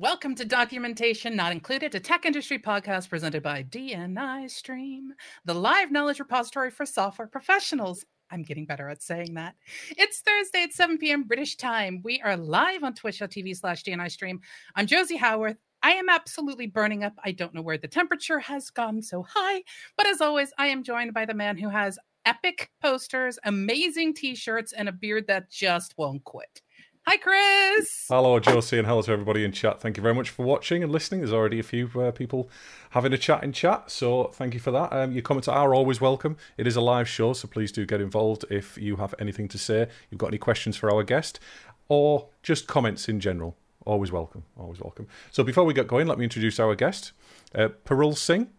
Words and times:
Welcome 0.00 0.36
to 0.36 0.44
Documentation 0.44 1.34
Not 1.34 1.50
Included, 1.50 1.92
a 1.92 1.98
tech 1.98 2.24
industry 2.24 2.56
podcast 2.56 3.08
presented 3.08 3.42
by 3.42 3.64
DNI 3.64 4.48
Stream, 4.48 5.12
the 5.44 5.54
live 5.54 5.90
knowledge 5.90 6.20
repository 6.20 6.70
for 6.70 6.86
software 6.86 7.26
professionals. 7.26 8.04
I'm 8.30 8.44
getting 8.44 8.64
better 8.64 8.88
at 8.88 9.02
saying 9.02 9.34
that. 9.34 9.56
It's 9.90 10.20
Thursday 10.20 10.62
at 10.62 10.72
7 10.72 10.98
p.m. 10.98 11.24
British 11.24 11.56
time. 11.56 12.00
We 12.04 12.20
are 12.20 12.36
live 12.36 12.84
on 12.84 12.94
twitch.tv 12.94 13.56
slash 13.56 13.82
DNI 13.82 14.08
Stream. 14.08 14.40
I'm 14.76 14.86
Josie 14.86 15.16
Howarth. 15.16 15.56
I 15.82 15.94
am 15.94 16.08
absolutely 16.08 16.68
burning 16.68 17.02
up. 17.02 17.14
I 17.24 17.32
don't 17.32 17.52
know 17.52 17.62
where 17.62 17.76
the 17.76 17.88
temperature 17.88 18.38
has 18.38 18.70
gone 18.70 19.02
so 19.02 19.24
high, 19.28 19.64
but 19.96 20.06
as 20.06 20.20
always, 20.20 20.52
I 20.58 20.68
am 20.68 20.84
joined 20.84 21.12
by 21.12 21.24
the 21.24 21.34
man 21.34 21.58
who 21.58 21.70
has 21.70 21.98
epic 22.24 22.70
posters, 22.80 23.36
amazing 23.42 24.14
t 24.14 24.36
shirts, 24.36 24.72
and 24.72 24.88
a 24.88 24.92
beard 24.92 25.26
that 25.26 25.50
just 25.50 25.98
won't 25.98 26.22
quit. 26.22 26.62
Hi, 27.10 27.16
Chris. 27.16 28.04
Hello, 28.10 28.38
Josie, 28.38 28.76
and 28.76 28.86
hello 28.86 29.00
to 29.00 29.12
everybody 29.12 29.42
in 29.42 29.50
chat. 29.50 29.80
Thank 29.80 29.96
you 29.96 30.02
very 30.02 30.14
much 30.14 30.28
for 30.28 30.44
watching 30.44 30.82
and 30.82 30.92
listening. 30.92 31.22
There's 31.22 31.32
already 31.32 31.58
a 31.58 31.62
few 31.62 31.88
uh, 31.98 32.10
people 32.10 32.50
having 32.90 33.14
a 33.14 33.16
chat 33.16 33.42
in 33.42 33.54
chat, 33.54 33.90
so 33.90 34.24
thank 34.24 34.52
you 34.52 34.60
for 34.60 34.72
that. 34.72 34.92
Um, 34.92 35.12
your 35.12 35.22
comments 35.22 35.48
are 35.48 35.74
always 35.74 36.02
welcome. 36.02 36.36
It 36.58 36.66
is 36.66 36.76
a 36.76 36.82
live 36.82 37.08
show, 37.08 37.32
so 37.32 37.48
please 37.48 37.72
do 37.72 37.86
get 37.86 38.02
involved 38.02 38.44
if 38.50 38.76
you 38.76 38.96
have 38.96 39.14
anything 39.18 39.48
to 39.48 39.56
say, 39.56 39.88
you've 40.10 40.18
got 40.18 40.26
any 40.26 40.36
questions 40.36 40.76
for 40.76 40.92
our 40.92 41.02
guest, 41.02 41.40
or 41.88 42.28
just 42.42 42.66
comments 42.66 43.08
in 43.08 43.20
general. 43.20 43.56
Always 43.86 44.12
welcome. 44.12 44.44
Always 44.58 44.78
welcome. 44.78 45.06
So 45.30 45.42
before 45.42 45.64
we 45.64 45.72
get 45.72 45.88
going, 45.88 46.08
let 46.08 46.18
me 46.18 46.24
introduce 46.24 46.60
our 46.60 46.74
guest, 46.74 47.12
uh, 47.54 47.70
Parul 47.86 48.18
Singh. 48.18 48.50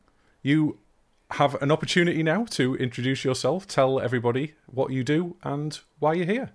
You 0.41 0.79
have 1.33 1.53
an 1.61 1.71
opportunity 1.71 2.23
now 2.23 2.45
to 2.45 2.75
introduce 2.77 3.23
yourself, 3.23 3.67
tell 3.67 3.99
everybody 3.99 4.55
what 4.65 4.91
you 4.91 5.03
do 5.03 5.35
and 5.43 5.79
why 5.99 6.13
you're 6.13 6.25
here. 6.25 6.49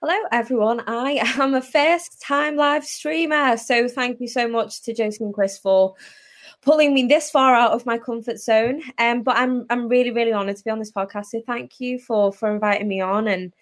Hello, 0.00 0.14
everyone. 0.30 0.80
I 0.86 1.18
am 1.40 1.54
a 1.54 1.60
first 1.60 2.20
time 2.20 2.54
live 2.54 2.84
streamer. 2.84 3.56
So, 3.56 3.88
thank 3.88 4.20
you 4.20 4.28
so 4.28 4.46
much 4.46 4.80
to 4.82 4.94
Josie 4.94 5.24
and 5.24 5.34
Chris 5.34 5.58
for 5.58 5.96
pulling 6.62 6.92
me 6.92 7.06
this 7.06 7.30
far 7.30 7.54
out 7.54 7.72
of 7.72 7.86
my 7.86 7.98
comfort 7.98 8.38
zone. 8.38 8.82
Um, 8.98 9.22
but 9.22 9.36
I'm 9.36 9.66
I'm 9.70 9.88
really 9.88 10.10
really 10.10 10.32
honoured 10.32 10.56
to 10.56 10.64
be 10.64 10.70
on 10.70 10.78
this 10.78 10.92
podcast. 10.92 11.26
So 11.26 11.40
thank 11.46 11.80
you 11.80 11.98
for 11.98 12.32
for 12.32 12.52
inviting 12.52 12.88
me 12.88 13.00
on. 13.00 13.28
And 13.28 13.52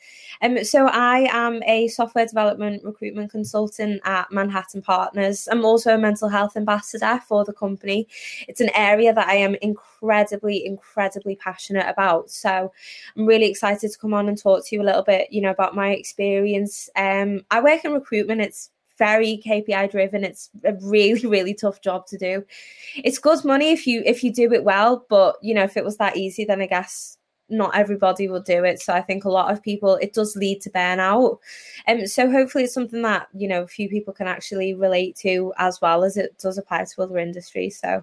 um, 0.43 0.65
so 0.65 0.89
I 0.89 1.29
am 1.31 1.63
a 1.65 1.89
software 1.89 2.27
development 2.27 2.83
recruitment 2.85 3.31
consultant 3.31 4.01
at 4.05 4.31
Manhattan 4.33 4.83
Partners. 4.83 5.49
I'm 5.51 5.65
also 5.65 5.95
a 5.95 5.99
mental 5.99 6.29
health 6.29 6.57
ambassador 6.57 7.21
for 7.27 7.45
the 7.45 7.53
company. 7.53 8.09
It's 8.49 8.61
an 8.61 8.71
area 8.75 9.13
that 9.13 9.29
I 9.29 9.37
am 9.37 9.57
incredibly 9.57 10.65
incredibly 10.65 11.37
passionate 11.37 11.87
about. 11.89 12.31
So 12.31 12.73
I'm 13.17 13.27
really 13.27 13.47
excited 13.47 13.91
to 13.91 13.99
come 13.99 14.15
on 14.15 14.29
and 14.29 14.39
talk 14.39 14.67
to 14.67 14.75
you 14.75 14.83
a 14.83 14.85
little 14.85 15.03
bit, 15.03 15.29
you 15.31 15.41
know, 15.43 15.51
about 15.51 15.75
my 15.75 15.91
experience. 15.91 16.89
Um, 16.97 17.43
I 17.51 17.61
work 17.61 17.85
in 17.85 17.93
recruitment. 17.93 18.41
It's 18.41 18.71
very 18.99 19.43
KPI 19.45 19.91
driven. 19.91 20.25
It's 20.25 20.51
a 20.65 20.75
really, 20.83 21.27
really 21.27 21.55
tough 21.55 21.81
job 21.81 22.07
to 22.09 22.19
do. 22.19 22.45
It's 22.97 23.19
good 23.19 23.45
money 23.45 23.71
if 23.71 23.87
you 23.87 24.03
if 24.05 24.23
you 24.25 24.33
do 24.33 24.53
it 24.53 24.65
well, 24.65 25.05
but 25.09 25.37
you 25.43 25.55
know, 25.55 25.65
if 25.65 25.77
it 25.77 25.85
was 25.85 25.97
that 25.99 26.17
easy, 26.17 26.45
then 26.45 26.61
I 26.61 26.67
guess 26.67 27.17
not 27.49 27.77
everybody 27.77 28.29
will 28.29 28.41
do 28.41 28.65
it. 28.65 28.81
So 28.81 28.93
I 28.93 29.01
think 29.01 29.25
a 29.25 29.31
lot 29.31 29.53
of 29.53 29.63
people 29.63 29.97
it 29.97 30.13
does 30.13 30.37
lead 30.37 30.61
to 30.63 30.71
burnout. 30.71 31.39
And 31.87 32.01
um, 32.01 32.07
so 32.07 32.31
hopefully 32.31 32.65
it's 32.65 32.75
something 32.75 33.03
that, 33.03 33.29
you 33.35 33.47
know, 33.47 33.63
a 33.63 33.69
few 33.69 33.89
people 33.89 34.13
can 34.13 34.27
actually 34.27 34.75
relate 34.75 35.17
to 35.19 35.53
as 35.59 35.81
well 35.81 36.03
as 36.03 36.17
it 36.17 36.37
does 36.39 36.59
apply 36.59 36.85
to 36.85 37.03
other 37.03 37.19
industries. 37.19 37.79
So 37.79 38.03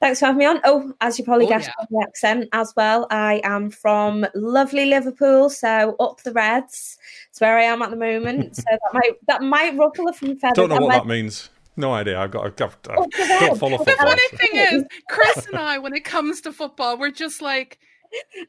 Thanks 0.00 0.20
for 0.20 0.26
having 0.26 0.38
me 0.38 0.44
on. 0.44 0.60
Oh, 0.64 0.92
as 1.00 1.18
you 1.18 1.24
probably 1.24 1.46
oh, 1.46 1.48
guessed 1.48 1.70
yeah. 1.78 1.86
the 1.90 2.06
accent 2.06 2.48
as 2.52 2.74
well, 2.76 3.06
I 3.10 3.40
am 3.44 3.70
from 3.70 4.26
lovely 4.34 4.86
Liverpool, 4.86 5.48
so 5.48 5.96
up 5.98 6.22
the 6.22 6.32
Reds. 6.32 6.98
It's 7.30 7.40
where 7.40 7.58
I 7.58 7.62
am 7.62 7.82
at 7.82 7.90
the 7.90 7.96
moment. 7.96 8.56
so 8.56 8.62
that 8.70 8.80
might 8.92 9.12
that 9.26 9.42
might 9.42 9.76
ruffle 9.76 10.08
a 10.08 10.12
few 10.12 10.36
feathers. 10.36 10.56
Don't 10.56 10.68
know 10.68 10.84
what 10.84 10.92
that 10.92 11.06
means. 11.06 11.50
No 11.76 11.92
idea. 11.92 12.18
I've 12.18 12.30
got. 12.30 12.46
I've, 12.46 12.54
I've, 12.62 12.98
I've 12.98 13.40
don't 13.40 13.58
follow 13.58 13.78
football. 13.78 13.94
The 13.96 13.96
funny 13.96 14.28
thing 14.36 14.50
is, 14.54 14.84
Chris 15.10 15.46
and 15.46 15.56
I, 15.56 15.78
when 15.78 15.94
it 15.94 16.04
comes 16.04 16.40
to 16.42 16.52
football, 16.52 16.98
we're 16.98 17.10
just 17.10 17.42
like 17.42 17.78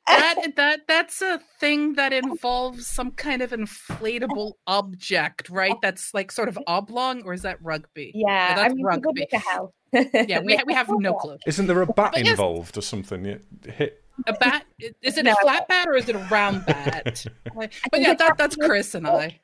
that 0.07 0.35
that 0.55 0.79
that's 0.87 1.21
a 1.21 1.39
thing 1.59 1.93
that 1.93 2.13
involves 2.13 2.87
some 2.87 3.11
kind 3.11 3.41
of 3.41 3.51
inflatable 3.51 4.53
object, 4.65 5.49
right? 5.49 5.75
That's 5.81 6.13
like 6.13 6.31
sort 6.31 6.49
of 6.49 6.57
oblong, 6.67 7.23
or 7.23 7.33
is 7.33 7.43
that 7.43 7.57
rugby? 7.61 8.11
Yeah, 8.13 8.55
that's 8.55 8.71
I 8.71 8.75
mean, 8.75 8.85
rugby. 8.85 9.27
yeah, 9.91 10.39
we 10.39 10.59
we 10.65 10.73
have 10.73 10.89
no 10.89 11.13
clue. 11.13 11.37
Isn't 11.45 11.67
there 11.67 11.81
a 11.81 11.85
bat 11.85 12.13
but 12.13 12.27
involved 12.27 12.75
yes, 12.75 12.77
or 12.77 12.81
something? 12.81 13.25
You 13.25 13.39
hit 13.65 14.03
a 14.25 14.33
bat? 14.33 14.65
Is 15.01 15.17
it 15.17 15.25
no, 15.25 15.33
a 15.33 15.35
flat 15.35 15.67
bat 15.67 15.87
or 15.87 15.95
is 15.95 16.09
it 16.09 16.15
a 16.15 16.27
round 16.31 16.65
bat? 16.65 17.25
but 17.55 18.01
yeah, 18.01 18.13
that, 18.15 18.37
that's 18.37 18.55
Chris 18.55 18.95
and 18.95 19.07
I. 19.07 19.39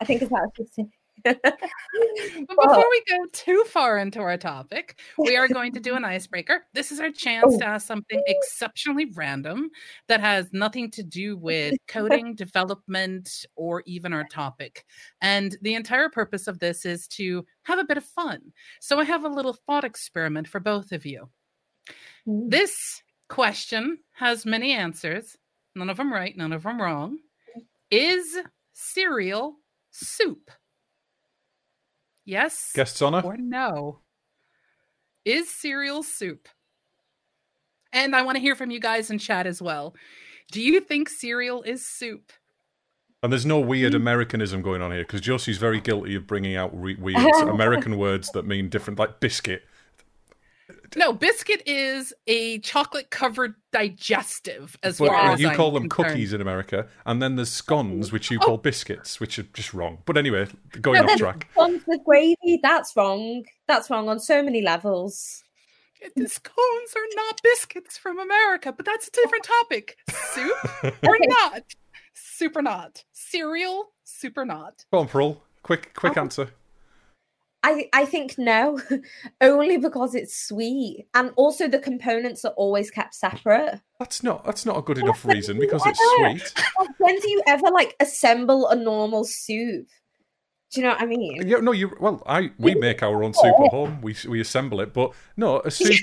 I 0.00 0.04
think 0.04 0.22
it's 0.22 0.30
about 0.30 0.54
15 0.56 0.90
but 1.24 1.40
before 1.42 2.84
we 2.90 3.02
go 3.08 3.26
too 3.32 3.64
far 3.68 3.98
into 3.98 4.20
our 4.20 4.36
topic, 4.36 5.00
we 5.18 5.36
are 5.36 5.48
going 5.48 5.72
to 5.72 5.80
do 5.80 5.94
an 5.94 6.04
icebreaker. 6.04 6.66
This 6.74 6.92
is 6.92 7.00
our 7.00 7.10
chance 7.10 7.54
oh. 7.54 7.58
to 7.58 7.66
ask 7.66 7.86
something 7.86 8.22
exceptionally 8.26 9.06
random 9.14 9.70
that 10.08 10.20
has 10.20 10.52
nothing 10.52 10.90
to 10.92 11.02
do 11.02 11.36
with 11.36 11.74
coding, 11.88 12.34
development, 12.34 13.28
or 13.56 13.82
even 13.86 14.12
our 14.12 14.24
topic. 14.30 14.84
And 15.20 15.56
the 15.62 15.74
entire 15.74 16.08
purpose 16.08 16.46
of 16.46 16.58
this 16.58 16.84
is 16.84 17.06
to 17.08 17.44
have 17.62 17.78
a 17.78 17.84
bit 17.84 17.96
of 17.96 18.04
fun. 18.04 18.40
So 18.80 19.00
I 19.00 19.04
have 19.04 19.24
a 19.24 19.28
little 19.28 19.56
thought 19.66 19.84
experiment 19.84 20.48
for 20.48 20.60
both 20.60 20.92
of 20.92 21.06
you. 21.06 21.28
Mm. 22.28 22.50
This 22.50 22.74
question 23.28 23.98
has 24.14 24.46
many 24.46 24.72
answers, 24.72 25.36
none 25.74 25.90
of 25.90 25.96
them 25.96 26.12
right, 26.12 26.36
none 26.36 26.52
of 26.52 26.62
them 26.62 26.80
wrong. 26.80 27.18
Is 27.90 28.24
cereal 28.72 29.56
soup? 29.90 30.50
Yes. 32.26 32.72
Guests 32.74 33.00
honor? 33.00 33.22
Or 33.22 33.36
no. 33.38 34.00
Is 35.24 35.48
cereal 35.48 36.02
soup? 36.02 36.48
And 37.92 38.14
I 38.14 38.22
want 38.22 38.36
to 38.36 38.40
hear 38.40 38.54
from 38.54 38.70
you 38.70 38.80
guys 38.80 39.10
in 39.10 39.18
chat 39.18 39.46
as 39.46 39.62
well. 39.62 39.94
Do 40.52 40.60
you 40.60 40.80
think 40.80 41.08
cereal 41.08 41.62
is 41.62 41.86
soup? 41.86 42.32
And 43.22 43.32
there's 43.32 43.46
no 43.46 43.58
weird 43.58 43.94
hmm. 43.94 44.02
Americanism 44.02 44.60
going 44.60 44.82
on 44.82 44.90
here 44.90 45.02
because 45.02 45.20
Josie's 45.20 45.58
very 45.58 45.80
guilty 45.80 46.14
of 46.14 46.26
bringing 46.26 46.56
out 46.56 46.78
re- 46.78 46.96
weird 46.96 47.18
American 47.48 47.96
words 47.96 48.30
that 48.32 48.44
mean 48.44 48.68
different, 48.68 48.98
like 48.98 49.20
biscuit. 49.20 49.62
No, 50.94 51.12
biscuit 51.12 51.62
is 51.66 52.12
a 52.26 52.58
chocolate 52.60 53.10
covered 53.10 53.54
digestive 53.72 54.76
as 54.82 54.98
but, 54.98 55.08
far 55.08 55.32
as 55.32 55.40
you 55.40 55.50
call 55.50 55.68
I'm 55.68 55.74
them 55.74 55.88
concerned. 55.88 56.14
cookies 56.14 56.32
in 56.32 56.40
America, 56.40 56.86
and 57.04 57.20
then 57.20 57.36
there's 57.36 57.50
scones, 57.50 58.12
which 58.12 58.30
you 58.30 58.38
oh. 58.42 58.44
call 58.44 58.56
biscuits, 58.58 59.18
which 59.18 59.38
are 59.38 59.44
just 59.54 59.74
wrong. 59.74 59.98
But 60.04 60.16
anyway, 60.16 60.46
going 60.80 61.04
no, 61.04 61.12
off 61.12 61.18
track. 61.18 61.48
Scones 61.52 61.82
with 61.86 62.04
gravy, 62.04 62.60
that's 62.62 62.96
wrong. 62.96 63.44
That's 63.66 63.90
wrong 63.90 64.08
on 64.08 64.20
so 64.20 64.42
many 64.42 64.62
levels. 64.62 65.42
The 66.14 66.28
scones 66.28 66.94
are 66.94 67.16
not 67.16 67.40
biscuits 67.42 67.96
from 67.96 68.18
America, 68.18 68.72
but 68.72 68.86
that's 68.86 69.08
a 69.08 69.10
different 69.10 69.44
topic. 69.44 69.96
Soup 70.10 70.56
or 71.02 71.16
not? 71.20 71.62
Super 72.12 72.62
not? 72.62 73.04
Cereal, 73.12 73.92
super 74.04 74.44
not? 74.44 74.84
Go 74.92 74.98
on, 74.98 75.08
Parul. 75.08 75.38
Quick, 75.62 75.94
quick 75.94 76.16
oh. 76.16 76.20
answer. 76.20 76.50
I, 77.66 77.88
I 77.92 78.04
think 78.04 78.38
no, 78.38 78.80
only 79.40 79.76
because 79.76 80.14
it's 80.14 80.36
sweet, 80.36 81.08
and 81.14 81.32
also 81.34 81.66
the 81.66 81.80
components 81.80 82.44
are 82.44 82.52
always 82.52 82.92
kept 82.92 83.12
separate. 83.12 83.80
That's 83.98 84.22
not 84.22 84.44
that's 84.44 84.64
not 84.64 84.78
a 84.78 84.82
good 84.82 84.98
enough 84.98 85.24
reason 85.24 85.58
because 85.58 85.82
it's 85.84 86.00
sweet. 86.16 86.64
When 86.98 87.18
do 87.18 87.28
you 87.28 87.42
ever 87.44 87.68
like 87.72 87.96
assemble 87.98 88.68
a 88.68 88.76
normal 88.76 89.24
soup? 89.24 89.88
Do 90.70 90.80
you 90.80 90.86
know 90.86 90.92
what 90.92 91.02
I 91.02 91.06
mean? 91.06 91.42
Yeah, 91.44 91.56
no, 91.56 91.72
you. 91.72 91.90
Well, 91.98 92.22
I 92.24 92.52
we 92.56 92.76
make 92.76 93.02
our 93.02 93.24
own 93.24 93.34
soup 93.34 93.56
at 93.58 93.70
home. 93.72 94.00
We 94.00 94.14
we 94.28 94.40
assemble 94.40 94.80
it, 94.80 94.94
but 94.94 95.10
no, 95.36 95.58
a 95.58 95.70
soup. 95.72 95.96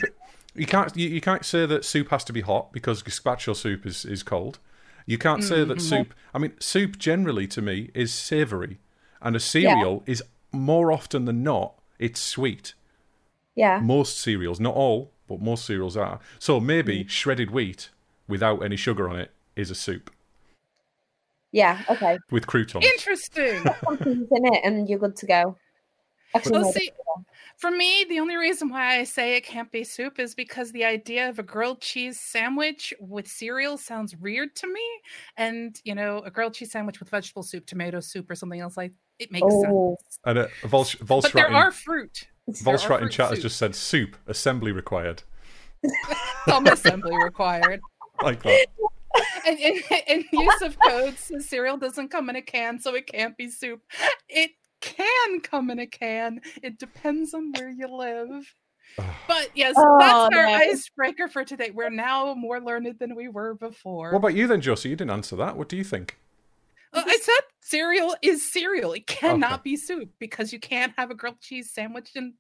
you 0.56 0.66
can't 0.66 0.94
you, 0.98 1.07
you 1.07 1.21
can't 1.21 1.45
say 1.45 1.66
that 1.66 1.86
soup 1.86 2.09
has 2.09 2.25
to 2.25 2.33
be 2.33 2.42
hot 2.42 2.74
because 2.74 3.01
gazpacho 3.01 3.56
soup 3.56 3.86
is 3.86 4.04
is 4.04 4.21
cold. 4.21 4.59
You 5.06 5.18
can't 5.18 5.45
say 5.45 5.63
that 5.63 5.77
mm-hmm. 5.77 5.80
soup. 5.80 6.13
I 6.33 6.39
mean, 6.39 6.59
soup 6.59 6.98
generally 6.98 7.48
to 7.48 7.62
me 7.62 7.89
is 7.94 8.13
savoury, 8.13 8.80
and 9.21 9.33
a 9.38 9.39
cereal 9.39 10.04
yeah. 10.06 10.12
is 10.12 10.24
more 10.53 10.91
often 10.91 11.25
than 11.25 11.44
not, 11.44 11.75
it's 12.00 12.21
sweet. 12.21 12.73
Yeah. 13.55 13.79
Most 13.79 14.19
cereals, 14.19 14.59
not 14.59 14.75
all, 14.75 15.11
but 15.27 15.41
most 15.41 15.65
cereals 15.65 15.97
are. 15.97 16.19
So 16.39 16.59
maybe 16.59 17.03
mm. 17.03 17.09
shredded 17.09 17.51
wheat 17.51 17.89
without 18.27 18.63
any 18.63 18.75
sugar 18.75 19.09
on 19.09 19.19
it 19.19 19.31
is 19.55 19.69
a 19.69 19.75
soup. 19.75 20.11
Yeah, 21.51 21.83
okay. 21.89 22.17
With 22.31 22.47
croutons. 22.47 22.85
Interesting. 22.85 23.63
Something's 23.83 24.27
in 24.31 24.45
it 24.53 24.61
and 24.63 24.89
you're 24.89 25.00
good 25.00 25.15
to 25.17 25.25
go. 25.25 25.57
Well, 26.50 26.71
see, 26.71 26.89
for 27.57 27.69
me, 27.69 28.06
the 28.09 28.19
only 28.19 28.35
reason 28.35 28.69
why 28.69 28.97
I 28.97 29.03
say 29.03 29.38
it 29.38 29.45
can't 29.45 29.71
be 29.71 29.83
soup 29.83 30.19
is 30.19 30.33
because 30.33 30.71
the 30.71 30.83
idea 30.83 31.29
of 31.29 31.38
a 31.38 31.44
grilled 31.44 31.79
cheese 31.79 32.19
sandwich 32.19 32.91
with 32.99 33.27
cereal 33.27 33.77
sounds 33.77 34.15
weird 34.15 34.56
to 34.56 34.67
me. 34.67 34.81
And, 35.38 35.79
you 35.83 35.94
know, 35.94 36.23
a 36.25 36.31
grilled 36.31 36.56
cheese 36.56 36.71
sandwich 36.71 36.99
with 36.99 37.09
vegetable 37.09 37.44
soup, 37.44 37.67
tomato 37.67 37.99
soup, 37.99 38.31
or 38.31 38.35
something 38.35 38.59
else 38.59 38.75
like 38.75 38.94
it 39.19 39.31
makes 39.31 39.48
oh. 39.50 39.98
sense. 40.00 40.19
And 40.25 40.39
uh, 40.39 40.48
Volsh, 40.63 40.95
but 41.06 41.33
there 41.33 41.48
in, 41.48 41.54
are 41.54 41.71
fruit. 41.71 42.27
Volstrat 42.50 43.01
in 43.01 43.10
chat 43.10 43.30
soup. 43.30 43.36
has 43.36 43.42
just 43.42 43.57
said 43.57 43.75
soup 43.75 44.18
assembly 44.27 44.71
required. 44.71 45.24
Some 46.48 46.65
assembly 46.68 47.15
required. 47.24 47.81
Like 48.21 48.44
that. 48.44 48.68
And 49.45 49.60
in, 49.60 49.81
in 50.07 50.25
Yusuf 50.31 50.75
Codes, 50.88 51.31
cereal 51.39 51.77
doesn't 51.77 52.10
come 52.10 52.30
in 52.30 52.36
a 52.36 52.42
can, 52.42 52.80
so 52.80 52.95
it 52.95 53.07
can't 53.07 53.38
be 53.38 53.50
soup. 53.50 53.81
It 54.27 54.51
can 54.81 55.42
come 55.42 55.69
in 55.69 55.80
a 55.80 55.88
can. 55.88 56.42
It 56.62 56.80
depends 56.80 57.33
on 57.33 57.51
where 57.54 57.69
you 57.69 57.88
live. 57.88 58.54
But 59.27 59.50
yes, 59.56 59.74
Oh, 59.75 59.98
that's 60.00 60.36
our 60.36 60.45
no. 60.45 60.54
icebreaker 60.54 61.27
for 61.27 61.44
today. 61.44 61.71
We're 61.74 61.89
now 61.89 62.36
more 62.36 62.59
learned 62.59 63.00
than 63.00 63.16
we 63.16 63.27
were 63.27 63.56
before. 63.56 64.12
What 64.12 64.18
about 64.19 64.36
you 64.36 64.45
then, 64.45 64.62
Josie? 64.62 64.89
You 64.89 64.95
didn't 64.95 65.12
answer 65.12 65.36
that. 65.38 65.57
What 65.57 65.69
do 65.69 65.77
you 65.77 65.83
think? 65.83 66.19
Uh, 66.94 67.04
I 67.06 67.18
said 67.22 67.42
cereal 67.62 68.16
is 68.22 68.51
cereal. 68.51 68.94
It 68.94 69.07
cannot 69.07 69.54
Okay. 69.54 69.62
be 69.72 69.78
soup 69.78 70.10
because 70.19 70.54
you 70.54 70.60
can't 70.60 70.94
have 70.98 71.10
a 71.12 71.16
grilled 71.16 71.42
cheese 71.42 71.72
sandwich 71.74 72.12
in 72.16 72.36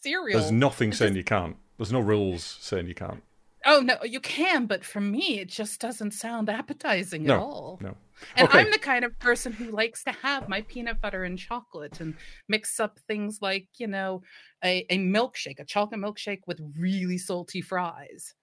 cereal. 0.00 0.40
There's 0.40 0.52
nothing 0.52 0.90
It 0.90 0.96
saying 0.96 1.10
just- 1.12 1.16
you 1.18 1.24
can't. 1.24 1.56
There's 1.78 1.92
no 1.92 2.00
rules 2.00 2.44
saying 2.60 2.86
you 2.86 2.94
can't. 2.94 3.22
Oh 3.64 3.80
no, 3.80 3.96
you 4.02 4.18
can, 4.18 4.66
but 4.66 4.84
for 4.84 5.00
me, 5.00 5.38
it 5.38 5.48
just 5.48 5.80
doesn't 5.80 6.10
sound 6.12 6.48
appetizing 6.50 7.22
No, 7.22 7.34
at 7.34 7.40
all. 7.40 7.78
No. 7.80 7.96
And 8.36 8.48
Okay. 8.48 8.58
I'm 8.60 8.70
the 8.72 8.78
kind 8.78 9.04
of 9.04 9.16
person 9.20 9.52
who 9.52 9.70
likes 9.70 10.02
to 10.04 10.10
have 10.12 10.48
my 10.48 10.62
peanut 10.62 11.00
butter 11.00 11.22
and 11.22 11.38
chocolate 11.38 12.00
and 12.00 12.16
mix 12.48 12.80
up 12.80 12.98
things 13.06 13.38
like, 13.40 13.68
you 13.78 13.86
know, 13.86 14.22
a, 14.64 14.84
a 14.90 14.98
milkshake, 14.98 15.60
a 15.60 15.64
chocolate 15.64 16.00
milkshake 16.00 16.40
with 16.46 16.60
really 16.76 17.18
salty 17.18 17.60
fries. 17.60 18.34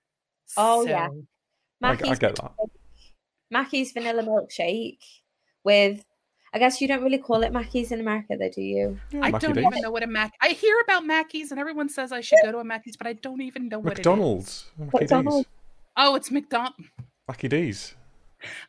Oh, 0.55 0.85
yeah. 0.85 1.07
So- 1.09 1.25
I, 1.81 1.91
I 1.91 1.95
get 2.15 2.35
that. 2.35 2.51
Mackey's 3.51 3.91
vanilla 3.91 4.23
milkshake 4.23 4.99
with. 5.63 6.05
I 6.51 6.57
guess 6.57 6.81
you 6.81 6.87
don't 6.87 7.03
really 7.03 7.19
call 7.19 7.43
it 7.43 7.53
Mackey's 7.53 7.91
in 7.91 7.99
America, 7.99 8.35
though, 8.35 8.49
do 8.49 8.61
you? 8.61 8.99
I 9.21 9.29
Mackie 9.29 9.45
don't 9.45 9.55
D's. 9.55 9.65
even 9.67 9.81
know 9.81 9.91
what 9.91 10.01
a 10.01 10.07
Mac. 10.07 10.33
I 10.41 10.49
hear 10.49 10.75
about 10.83 11.03
Mackeys 11.03 11.51
and 11.51 11.59
everyone 11.59 11.89
says 11.89 12.11
I 12.11 12.21
should 12.21 12.39
go 12.43 12.51
to 12.51 12.57
a 12.57 12.63
Mackey's, 12.63 12.97
but 12.97 13.05
I 13.05 13.13
don't 13.13 13.41
even 13.41 13.69
know 13.69 13.77
what 13.77 13.97
McDonald's. 13.97 14.65
Mackie 14.75 14.89
D's. 14.91 15.01
McDonald's. 15.01 15.47
Oh, 15.95 16.15
it's 16.15 16.31
McDonald. 16.31 16.73
Mackie 17.27 17.49
D's. 17.49 17.93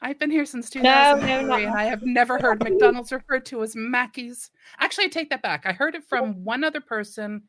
I've 0.02 0.18
been 0.18 0.30
here 0.30 0.44
since 0.44 0.74
No, 0.74 0.82
2003, 0.82 1.48
no, 1.48 1.54
and 1.54 1.74
I 1.74 1.84
have 1.84 2.02
never 2.02 2.38
heard 2.38 2.62
McDonald's 2.62 3.12
referred 3.12 3.46
to 3.46 3.62
as 3.62 3.74
Mackey's. 3.74 4.50
Actually, 4.78 5.04
I 5.04 5.08
take 5.08 5.30
that 5.30 5.42
back. 5.42 5.64
I 5.64 5.72
heard 5.72 5.94
it 5.94 6.04
from 6.04 6.44
one 6.44 6.64
other 6.64 6.80
person, 6.82 7.44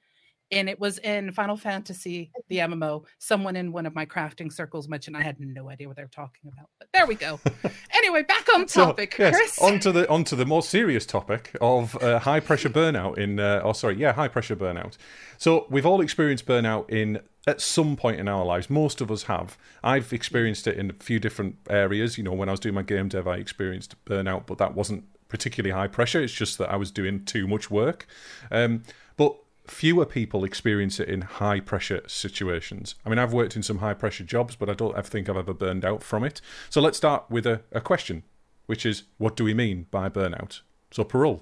and 0.51 0.69
it 0.69 0.79
was 0.79 0.97
in 0.99 1.31
Final 1.31 1.55
Fantasy, 1.55 2.31
the 2.49 2.57
MMO. 2.57 3.05
Someone 3.19 3.55
in 3.55 3.71
one 3.71 3.85
of 3.85 3.95
my 3.95 4.05
crafting 4.05 4.51
circles 4.51 4.87
mentioned. 4.87 5.15
I 5.15 5.21
had 5.21 5.39
no 5.39 5.69
idea 5.69 5.87
what 5.87 5.97
they 5.97 6.03
were 6.03 6.09
talking 6.09 6.51
about, 6.51 6.69
but 6.79 6.89
there 6.93 7.05
we 7.05 7.15
go. 7.15 7.39
anyway, 7.93 8.23
back 8.23 8.47
on 8.53 8.65
topic, 8.65 9.15
so, 9.15 9.23
yes, 9.23 9.35
Chris. 9.35 9.59
onto 9.59 9.91
the 9.91 10.09
onto 10.09 10.35
the 10.35 10.45
more 10.45 10.61
serious 10.61 11.05
topic 11.05 11.55
of 11.61 12.01
uh, 12.01 12.19
high 12.19 12.39
pressure 12.39 12.69
burnout 12.69 13.17
in. 13.17 13.39
Uh, 13.39 13.61
oh, 13.63 13.73
sorry, 13.73 13.95
yeah, 13.95 14.13
high 14.13 14.27
pressure 14.27 14.55
burnout. 14.55 14.97
So 15.37 15.67
we've 15.69 15.85
all 15.85 16.01
experienced 16.01 16.45
burnout 16.45 16.89
in 16.89 17.21
at 17.47 17.61
some 17.61 17.95
point 17.95 18.19
in 18.19 18.27
our 18.27 18.45
lives. 18.45 18.69
Most 18.69 19.01
of 19.01 19.09
us 19.09 19.23
have. 19.23 19.57
I've 19.83 20.13
experienced 20.13 20.67
it 20.67 20.77
in 20.77 20.89
a 20.91 20.93
few 20.93 21.19
different 21.19 21.55
areas. 21.69 22.17
You 22.17 22.23
know, 22.23 22.33
when 22.33 22.49
I 22.49 22.51
was 22.51 22.59
doing 22.59 22.75
my 22.75 22.83
game 22.83 23.07
dev, 23.07 23.27
I 23.27 23.37
experienced 23.37 23.95
burnout, 24.05 24.45
but 24.45 24.57
that 24.59 24.75
wasn't 24.75 25.05
particularly 25.29 25.73
high 25.73 25.87
pressure. 25.87 26.21
It's 26.21 26.33
just 26.33 26.57
that 26.57 26.69
I 26.69 26.75
was 26.75 26.91
doing 26.91 27.25
too 27.25 27.47
much 27.47 27.71
work. 27.71 28.05
Um, 28.51 28.83
but 29.17 29.37
fewer 29.71 30.05
people 30.05 30.43
experience 30.43 30.99
it 30.99 31.07
in 31.07 31.21
high 31.21 31.59
pressure 31.59 32.01
situations. 32.05 32.95
I 33.05 33.09
mean, 33.09 33.17
I've 33.17 33.33
worked 33.33 33.55
in 33.55 33.63
some 33.63 33.79
high 33.79 33.93
pressure 33.93 34.23
jobs, 34.23 34.55
but 34.55 34.69
I 34.69 34.73
don't 34.73 34.95
ever 34.97 35.07
think 35.07 35.29
I've 35.29 35.37
ever 35.37 35.53
burned 35.53 35.85
out 35.85 36.03
from 36.03 36.23
it. 36.23 36.41
So 36.69 36.81
let's 36.81 36.97
start 36.97 37.25
with 37.29 37.47
a, 37.47 37.61
a 37.71 37.79
question, 37.79 38.23
which 38.65 38.85
is 38.85 39.03
what 39.17 39.35
do 39.35 39.43
we 39.43 39.53
mean 39.53 39.87
by 39.89 40.09
burnout? 40.09 40.59
So, 40.91 41.03
Parul, 41.03 41.41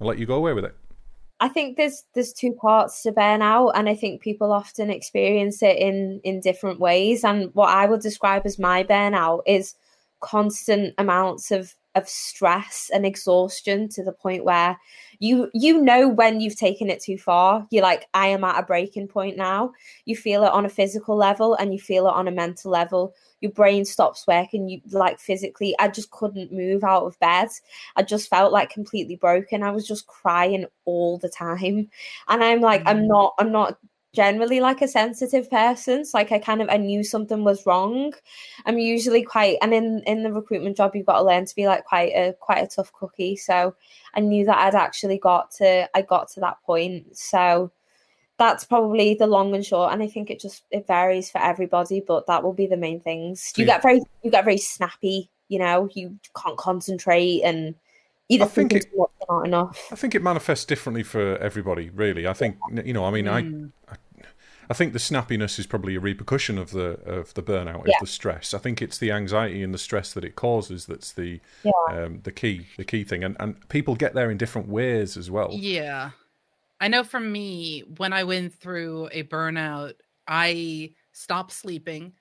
I'll 0.00 0.08
let 0.08 0.18
you 0.18 0.26
go 0.26 0.34
away 0.34 0.52
with 0.52 0.64
it. 0.64 0.74
I 1.38 1.48
think 1.48 1.76
there's 1.76 2.04
there's 2.14 2.32
two 2.32 2.52
parts 2.52 3.02
to 3.02 3.12
burnout, 3.12 3.72
and 3.74 3.88
I 3.88 3.94
think 3.94 4.22
people 4.22 4.52
often 4.52 4.90
experience 4.90 5.62
it 5.62 5.76
in 5.76 6.20
in 6.24 6.40
different 6.40 6.80
ways. 6.80 7.24
And 7.24 7.54
what 7.54 7.68
I 7.68 7.86
would 7.86 8.00
describe 8.00 8.42
as 8.44 8.58
my 8.58 8.82
burnout 8.82 9.42
is 9.46 9.74
constant 10.20 10.94
amounts 10.98 11.50
of 11.50 11.74
of 11.96 12.08
stress 12.08 12.90
and 12.94 13.04
exhaustion 13.06 13.88
to 13.88 14.04
the 14.04 14.12
point 14.12 14.44
where 14.44 14.78
you 15.18 15.50
you 15.54 15.80
know 15.80 16.08
when 16.08 16.40
you've 16.40 16.56
taken 16.56 16.90
it 16.90 17.00
too 17.02 17.16
far. 17.18 17.66
You're 17.70 17.82
like 17.82 18.06
i 18.14 18.26
am 18.28 18.44
at 18.44 18.58
a 18.60 18.62
breaking 18.66 19.08
point 19.08 19.36
now. 19.36 19.72
You 20.04 20.14
feel 20.16 20.44
it 20.44 20.52
on 20.52 20.66
a 20.66 20.68
physical 20.68 21.16
level 21.16 21.54
and 21.54 21.72
you 21.72 21.80
feel 21.80 22.06
it 22.06 22.12
on 22.14 22.28
a 22.28 22.32
mental 22.32 22.70
level. 22.70 23.14
Your 23.40 23.52
brain 23.52 23.84
stops 23.84 24.26
working. 24.26 24.68
You 24.68 24.80
like 24.92 25.18
physically 25.18 25.74
i 25.78 25.88
just 25.88 26.10
couldn't 26.10 26.52
move 26.52 26.84
out 26.84 27.04
of 27.06 27.18
bed. 27.18 27.48
I 27.96 28.02
just 28.02 28.28
felt 28.28 28.52
like 28.52 28.70
completely 28.70 29.16
broken. 29.16 29.62
I 29.62 29.70
was 29.70 29.86
just 29.88 30.06
crying 30.06 30.66
all 30.84 31.18
the 31.18 31.28
time. 31.30 31.88
And 32.28 32.44
i'm 32.44 32.60
like 32.60 32.82
i'm 32.86 33.04
Mm. 33.04 33.08
not 33.08 33.34
i'm 33.38 33.52
not 33.52 33.78
generally 34.16 34.60
like 34.60 34.80
a 34.80 34.88
sensitive 34.88 35.48
person 35.50 36.02
so 36.04 36.16
like 36.16 36.32
i 36.32 36.38
kind 36.38 36.62
of 36.62 36.68
i 36.70 36.76
knew 36.78 37.04
something 37.04 37.44
was 37.44 37.66
wrong 37.66 38.12
i'm 38.64 38.78
usually 38.78 39.22
quite 39.22 39.58
and 39.60 39.74
in 39.74 40.02
in 40.06 40.22
the 40.22 40.32
recruitment 40.32 40.74
job 40.76 40.96
you've 40.96 41.04
got 41.04 41.18
to 41.18 41.24
learn 41.24 41.44
to 41.44 41.54
be 41.54 41.66
like 41.66 41.84
quite 41.84 42.12
a 42.14 42.32
quite 42.40 42.64
a 42.64 42.66
tough 42.66 42.90
cookie 42.94 43.36
so 43.36 43.74
i 44.14 44.20
knew 44.20 44.44
that 44.46 44.56
i'd 44.58 44.74
actually 44.74 45.18
got 45.18 45.50
to 45.50 45.86
i 45.94 46.00
got 46.00 46.28
to 46.30 46.40
that 46.40 46.56
point 46.64 47.14
so 47.16 47.70
that's 48.38 48.64
probably 48.64 49.14
the 49.14 49.26
long 49.26 49.54
and 49.54 49.66
short 49.66 49.92
and 49.92 50.02
i 50.02 50.06
think 50.06 50.30
it 50.30 50.40
just 50.40 50.62
it 50.70 50.86
varies 50.86 51.30
for 51.30 51.38
everybody 51.42 52.00
but 52.00 52.26
that 52.26 52.42
will 52.42 52.54
be 52.54 52.66
the 52.66 52.76
main 52.76 52.98
things 53.00 53.52
you 53.56 53.62
See- 53.64 53.66
get 53.66 53.82
very 53.82 54.00
you 54.22 54.30
get 54.30 54.44
very 54.44 54.58
snappy 54.58 55.28
you 55.48 55.58
know 55.58 55.88
you 55.94 56.18
can't 56.34 56.56
concentrate 56.56 57.42
and 57.44 57.74
either 58.28 58.44
I 58.44 58.48
think 58.48 58.72
it- 58.72 58.90
too 58.90 58.98
much 58.98 59.10
or 59.28 59.36
not 59.38 59.46
enough 59.46 59.88
I 59.92 59.94
think 59.96 60.14
it 60.14 60.22
manifests 60.22 60.64
differently 60.64 61.02
for 61.04 61.36
everybody, 61.38 61.90
really. 61.90 62.26
I 62.26 62.32
think, 62.32 62.56
you 62.84 62.92
know, 62.92 63.04
I 63.04 63.10
mean, 63.12 63.28
I, 63.28 63.42
Mm. 63.42 63.70
I 64.68 64.74
think 64.74 64.92
the 64.92 64.98
snappiness 64.98 65.58
is 65.58 65.66
probably 65.66 65.94
a 65.96 66.00
repercussion 66.00 66.58
of 66.58 66.70
the 66.72 66.98
of 67.06 67.34
the 67.34 67.42
burnout, 67.42 67.86
Yeah. 67.86 67.94
of 67.94 68.00
the 68.00 68.06
stress. 68.06 68.52
I 68.54 68.58
think 68.58 68.82
it's 68.82 68.98
the 68.98 69.12
anxiety 69.12 69.62
and 69.62 69.72
the 69.72 69.78
stress 69.78 70.12
that 70.14 70.24
it 70.24 70.34
causes 70.36 70.86
that's 70.86 71.12
the 71.12 71.40
Yeah. 71.62 71.72
um, 71.90 72.20
the 72.24 72.32
key 72.32 72.66
the 72.76 72.84
key 72.84 73.04
thing, 73.04 73.22
and 73.24 73.36
and 73.38 73.68
people 73.68 73.94
get 73.94 74.14
there 74.14 74.30
in 74.30 74.38
different 74.38 74.68
ways 74.68 75.16
as 75.16 75.30
well. 75.30 75.50
Yeah. 75.52 76.10
I 76.80 76.88
know 76.88 77.04
for 77.04 77.20
me, 77.20 77.80
when 77.96 78.12
I 78.12 78.24
went 78.24 78.54
through 78.54 79.08
a 79.12 79.22
burnout, 79.22 79.94
I 80.28 80.92
stopped 81.12 81.52
sleeping 81.52 82.12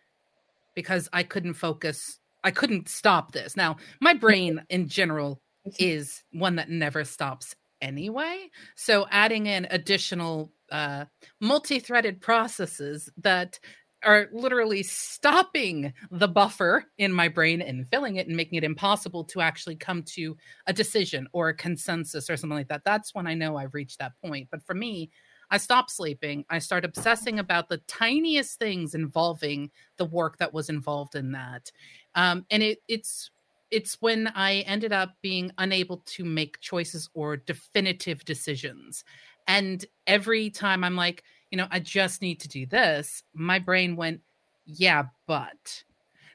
because 0.75 1.09
I 1.11 1.23
couldn't 1.23 1.55
focus. 1.55 2.19
I 2.43 2.51
couldn't 2.51 2.87
stop 2.87 3.31
this. 3.31 3.57
Now, 3.57 3.77
my 3.99 4.13
brain 4.25 4.63
in 4.69 4.87
general 4.87 5.41
is 5.79 6.23
one 6.31 6.55
that 6.57 6.69
never 6.69 7.03
stops 7.03 7.55
anyway. 7.81 8.49
So 8.75 9.07
adding 9.11 9.47
in 9.47 9.67
additional 9.71 10.51
uh, 10.71 11.05
multi-threaded 11.39 12.21
processes 12.21 13.09
that 13.17 13.59
are 14.03 14.27
literally 14.31 14.83
stopping 14.83 15.91
the 16.11 16.27
buffer 16.27 16.85
in 16.97 17.11
my 17.11 17.27
brain 17.27 17.61
and 17.61 17.87
filling 17.87 18.17
it 18.17 18.27
and 18.27 18.35
making 18.35 18.57
it 18.57 18.63
impossible 18.63 19.23
to 19.23 19.41
actually 19.41 19.75
come 19.75 20.03
to 20.03 20.37
a 20.67 20.73
decision 20.73 21.27
or 21.33 21.49
a 21.49 21.55
consensus 21.55 22.29
or 22.29 22.37
something 22.37 22.57
like 22.57 22.67
that. 22.67 22.83
That's 22.85 23.15
when 23.15 23.25
I 23.25 23.33
know 23.33 23.57
I've 23.57 23.73
reached 23.73 23.99
that 23.99 24.13
point. 24.23 24.47
But 24.51 24.63
for 24.63 24.75
me, 24.75 25.09
I 25.49 25.57
stop 25.57 25.89
sleeping. 25.89 26.45
I 26.49 26.59
start 26.59 26.85
obsessing 26.85 27.39
about 27.39 27.69
the 27.69 27.77
tiniest 27.87 28.59
things 28.59 28.95
involving 28.95 29.71
the 29.97 30.05
work 30.05 30.37
that 30.37 30.53
was 30.53 30.69
involved 30.69 31.15
in 31.15 31.31
that. 31.33 31.71
Um, 32.15 32.45
and 32.49 32.63
it, 32.63 32.79
it's 32.87 33.31
it's 33.71 33.97
when 33.99 34.27
I 34.27 34.59
ended 34.61 34.93
up 34.93 35.15
being 35.21 35.51
unable 35.57 35.97
to 36.05 36.23
make 36.23 36.59
choices 36.61 37.09
or 37.13 37.35
definitive 37.35 38.23
decisions. 38.23 39.03
And 39.47 39.85
every 40.07 40.49
time 40.49 40.83
I'm 40.83 40.95
like, 40.95 41.23
you 41.51 41.57
know, 41.57 41.67
I 41.71 41.79
just 41.79 42.21
need 42.21 42.39
to 42.41 42.47
do 42.47 42.65
this, 42.65 43.23
my 43.33 43.59
brain 43.59 43.95
went, 43.95 44.21
yeah, 44.65 45.03
but. 45.27 45.83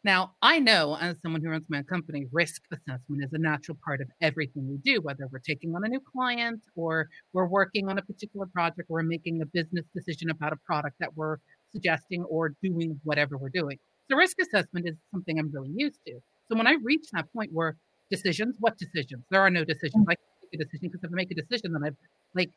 Now, 0.02 0.33
I 0.40 0.61
know 0.61 0.97
as 0.99 1.17
someone 1.21 1.43
who 1.43 1.50
runs 1.50 1.67
my 1.69 1.79
own 1.79 1.85
company, 1.85 2.26
risk 2.33 2.62
assessment 2.73 3.23
is 3.23 3.33
a 3.35 3.38
natural 3.38 3.76
part 3.85 4.00
of 4.00 4.09
everything 4.23 4.67
we 4.67 4.79
do, 4.79 5.02
whether 5.02 5.26
we're 5.31 5.40
taking 5.40 5.75
on 5.76 5.85
a 5.85 5.88
new 5.88 6.00
client 6.00 6.62
or 6.75 7.09
we're 7.35 7.47
working 7.47 7.90
on 7.90 7.99
a 7.99 8.02
particular 8.02 8.47
project 8.47 8.88
or 8.88 8.95
we're 8.95 9.02
making 9.02 9.43
a 9.43 9.47
business 9.47 9.85
decision 9.95 10.31
about 10.31 10.55
a 10.55 10.57
product 10.64 10.97
that 11.00 11.14
we're 11.17 11.37
suggesting 11.73 12.25
or 12.25 12.55
doing 12.62 12.99
whatever 13.05 13.37
we're 13.37 13.50
doing. 13.50 13.79
So, 14.11 14.17
risk 14.17 14.38
assessment 14.40 14.88
is 14.88 14.97
something 15.12 15.38
I'm 15.38 15.50
really 15.52 15.73
used 15.75 16.00
to. 16.07 16.14
So, 16.49 16.57
when 16.57 16.67
I 16.67 16.76
reach 16.83 17.09
that 17.12 17.31
point 17.35 17.50
where 17.52 17.76
decisions, 18.11 18.57
what 18.59 18.79
decisions? 18.79 19.23
There 19.31 19.43
are 19.43 19.50
no 19.50 19.64
decisions. 19.64 20.07
Mm. 20.07 20.12
I 20.12 20.14
can 20.14 20.25
make 20.43 20.61
a 20.61 20.64
decision 20.64 20.88
because 20.88 21.05
if 21.05 21.11
I 21.12 21.14
make 21.14 21.31
a 21.31 21.35
decision, 21.35 21.73
then 21.75 21.85
I've 21.85 21.97
like 22.35 22.50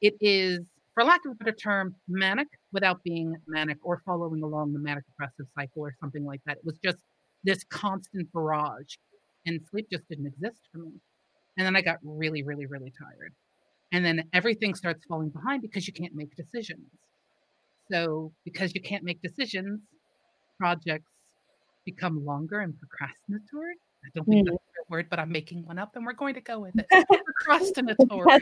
it 0.00 0.14
is, 0.20 0.60
for 0.94 1.04
lack 1.04 1.20
of 1.24 1.32
a 1.32 1.34
better 1.34 1.56
term, 1.56 1.94
manic 2.08 2.48
without 2.72 3.02
being 3.02 3.36
manic 3.46 3.78
or 3.82 4.02
following 4.04 4.42
along 4.42 4.72
the 4.72 4.78
manic 4.78 5.04
depressive 5.06 5.46
cycle 5.54 5.82
or 5.82 5.94
something 6.00 6.24
like 6.24 6.40
that. 6.46 6.58
It 6.58 6.64
was 6.64 6.78
just 6.84 6.98
this 7.44 7.64
constant 7.64 8.32
barrage, 8.32 8.96
and 9.46 9.60
sleep 9.70 9.88
just 9.90 10.08
didn't 10.08 10.26
exist 10.26 10.60
for 10.72 10.78
me. 10.78 10.92
And 11.56 11.66
then 11.66 11.76
I 11.76 11.82
got 11.82 11.98
really, 12.02 12.42
really, 12.42 12.66
really 12.66 12.92
tired. 12.98 13.32
And 13.92 14.04
then 14.04 14.24
everything 14.32 14.74
starts 14.74 15.04
falling 15.06 15.28
behind 15.28 15.62
because 15.62 15.86
you 15.86 15.92
can't 15.92 16.14
make 16.14 16.34
decisions. 16.34 16.88
So, 17.90 18.32
because 18.44 18.74
you 18.74 18.80
can't 18.80 19.04
make 19.04 19.20
decisions, 19.22 19.80
projects 20.58 21.12
become 21.84 22.24
longer 22.24 22.60
and 22.60 22.72
procrastinatory. 22.72 23.74
I 24.04 24.08
don't 24.14 24.26
think 24.26 24.46
that's 24.46 24.56
mm. 24.56 24.88
a 24.88 24.90
word, 24.90 25.06
but 25.10 25.18
I'm 25.18 25.30
making 25.30 25.66
one 25.66 25.78
up 25.78 25.92
and 25.94 26.04
we're 26.04 26.14
going 26.14 26.34
to 26.34 26.40
go 26.40 26.60
with 26.60 26.74
it. 26.76 26.86
procrastinatory. 27.48 28.40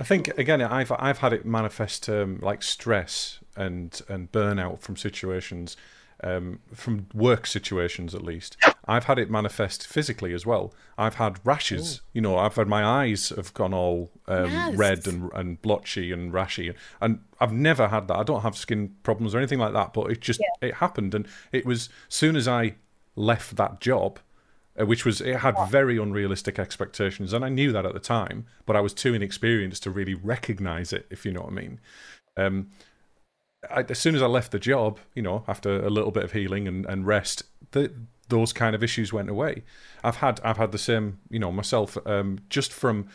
I 0.00 0.04
think 0.04 0.28
again, 0.38 0.62
I've 0.62 0.90
I've 0.92 1.18
had 1.18 1.34
it 1.34 1.44
manifest 1.44 2.08
um, 2.08 2.38
like 2.40 2.62
stress 2.62 3.38
and 3.54 4.00
and 4.08 4.32
burnout 4.32 4.80
from 4.80 4.96
situations, 4.96 5.76
um, 6.24 6.60
from 6.74 7.06
work 7.12 7.46
situations 7.46 8.14
at 8.14 8.22
least. 8.22 8.56
I've 8.86 9.04
had 9.04 9.18
it 9.18 9.30
manifest 9.30 9.86
physically 9.86 10.32
as 10.32 10.46
well. 10.46 10.72
I've 10.96 11.16
had 11.16 11.38
rashes. 11.44 11.98
Ooh. 11.98 12.00
You 12.14 12.20
know, 12.22 12.38
I've 12.38 12.56
had 12.56 12.66
my 12.66 12.82
eyes 12.82 13.28
have 13.28 13.52
gone 13.52 13.74
all 13.74 14.10
um, 14.26 14.50
yes. 14.50 14.74
red 14.74 15.06
and 15.06 15.30
and 15.34 15.60
blotchy 15.60 16.12
and 16.12 16.32
rashy, 16.32 16.74
and 17.02 17.20
I've 17.38 17.52
never 17.52 17.88
had 17.88 18.08
that. 18.08 18.16
I 18.16 18.22
don't 18.22 18.40
have 18.40 18.56
skin 18.56 18.94
problems 19.02 19.34
or 19.34 19.38
anything 19.38 19.58
like 19.58 19.74
that, 19.74 19.92
but 19.92 20.10
it 20.10 20.22
just 20.22 20.40
yeah. 20.40 20.68
it 20.68 20.74
happened, 20.76 21.14
and 21.14 21.28
it 21.52 21.66
was 21.66 21.90
soon 22.08 22.36
as 22.36 22.48
I 22.48 22.76
left 23.16 23.56
that 23.56 23.80
job, 23.80 24.18
which 24.76 25.04
was 25.04 25.20
it 25.20 25.36
had 25.36 25.56
very 25.68 25.98
unrealistic 25.98 26.58
expectations, 26.58 27.32
and 27.32 27.44
I 27.44 27.48
knew 27.48 27.72
that 27.72 27.84
at 27.84 27.92
the 27.92 28.00
time, 28.00 28.46
but 28.66 28.76
I 28.76 28.80
was 28.80 28.94
too 28.94 29.14
inexperienced 29.14 29.82
to 29.84 29.90
really 29.90 30.14
recognize 30.14 30.92
it, 30.92 31.06
if 31.10 31.24
you 31.24 31.32
know 31.32 31.42
what 31.42 31.52
I 31.52 31.54
mean. 31.54 31.80
Um, 32.36 32.70
I, 33.68 33.84
as 33.88 33.98
soon 33.98 34.14
as 34.14 34.22
I 34.22 34.26
left 34.26 34.52
the 34.52 34.58
job, 34.58 34.98
you 35.14 35.22
know, 35.22 35.44
after 35.46 35.84
a 35.84 35.90
little 35.90 36.10
bit 36.10 36.24
of 36.24 36.32
healing 36.32 36.66
and, 36.66 36.86
and 36.86 37.06
rest, 37.06 37.42
the 37.72 37.92
those 38.28 38.52
kind 38.52 38.74
of 38.74 38.82
issues 38.82 39.12
went 39.12 39.28
away. 39.28 39.64
I've 40.02 40.16
had 40.16 40.40
I've 40.42 40.56
had 40.56 40.72
the 40.72 40.78
same, 40.78 41.18
you 41.28 41.38
know, 41.38 41.52
myself 41.52 41.98
um, 42.06 42.38
just 42.48 42.72
from 42.72 43.08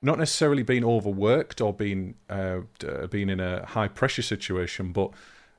not 0.00 0.18
necessarily 0.18 0.62
being 0.62 0.84
overworked 0.84 1.60
or 1.60 1.74
being 1.74 2.14
uh, 2.30 2.60
being 3.10 3.28
in 3.28 3.40
a 3.40 3.66
high 3.66 3.88
pressure 3.88 4.22
situation, 4.22 4.92
but 4.92 5.10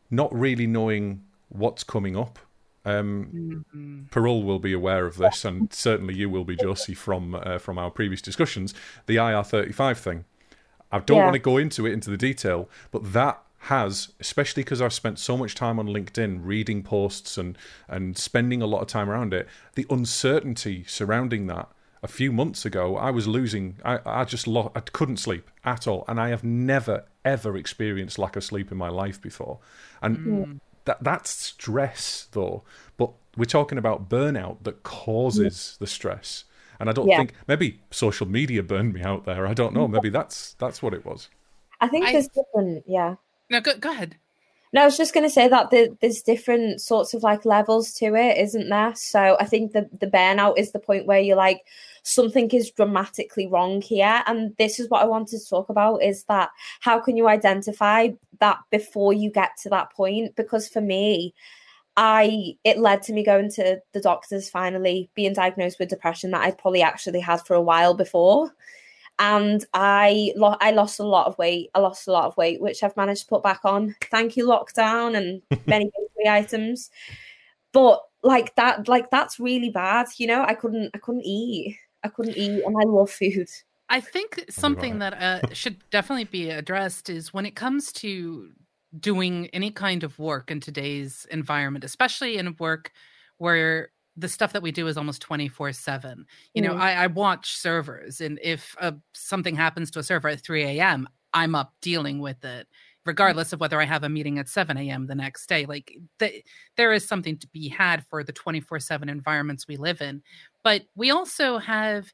not 0.09 0.33
really 0.33 0.65
knowing 0.65 1.23
what's 1.49 1.83
coming 1.83 2.15
up. 2.15 2.39
Um, 2.89 3.63
mm-hmm. 3.73 4.01
Parul 4.09 4.43
will 4.43 4.59
be 4.59 4.73
aware 4.73 5.05
of 5.05 5.17
this, 5.17 5.45
and 5.45 5.71
certainly 5.73 6.15
you 6.15 6.29
will 6.29 6.43
be, 6.43 6.55
Josie, 6.55 6.95
from 6.95 7.35
uh, 7.35 7.57
from 7.59 7.77
our 7.77 7.91
previous 7.91 8.21
discussions. 8.21 8.73
The 9.05 9.17
IR 9.17 9.43
thirty 9.43 9.71
five 9.71 9.97
thing. 9.99 10.25
I 10.91 10.99
don't 10.99 11.17
yeah. 11.17 11.23
want 11.25 11.33
to 11.35 11.39
go 11.39 11.57
into 11.57 11.85
it 11.85 11.93
into 11.93 12.09
the 12.09 12.17
detail, 12.17 12.67
but 12.91 13.13
that 13.13 13.43
has, 13.63 14.13
especially 14.19 14.63
because 14.63 14.81
I've 14.81 14.93
spent 14.93 15.19
so 15.19 15.37
much 15.37 15.53
time 15.53 15.77
on 15.77 15.87
LinkedIn 15.87 16.39
reading 16.43 16.81
posts 16.81 17.37
and 17.37 17.57
and 17.87 18.17
spending 18.17 18.61
a 18.61 18.65
lot 18.65 18.81
of 18.81 18.87
time 18.87 19.09
around 19.09 19.33
it, 19.33 19.47
the 19.75 19.85
uncertainty 19.89 20.83
surrounding 20.87 21.47
that. 21.47 21.69
A 22.01 22.07
few 22.07 22.31
months 22.31 22.63
ago, 22.63 22.95
I 22.95 23.11
was 23.11 23.27
losing. 23.27 23.75
I, 23.83 23.99
I 24.05 24.23
just 24.23 24.47
lo- 24.47 24.71
I 24.73 24.79
couldn't 24.79 25.17
sleep 25.17 25.51
at 25.65 25.85
all, 25.85 26.05
and 26.07 26.19
I 26.19 26.29
have 26.29 26.45
never 26.45 27.05
ever 27.25 27.57
experienced 27.57 28.17
lack 28.17 28.37
of 28.37 28.43
sleep 28.43 28.71
in 28.71 28.77
my 28.77 28.87
life 28.87 29.21
before. 29.21 29.59
And 30.01 30.17
mm. 30.17 30.59
That 30.89 31.03
that's 31.03 31.29
stress, 31.29 32.27
though. 32.31 32.63
But 32.97 33.11
we're 33.37 33.45
talking 33.45 33.77
about 33.77 34.09
burnout 34.09 34.63
that 34.63 34.81
causes 34.81 35.77
the 35.79 35.85
stress. 35.85 36.45
And 36.79 36.89
I 36.89 36.93
don't 36.93 37.07
yeah. 37.07 37.17
think 37.17 37.33
maybe 37.47 37.79
social 37.91 38.27
media 38.27 38.63
burned 38.63 38.93
me 38.93 39.03
out 39.03 39.25
there. 39.25 39.45
I 39.45 39.53
don't 39.53 39.73
know. 39.73 39.87
Maybe 39.87 40.09
that's 40.09 40.53
that's 40.55 40.81
what 40.81 40.95
it 40.95 41.05
was. 41.05 41.29
I 41.79 41.87
think 41.87 42.07
I, 42.07 42.13
there's 42.13 42.29
different. 42.29 42.85
Yeah. 42.87 43.15
No, 43.51 43.61
go, 43.61 43.77
go 43.77 43.91
ahead. 43.91 44.15
No, 44.73 44.81
I 44.81 44.85
was 44.85 44.97
just 44.97 45.13
going 45.13 45.25
to 45.25 45.29
say 45.29 45.47
that 45.47 45.69
the, 45.69 45.95
there's 46.01 46.21
different 46.21 46.81
sorts 46.81 47.13
of 47.13 47.21
like 47.21 47.45
levels 47.45 47.93
to 47.95 48.15
it, 48.15 48.37
isn't 48.37 48.69
there? 48.69 48.95
So 48.95 49.37
I 49.39 49.45
think 49.45 49.73
the 49.73 49.89
the 49.99 50.07
burnout 50.07 50.57
is 50.57 50.71
the 50.71 50.79
point 50.79 51.05
where 51.05 51.19
you're 51.19 51.35
like 51.37 51.61
something 52.03 52.49
is 52.51 52.71
dramatically 52.71 53.47
wrong 53.47 53.81
here, 53.81 54.23
and 54.27 54.55
this 54.57 54.79
is 54.79 54.89
what 54.89 55.01
I 55.01 55.05
wanted 55.05 55.39
to 55.39 55.49
talk 55.49 55.69
about: 55.69 56.03
is 56.03 56.23
that 56.25 56.49
how 56.81 56.99
can 56.99 57.17
you 57.17 57.27
identify 57.27 58.09
that 58.39 58.59
before 58.71 59.13
you 59.13 59.31
get 59.31 59.51
to 59.63 59.69
that 59.69 59.91
point? 59.93 60.35
Because 60.35 60.67
for 60.67 60.81
me, 60.81 61.33
I 61.97 62.55
it 62.63 62.79
led 62.79 63.03
to 63.03 63.13
me 63.13 63.23
going 63.23 63.51
to 63.51 63.79
the 63.93 64.01
doctors 64.01 64.49
finally 64.49 65.09
being 65.15 65.33
diagnosed 65.33 65.79
with 65.79 65.89
depression 65.89 66.31
that 66.31 66.41
I'd 66.41 66.57
probably 66.57 66.81
actually 66.81 67.19
had 67.19 67.45
for 67.45 67.55
a 67.55 67.61
while 67.61 67.93
before 67.93 68.53
and 69.19 69.65
I 69.73 70.33
lo- 70.37 70.57
I 70.61 70.71
lost 70.71 70.99
a 70.99 71.03
lot 71.03 71.27
of 71.27 71.37
weight. 71.37 71.69
I 71.75 71.79
lost 71.79 72.07
a 72.07 72.11
lot 72.11 72.25
of 72.25 72.37
weight, 72.37 72.61
which 72.61 72.83
I've 72.83 72.95
managed 72.95 73.23
to 73.23 73.27
put 73.27 73.43
back 73.43 73.59
on. 73.65 73.95
Thank 74.09 74.37
you, 74.37 74.47
lockdown 74.47 75.15
and 75.17 75.41
many 75.67 75.85
bakery 75.85 76.29
items. 76.29 76.89
But 77.73 78.01
like 78.23 78.55
that, 78.55 78.87
like 78.87 79.11
that's 79.11 79.39
really 79.39 79.69
bad. 79.69 80.07
You 80.17 80.27
know, 80.27 80.43
I 80.43 80.53
couldn't, 80.55 80.91
I 80.93 80.99
couldn't 80.99 81.25
eat. 81.25 81.77
I 82.03 82.09
couldn't 82.09 82.37
eat, 82.37 82.63
and 82.65 82.75
I 82.79 82.85
love 82.85 83.11
food. 83.11 83.49
I 83.89 83.99
think 83.99 84.45
something 84.49 84.99
that 84.99 85.13
uh, 85.13 85.53
should 85.53 85.77
definitely 85.89 86.25
be 86.25 86.49
addressed 86.51 87.09
is 87.09 87.33
when 87.33 87.45
it 87.45 87.55
comes 87.55 87.91
to 87.93 88.51
doing 88.99 89.47
any 89.47 89.71
kind 89.71 90.03
of 90.03 90.17
work 90.19 90.51
in 90.51 90.59
today's 90.59 91.25
environment, 91.31 91.83
especially 91.83 92.37
in 92.37 92.55
work 92.59 92.91
where 93.37 93.89
the 94.19 94.27
stuff 94.27 94.53
that 94.53 94.61
we 94.61 94.71
do 94.71 94.87
is 94.87 94.97
almost 94.97 95.21
24 95.21 95.71
7 95.71 96.25
you 96.53 96.61
know 96.61 96.73
mm. 96.73 96.79
I, 96.79 97.03
I, 97.03 97.07
watch 97.07 97.55
servers 97.55 98.19
and 98.19 98.37
if 98.43 98.75
uh, 98.81 98.91
something 99.13 99.55
happens 99.55 99.91
to 99.91 99.99
a 99.99 100.03
server 100.03 100.27
at 100.27 100.41
3 100.41 100.63
a.m 100.63 101.07
i'm 101.33 101.55
up 101.55 101.73
dealing 101.81 102.19
with 102.19 102.43
it 102.43 102.67
regardless 103.05 103.53
of 103.53 103.59
whether 103.59 103.79
i 103.79 103.85
have 103.85 104.03
a 104.03 104.09
meeting 104.09 104.39
at 104.39 104.47
7 104.47 104.77
a.m 104.77 105.07
the 105.07 105.15
next 105.15 105.47
day 105.47 105.65
like 105.65 105.97
the, 106.19 106.43
there 106.77 106.93
is 106.93 107.07
something 107.07 107.37
to 107.37 107.47
be 107.47 107.67
had 107.69 108.05
for 108.05 108.23
the 108.23 108.33
24 108.33 108.79
7 108.79 109.09
environments 109.09 109.67
we 109.67 109.77
live 109.77 110.01
in. 110.01 110.21
But 110.63 110.83
we 110.95 111.11
also 111.11 111.57
have 111.57 112.11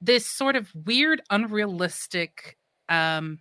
this 0.00 0.26
sort 0.26 0.56
of 0.56 0.70
weird 0.74 1.22
unrealistic 1.30 2.58
um 2.88 3.38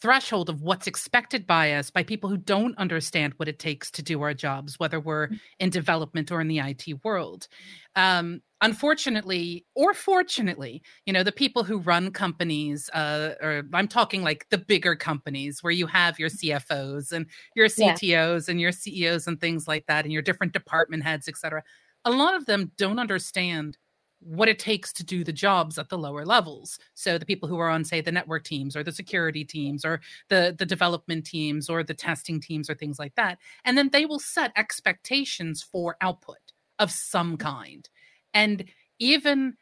threshold 0.00 0.48
of 0.48 0.62
what's 0.62 0.86
expected 0.86 1.46
by 1.46 1.72
us 1.72 1.90
by 1.90 2.02
people 2.02 2.30
who 2.30 2.36
don't 2.36 2.76
understand 2.78 3.34
what 3.36 3.48
it 3.48 3.58
takes 3.58 3.90
to 3.92 4.02
do 4.02 4.22
our 4.22 4.34
jobs, 4.34 4.78
whether 4.78 5.00
we're 5.00 5.28
mm. 5.28 5.40
in 5.58 5.70
development 5.70 6.30
or 6.30 6.40
in 6.40 6.48
the 6.48 6.58
IT 6.58 6.84
world. 7.04 7.48
Um, 7.96 8.40
unfortunately, 8.60 9.64
or 9.74 9.94
fortunately, 9.94 10.82
you 11.06 11.12
know, 11.12 11.22
the 11.22 11.32
people 11.32 11.64
who 11.64 11.78
run 11.78 12.10
companies, 12.10 12.88
uh, 12.90 13.34
or 13.40 13.64
I'm 13.72 13.88
talking 13.88 14.22
like 14.22 14.46
the 14.50 14.58
bigger 14.58 14.96
companies 14.96 15.62
where 15.62 15.72
you 15.72 15.86
have 15.86 16.18
your 16.18 16.28
CFOs 16.28 17.12
and 17.12 17.26
your 17.54 17.66
CTOs 17.66 18.02
yeah. 18.02 18.52
and 18.52 18.60
your 18.60 18.72
CEOs 18.72 19.26
and 19.26 19.40
things 19.40 19.66
like 19.66 19.86
that, 19.86 20.04
and 20.04 20.12
your 20.12 20.22
different 20.22 20.52
department 20.52 21.02
heads, 21.02 21.28
et 21.28 21.36
cetera. 21.36 21.62
A 22.04 22.10
lot 22.10 22.34
of 22.34 22.46
them 22.46 22.72
don't 22.76 22.98
understand 22.98 23.76
what 24.20 24.48
it 24.48 24.58
takes 24.58 24.92
to 24.92 25.04
do 25.04 25.22
the 25.22 25.32
jobs 25.32 25.78
at 25.78 25.88
the 25.88 25.98
lower 25.98 26.24
levels 26.24 26.78
so 26.94 27.18
the 27.18 27.26
people 27.26 27.48
who 27.48 27.58
are 27.58 27.68
on 27.68 27.84
say 27.84 28.00
the 28.00 28.12
network 28.12 28.44
teams 28.44 28.76
or 28.76 28.82
the 28.82 28.92
security 28.92 29.44
teams 29.44 29.84
or 29.84 30.00
the 30.28 30.54
the 30.58 30.66
development 30.66 31.24
teams 31.24 31.68
or 31.70 31.82
the 31.82 31.94
testing 31.94 32.40
teams 32.40 32.68
or 32.68 32.74
things 32.74 32.98
like 32.98 33.14
that 33.14 33.38
and 33.64 33.78
then 33.78 33.88
they 33.90 34.06
will 34.06 34.18
set 34.18 34.52
expectations 34.56 35.62
for 35.62 35.96
output 36.00 36.52
of 36.78 36.90
some 36.90 37.36
mm-hmm. 37.36 37.48
kind 37.48 37.88
and 38.34 38.64
even 38.98 39.54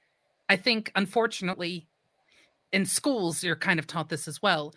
i 0.48 0.56
think 0.56 0.90
unfortunately 0.96 1.86
in 2.72 2.86
schools 2.86 3.44
you're 3.44 3.56
kind 3.56 3.78
of 3.78 3.86
taught 3.86 4.08
this 4.08 4.26
as 4.26 4.40
well 4.40 4.72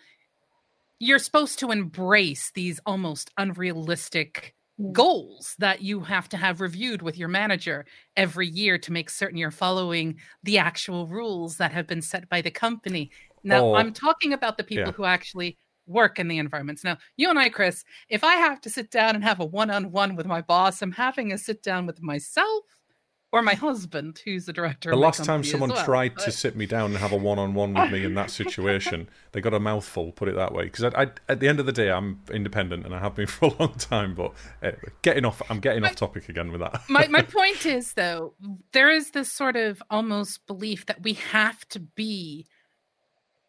you're 1.00 1.18
supposed 1.18 1.58
to 1.58 1.70
embrace 1.70 2.52
these 2.54 2.78
almost 2.84 3.30
unrealistic. 3.38 4.54
Goals 4.92 5.54
that 5.58 5.82
you 5.82 6.00
have 6.00 6.28
to 6.30 6.36
have 6.36 6.60
reviewed 6.60 7.02
with 7.02 7.18
your 7.18 7.28
manager 7.28 7.84
every 8.16 8.48
year 8.48 8.78
to 8.78 8.92
make 8.92 9.10
certain 9.10 9.36
you're 9.36 9.50
following 9.50 10.16
the 10.42 10.58
actual 10.58 11.06
rules 11.06 11.56
that 11.56 11.72
have 11.72 11.86
been 11.86 12.02
set 12.02 12.28
by 12.28 12.40
the 12.40 12.50
company. 12.50 13.10
Now, 13.44 13.66
oh, 13.66 13.74
I'm 13.74 13.92
talking 13.92 14.32
about 14.32 14.56
the 14.56 14.64
people 14.64 14.86
yeah. 14.86 14.92
who 14.92 15.04
actually 15.04 15.58
work 15.86 16.18
in 16.18 16.28
the 16.28 16.38
environments. 16.38 16.84
Now, 16.84 16.98
you 17.16 17.28
and 17.28 17.38
I, 17.38 17.48
Chris, 17.48 17.84
if 18.08 18.22
I 18.24 18.34
have 18.34 18.60
to 18.62 18.70
sit 18.70 18.90
down 18.90 19.14
and 19.14 19.24
have 19.24 19.40
a 19.40 19.44
one 19.44 19.70
on 19.70 19.90
one 19.90 20.16
with 20.16 20.26
my 20.26 20.40
boss, 20.40 20.82
I'm 20.82 20.92
having 20.92 21.32
a 21.32 21.38
sit 21.38 21.62
down 21.62 21.86
with 21.86 22.00
myself 22.02 22.64
or 23.32 23.42
my 23.42 23.54
husband, 23.54 24.20
who's 24.24 24.46
the 24.46 24.52
director. 24.52 24.90
Of 24.90 24.96
the 24.96 25.00
last 25.00 25.24
time 25.24 25.44
someone 25.44 25.70
well, 25.70 25.84
tried 25.84 26.14
but... 26.16 26.24
to 26.24 26.32
sit 26.32 26.56
me 26.56 26.66
down 26.66 26.90
and 26.90 26.96
have 26.96 27.12
a 27.12 27.16
one-on-one 27.16 27.74
with 27.74 27.92
me 27.92 28.04
in 28.04 28.14
that 28.14 28.30
situation, 28.30 29.08
they 29.32 29.40
got 29.40 29.54
a 29.54 29.60
mouthful. 29.60 30.12
Put 30.12 30.28
it 30.28 30.34
that 30.34 30.52
way, 30.52 30.64
because 30.64 30.84
I, 30.84 31.02
I, 31.02 31.10
at 31.28 31.38
the 31.38 31.48
end 31.48 31.60
of 31.60 31.66
the 31.66 31.72
day, 31.72 31.90
I'm 31.90 32.20
independent 32.32 32.84
and 32.84 32.94
I 32.94 32.98
have 32.98 33.14
been 33.14 33.26
for 33.28 33.46
a 33.46 33.54
long 33.58 33.74
time. 33.74 34.14
But 34.14 34.32
anyway, 34.62 34.80
getting 35.02 35.24
off, 35.24 35.40
I'm 35.48 35.60
getting 35.60 35.82
my, 35.82 35.88
off 35.88 35.96
topic 35.96 36.28
again 36.28 36.50
with 36.50 36.60
that. 36.60 36.82
my 36.88 37.06
my 37.06 37.22
point 37.30 37.66
is 37.66 37.92
though, 37.92 38.34
there 38.72 38.90
is 38.90 39.12
this 39.12 39.32
sort 39.32 39.56
of 39.56 39.82
almost 39.90 40.46
belief 40.46 40.86
that 40.86 41.02
we 41.02 41.14
have 41.14 41.66
to 41.68 41.80
be 41.80 42.46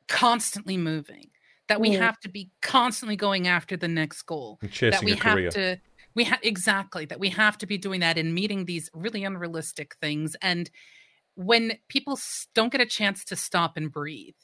constantly 0.08 0.78
moving, 0.78 1.32
that 1.68 1.82
we 1.82 1.92
mm. 1.92 2.00
have 2.00 2.20
to 2.20 2.30
be 2.30 2.52
constantly 2.62 3.16
going 3.16 3.48
after 3.48 3.76
the 3.76 3.88
next 3.88 4.22
goal, 4.24 4.60
that 4.62 5.04
we 5.04 5.12
have 5.12 5.34
career. 5.34 5.50
to 5.50 5.80
we 6.16 6.24
have 6.24 6.40
exactly 6.44 7.06
that 7.06 7.20
we 7.20 7.30
have 7.30 7.58
to 7.58 7.66
be 7.66 7.78
doing 7.78 8.00
that 8.02 8.18
and 8.18 8.34
meeting 8.34 8.66
these 8.66 8.90
really 8.94 9.24
unrealistic 9.24 9.96
things 10.02 10.36
and 10.42 10.70
when 11.36 11.74
people 11.88 12.20
don't 12.54 12.72
get 12.72 12.82
a 12.82 12.86
chance 12.86 13.24
to 13.26 13.36
stop 13.36 13.78
and 13.78 13.92
breathe 13.92 14.36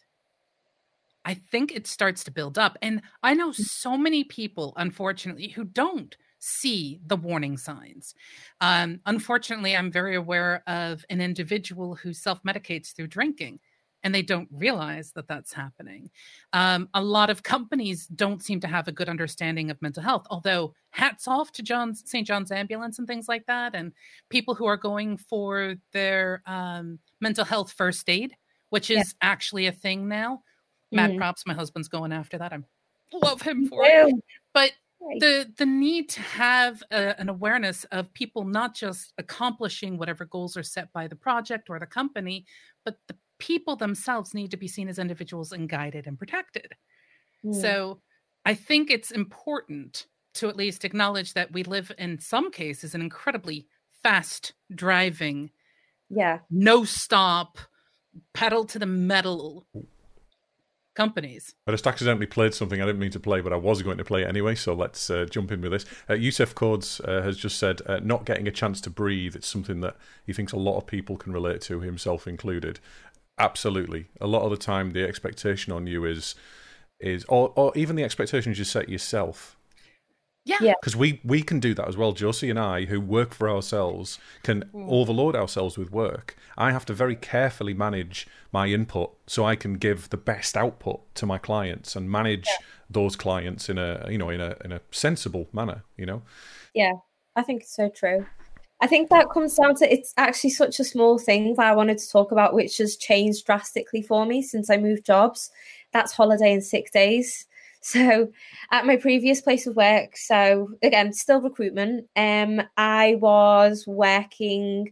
i 1.25 1.33
think 1.33 1.71
it 1.71 1.87
starts 1.87 2.23
to 2.23 2.31
build 2.31 2.57
up 2.57 2.77
and 2.81 3.01
i 3.23 3.33
know 3.33 3.49
mm. 3.49 3.55
so 3.55 3.97
many 3.97 4.23
people 4.23 4.73
unfortunately 4.77 5.49
who 5.49 5.63
don't 5.63 6.17
see 6.39 6.99
the 7.05 7.17
warning 7.17 7.57
signs 7.57 8.13
um, 8.61 8.99
unfortunately 9.05 9.75
i'm 9.75 9.91
very 9.91 10.15
aware 10.15 10.63
of 10.67 11.03
an 11.09 11.19
individual 11.19 11.95
who 11.95 12.13
self-medicates 12.13 12.95
through 12.95 13.07
drinking 13.07 13.59
and 14.07 14.15
they 14.15 14.21
don't 14.21 14.47
realize 14.53 15.11
that 15.11 15.27
that's 15.27 15.51
happening. 15.51 16.09
Um, 16.53 16.87
a 16.93 17.03
lot 17.03 17.29
of 17.29 17.43
companies 17.43 18.07
don't 18.07 18.41
seem 18.41 18.61
to 18.61 18.67
have 18.67 18.87
a 18.87 18.91
good 18.93 19.09
understanding 19.09 19.69
of 19.69 19.81
mental 19.81 20.01
health, 20.01 20.25
although 20.29 20.73
hats 20.91 21.27
off 21.27 21.51
to 21.51 21.61
John's 21.61 22.09
St. 22.09 22.25
John's 22.25 22.49
Ambulance 22.49 22.99
and 22.99 23.05
things 23.05 23.27
like 23.27 23.45
that, 23.47 23.75
and 23.75 23.91
people 24.29 24.55
who 24.55 24.65
are 24.65 24.77
going 24.77 25.17
for 25.17 25.75
their 25.91 26.41
um, 26.45 26.99
mental 27.19 27.43
health 27.43 27.73
first 27.73 28.09
aid, 28.09 28.33
which 28.69 28.89
is 28.89 29.13
yeah. 29.21 29.29
actually 29.29 29.67
a 29.67 29.73
thing 29.73 30.07
now. 30.07 30.41
Mad 30.93 31.09
mm-hmm. 31.09 31.19
props, 31.19 31.43
my 31.45 31.53
husband's 31.53 31.89
going 31.89 32.13
after 32.13 32.37
that. 32.37 32.53
I 32.53 32.59
love 33.11 33.41
him 33.41 33.67
for 33.67 33.81
it. 33.83 34.15
But 34.53 34.71
the 35.19 35.51
the 35.57 35.65
need 35.65 36.07
to 36.11 36.21
have 36.21 36.81
a, 36.91 37.19
an 37.19 37.27
awareness 37.27 37.83
of 37.91 38.13
people 38.13 38.45
not 38.45 38.73
just 38.73 39.11
accomplishing 39.17 39.97
whatever 39.97 40.23
goals 40.23 40.55
are 40.55 40.63
set 40.63 40.93
by 40.93 41.09
the 41.09 41.15
project 41.17 41.69
or 41.69 41.77
the 41.77 41.85
company, 41.85 42.45
but 42.85 42.95
the 43.09 43.17
people 43.39 43.75
themselves 43.75 44.33
need 44.33 44.51
to 44.51 44.57
be 44.57 44.67
seen 44.67 44.89
as 44.89 44.99
individuals 44.99 45.51
and 45.51 45.69
guided 45.69 46.07
and 46.07 46.17
protected. 46.17 46.73
Mm. 47.45 47.61
So 47.61 48.01
I 48.45 48.53
think 48.53 48.89
it's 48.89 49.11
important 49.11 50.07
to 50.35 50.49
at 50.49 50.55
least 50.55 50.85
acknowledge 50.85 51.33
that 51.33 51.51
we 51.51 51.63
live 51.63 51.91
in 51.97 52.19
some 52.19 52.51
cases 52.51 52.95
an 52.95 53.01
incredibly 53.01 53.67
fast 54.03 54.53
driving, 54.73 55.51
yeah, 56.09 56.39
no 56.49 56.83
stop, 56.83 57.57
pedal 58.33 58.65
to 58.65 58.79
the 58.79 58.85
metal 58.85 59.67
companies. 60.97 61.53
I 61.67 61.71
just 61.71 61.85
accidentally 61.85 62.25
played 62.25 62.53
something 62.53 62.81
I 62.81 62.85
didn't 62.85 62.99
mean 62.99 63.11
to 63.11 63.19
play, 63.19 63.39
but 63.39 63.53
I 63.53 63.55
was 63.55 63.81
going 63.83 63.99
to 63.99 64.03
play 64.03 64.23
it 64.23 64.27
anyway. 64.27 64.55
So 64.55 64.73
let's 64.73 65.09
uh, 65.09 65.25
jump 65.29 65.51
in 65.51 65.61
with 65.61 65.71
this. 65.71 65.85
Uh, 66.09 66.15
Yusuf 66.15 66.55
Codes 66.55 66.99
uh, 67.01 67.21
has 67.21 67.37
just 67.37 67.59
said, 67.59 67.81
uh, 67.85 67.99
"Not 68.03 68.25
getting 68.25 68.47
a 68.47 68.51
chance 68.51 68.81
to 68.81 68.89
breathe. 68.89 69.35
It's 69.35 69.47
something 69.47 69.79
that 69.81 69.95
he 70.25 70.33
thinks 70.33 70.51
a 70.51 70.57
lot 70.57 70.77
of 70.77 70.87
people 70.87 71.15
can 71.15 71.31
relate 71.31 71.61
to, 71.61 71.79
himself 71.81 72.27
included." 72.27 72.79
Absolutely. 73.39 74.07
A 74.19 74.27
lot 74.27 74.43
of 74.43 74.51
the 74.51 74.57
time, 74.57 74.91
the 74.91 75.03
expectation 75.03 75.73
on 75.73 75.87
you 75.87 76.05
is 76.05 76.35
is 76.99 77.23
or 77.25 77.53
or 77.55 77.71
even 77.75 77.95
the 77.95 78.03
expectations 78.03 78.57
you 78.57 78.65
set 78.65 78.89
yourself 78.89 79.57
yeah. 80.61 80.73
Because 80.79 80.95
we, 80.95 81.19
we 81.23 81.41
can 81.41 81.59
do 81.59 81.73
that 81.73 81.87
as 81.87 81.97
well. 81.97 82.13
Josie 82.13 82.49
and 82.49 82.59
I, 82.59 82.85
who 82.85 82.99
work 82.99 83.33
for 83.33 83.49
ourselves, 83.49 84.19
can 84.43 84.63
mm. 84.73 84.87
overload 84.89 85.35
ourselves 85.35 85.77
with 85.77 85.91
work. 85.91 86.35
I 86.57 86.71
have 86.71 86.85
to 86.85 86.93
very 86.93 87.15
carefully 87.15 87.73
manage 87.73 88.27
my 88.51 88.67
input 88.67 89.13
so 89.27 89.45
I 89.45 89.55
can 89.55 89.75
give 89.75 90.09
the 90.09 90.17
best 90.17 90.55
output 90.55 91.01
to 91.15 91.25
my 91.25 91.37
clients 91.37 91.95
and 91.95 92.09
manage 92.09 92.45
yeah. 92.47 92.65
those 92.89 93.15
clients 93.15 93.69
in 93.69 93.77
a 93.77 94.07
you 94.09 94.17
know 94.17 94.29
in 94.29 94.41
a 94.41 94.55
in 94.63 94.71
a 94.71 94.81
sensible 94.91 95.47
manner, 95.51 95.83
you 95.97 96.05
know? 96.05 96.21
Yeah, 96.73 96.93
I 97.35 97.43
think 97.43 97.63
it's 97.63 97.75
so 97.75 97.89
true. 97.89 98.25
I 98.79 98.87
think 98.87 99.09
that 99.09 99.29
comes 99.29 99.55
down 99.55 99.75
to 99.75 99.91
it's 99.91 100.13
actually 100.17 100.51
such 100.51 100.79
a 100.79 100.83
small 100.83 101.17
thing 101.17 101.55
that 101.55 101.65
I 101.65 101.75
wanted 101.75 101.97
to 101.97 102.09
talk 102.09 102.31
about, 102.31 102.53
which 102.53 102.77
has 102.77 102.95
changed 102.95 103.45
drastically 103.45 104.01
for 104.01 104.25
me 104.25 104.41
since 104.41 104.69
I 104.69 104.77
moved 104.77 105.05
jobs. 105.05 105.49
That's 105.93 106.13
holiday 106.13 106.53
and 106.53 106.63
sick 106.63 106.91
days. 106.91 107.45
So 107.79 108.27
at 108.71 108.87
my 108.87 108.97
previous 108.97 109.39
place 109.39 109.65
of 109.65 109.77
work, 109.77 110.17
so 110.17 110.71
again, 110.81 111.13
still 111.13 111.39
recruitment, 111.39 112.07
um, 112.17 112.61
I 112.75 113.15
was 113.21 113.85
working 113.87 114.91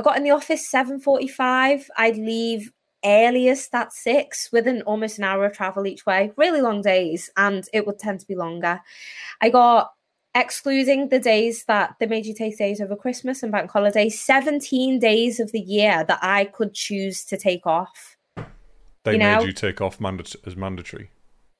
I 0.00 0.02
got 0.02 0.16
in 0.16 0.22
the 0.22 0.30
office 0.30 0.70
7.45. 0.72 1.86
I'd 1.98 2.16
leave 2.16 2.72
earliest 3.04 3.74
at 3.74 3.92
six 3.92 4.50
within 4.50 4.80
almost 4.82 5.18
an 5.18 5.24
hour 5.24 5.44
of 5.44 5.52
travel 5.52 5.86
each 5.86 6.06
way. 6.06 6.32
Really 6.38 6.62
long 6.62 6.80
days, 6.80 7.30
and 7.36 7.64
it 7.74 7.86
would 7.86 7.98
tend 7.98 8.20
to 8.20 8.26
be 8.26 8.34
longer. 8.34 8.80
I 9.42 9.50
got 9.50 9.92
excluding 10.34 11.08
the 11.08 11.18
days 11.18 11.64
that 11.66 11.96
they 11.98 12.06
made 12.06 12.26
you 12.26 12.34
take 12.34 12.56
days 12.56 12.80
over 12.80 12.96
Christmas 12.96 13.42
and 13.42 13.50
bank 13.50 13.70
holidays, 13.70 14.20
17 14.20 14.98
days 14.98 15.40
of 15.40 15.52
the 15.52 15.60
year 15.60 16.04
that 16.06 16.18
I 16.22 16.44
could 16.44 16.74
choose 16.74 17.24
to 17.26 17.36
take 17.36 17.66
off. 17.66 18.16
They 19.04 19.12
you 19.12 19.18
made 19.18 19.38
know? 19.38 19.42
you 19.42 19.52
take 19.52 19.80
off 19.80 19.98
as 20.46 20.56
mandatory. 20.56 21.10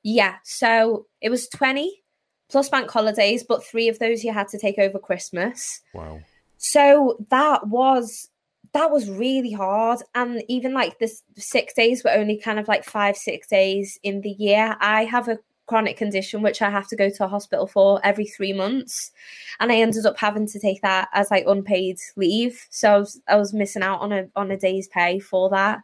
Yeah. 0.03 0.37
So 0.45 1.07
it 1.21 1.31
was 1.31 1.49
20 1.49 2.03
plus 2.51 2.69
bank 2.69 2.91
holidays, 2.91 3.45
but 3.47 3.65
three 3.65 3.89
of 3.89 3.99
those 3.99 4.25
you 4.25 4.33
had 4.33 4.49
to 4.49 4.59
take 4.59 4.79
over 4.79 4.99
Christmas. 4.99 5.81
Wow. 5.95 6.21
So 6.59 7.17
that 7.31 7.67
was 7.69 8.29
that 8.73 8.91
was 8.91 9.11
really 9.11 9.53
hard. 9.53 10.01
And 10.15 10.43
even 10.49 10.73
like 10.75 10.99
this 10.99 11.23
six 11.37 11.75
days 11.75 12.05
were 12.05 12.13
only 12.13 12.39
kind 12.39 12.59
of 12.59 12.69
like 12.69 12.85
five, 12.85 13.17
six 13.17 13.49
days 13.49 13.99
in 14.03 14.21
the 14.21 14.31
year. 14.31 14.77
I 14.81 15.05
have 15.05 15.29
a 15.29 15.39
chronic 15.71 15.97
condition 15.97 16.43
which 16.43 16.61
I 16.63 16.69
have 16.69 16.89
to 16.89 16.97
go 16.97 17.09
to 17.11 17.25
a 17.25 17.29
hospital 17.29 17.69
for 17.69 18.01
every 18.03 18.27
three 18.27 18.53
months. 18.53 19.13
And 19.61 19.71
I 19.71 19.77
ended 19.77 20.05
up 20.05 20.19
having 20.19 20.49
to 20.49 20.59
take 20.59 20.83
that 20.83 21.09
as 21.15 21.31
like 21.31 21.45
unpaid 21.47 21.97
leave. 22.17 22.67
So 22.71 22.93
I 22.93 22.99
was, 22.99 23.21
I 23.29 23.37
was 23.37 23.55
missing 23.55 23.83
out 23.83 24.01
on 24.01 24.13
a 24.13 24.29
on 24.35 24.51
a 24.51 24.57
day's 24.57 24.89
pay 24.89 25.21
for 25.21 25.49
that. 25.51 25.79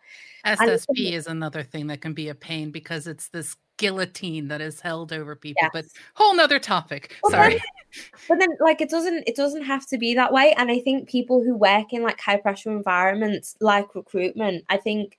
SSP 0.44 1.12
is 1.12 1.28
another 1.28 1.62
thing 1.62 1.86
that 1.86 2.00
can 2.00 2.14
be 2.14 2.28
a 2.28 2.34
pain 2.34 2.72
because 2.72 3.06
it's 3.06 3.28
this 3.28 3.54
guillotine 3.76 4.48
that 4.48 4.60
is 4.60 4.80
held 4.80 5.12
over 5.12 5.36
people 5.36 5.60
yes. 5.60 5.70
but 5.72 5.84
whole 6.14 6.34
nother 6.34 6.58
topic 6.58 7.14
well, 7.22 7.30
sorry 7.30 7.60
but 8.28 8.38
then 8.38 8.48
like 8.58 8.80
it 8.80 8.88
doesn't 8.88 9.22
it 9.26 9.36
doesn't 9.36 9.64
have 9.64 9.86
to 9.86 9.98
be 9.98 10.14
that 10.14 10.32
way 10.32 10.54
and 10.56 10.70
i 10.70 10.78
think 10.78 11.06
people 11.06 11.44
who 11.44 11.54
work 11.54 11.92
in 11.92 12.02
like 12.02 12.18
high 12.18 12.38
pressure 12.38 12.70
environments 12.70 13.54
like 13.60 13.94
recruitment 13.94 14.64
i 14.70 14.78
think 14.78 15.18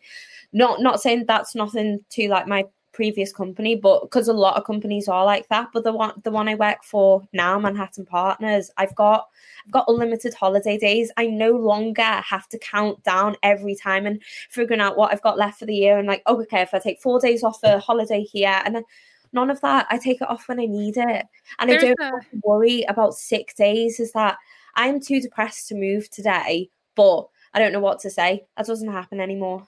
not 0.53 0.81
not 0.81 0.99
saying 0.99 1.23
that's 1.27 1.53
nothing 1.53 1.99
to 2.09 2.27
like 2.29 2.47
my 2.47 2.65
previous 2.97 3.31
company, 3.31 3.75
but 3.75 4.01
because 4.01 4.27
a 4.27 4.33
lot 4.33 4.57
of 4.57 4.65
companies 4.65 5.07
are 5.07 5.23
like 5.23 5.47
that. 5.49 5.69
But 5.71 5.83
the 5.83 5.93
one 5.93 6.19
the 6.23 6.31
one 6.31 6.49
I 6.49 6.55
work 6.55 6.83
for 6.83 7.21
now, 7.31 7.59
Manhattan 7.59 8.07
Partners, 8.07 8.71
I've 8.77 8.95
got 8.95 9.29
I've 9.65 9.71
got 9.71 9.85
unlimited 9.87 10.33
holiday 10.33 10.79
days. 10.79 11.11
I 11.15 11.27
no 11.27 11.51
longer 11.51 12.01
have 12.01 12.49
to 12.49 12.57
count 12.57 13.03
down 13.03 13.35
every 13.43 13.75
time 13.75 14.07
and 14.07 14.21
figuring 14.49 14.81
out 14.81 14.97
what 14.97 15.13
I've 15.13 15.21
got 15.21 15.37
left 15.37 15.59
for 15.59 15.67
the 15.67 15.75
year 15.75 15.99
and 15.99 16.07
like, 16.07 16.23
oh, 16.25 16.41
okay, 16.41 16.61
if 16.63 16.73
I 16.73 16.79
take 16.79 16.99
four 16.99 17.19
days 17.19 17.43
off 17.43 17.63
a 17.63 17.79
holiday 17.79 18.23
here 18.23 18.61
and 18.65 18.75
then 18.75 18.83
none 19.31 19.51
of 19.51 19.61
that. 19.61 19.85
I 19.91 19.99
take 19.99 20.21
it 20.21 20.29
off 20.29 20.47
when 20.47 20.59
I 20.59 20.65
need 20.65 20.97
it. 20.97 21.25
And 21.59 21.69
There's 21.69 21.83
I 21.83 21.87
don't 21.87 21.99
a... 21.99 22.05
have 22.05 22.31
to 22.31 22.41
worry 22.43 22.83
about 22.89 23.13
sick 23.13 23.53
days, 23.55 23.99
is 23.99 24.11
that 24.13 24.37
I'm 24.75 24.99
too 24.99 25.21
depressed 25.21 25.67
to 25.67 25.75
move 25.75 26.09
today, 26.09 26.71
but 26.95 27.27
I 27.53 27.59
don't 27.59 27.73
know 27.73 27.79
what 27.79 27.99
to 27.99 28.09
say. 28.09 28.45
That 28.57 28.65
doesn't 28.65 28.91
happen 28.91 29.19
anymore. 29.19 29.67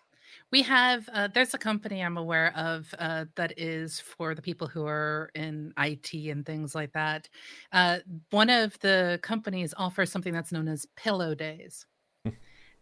We 0.52 0.64
have 0.64 1.08
uh, 1.14 1.28
there's 1.34 1.54
a 1.54 1.60
company 1.60 2.02
I'm 2.02 2.18
aware 2.18 2.56
of 2.56 2.94
uh, 2.98 3.26
that 3.36 3.54
is 3.58 4.00
for 4.00 4.34
the 4.34 4.42
people 4.42 4.68
who 4.68 4.86
are 4.86 5.30
in 5.36 5.74
IT 5.78 6.14
and 6.14 6.46
things 6.46 6.74
like 6.74 6.92
that. 6.94 7.30
Uh, 7.72 8.00
one 8.32 8.50
of 8.50 8.78
the 8.80 9.20
companies 9.22 9.74
offers 9.78 10.12
something 10.12 10.34
that's 10.34 10.52
known 10.52 10.68
as 10.68 10.88
Pillow 10.96 11.36
Days. 11.36 11.86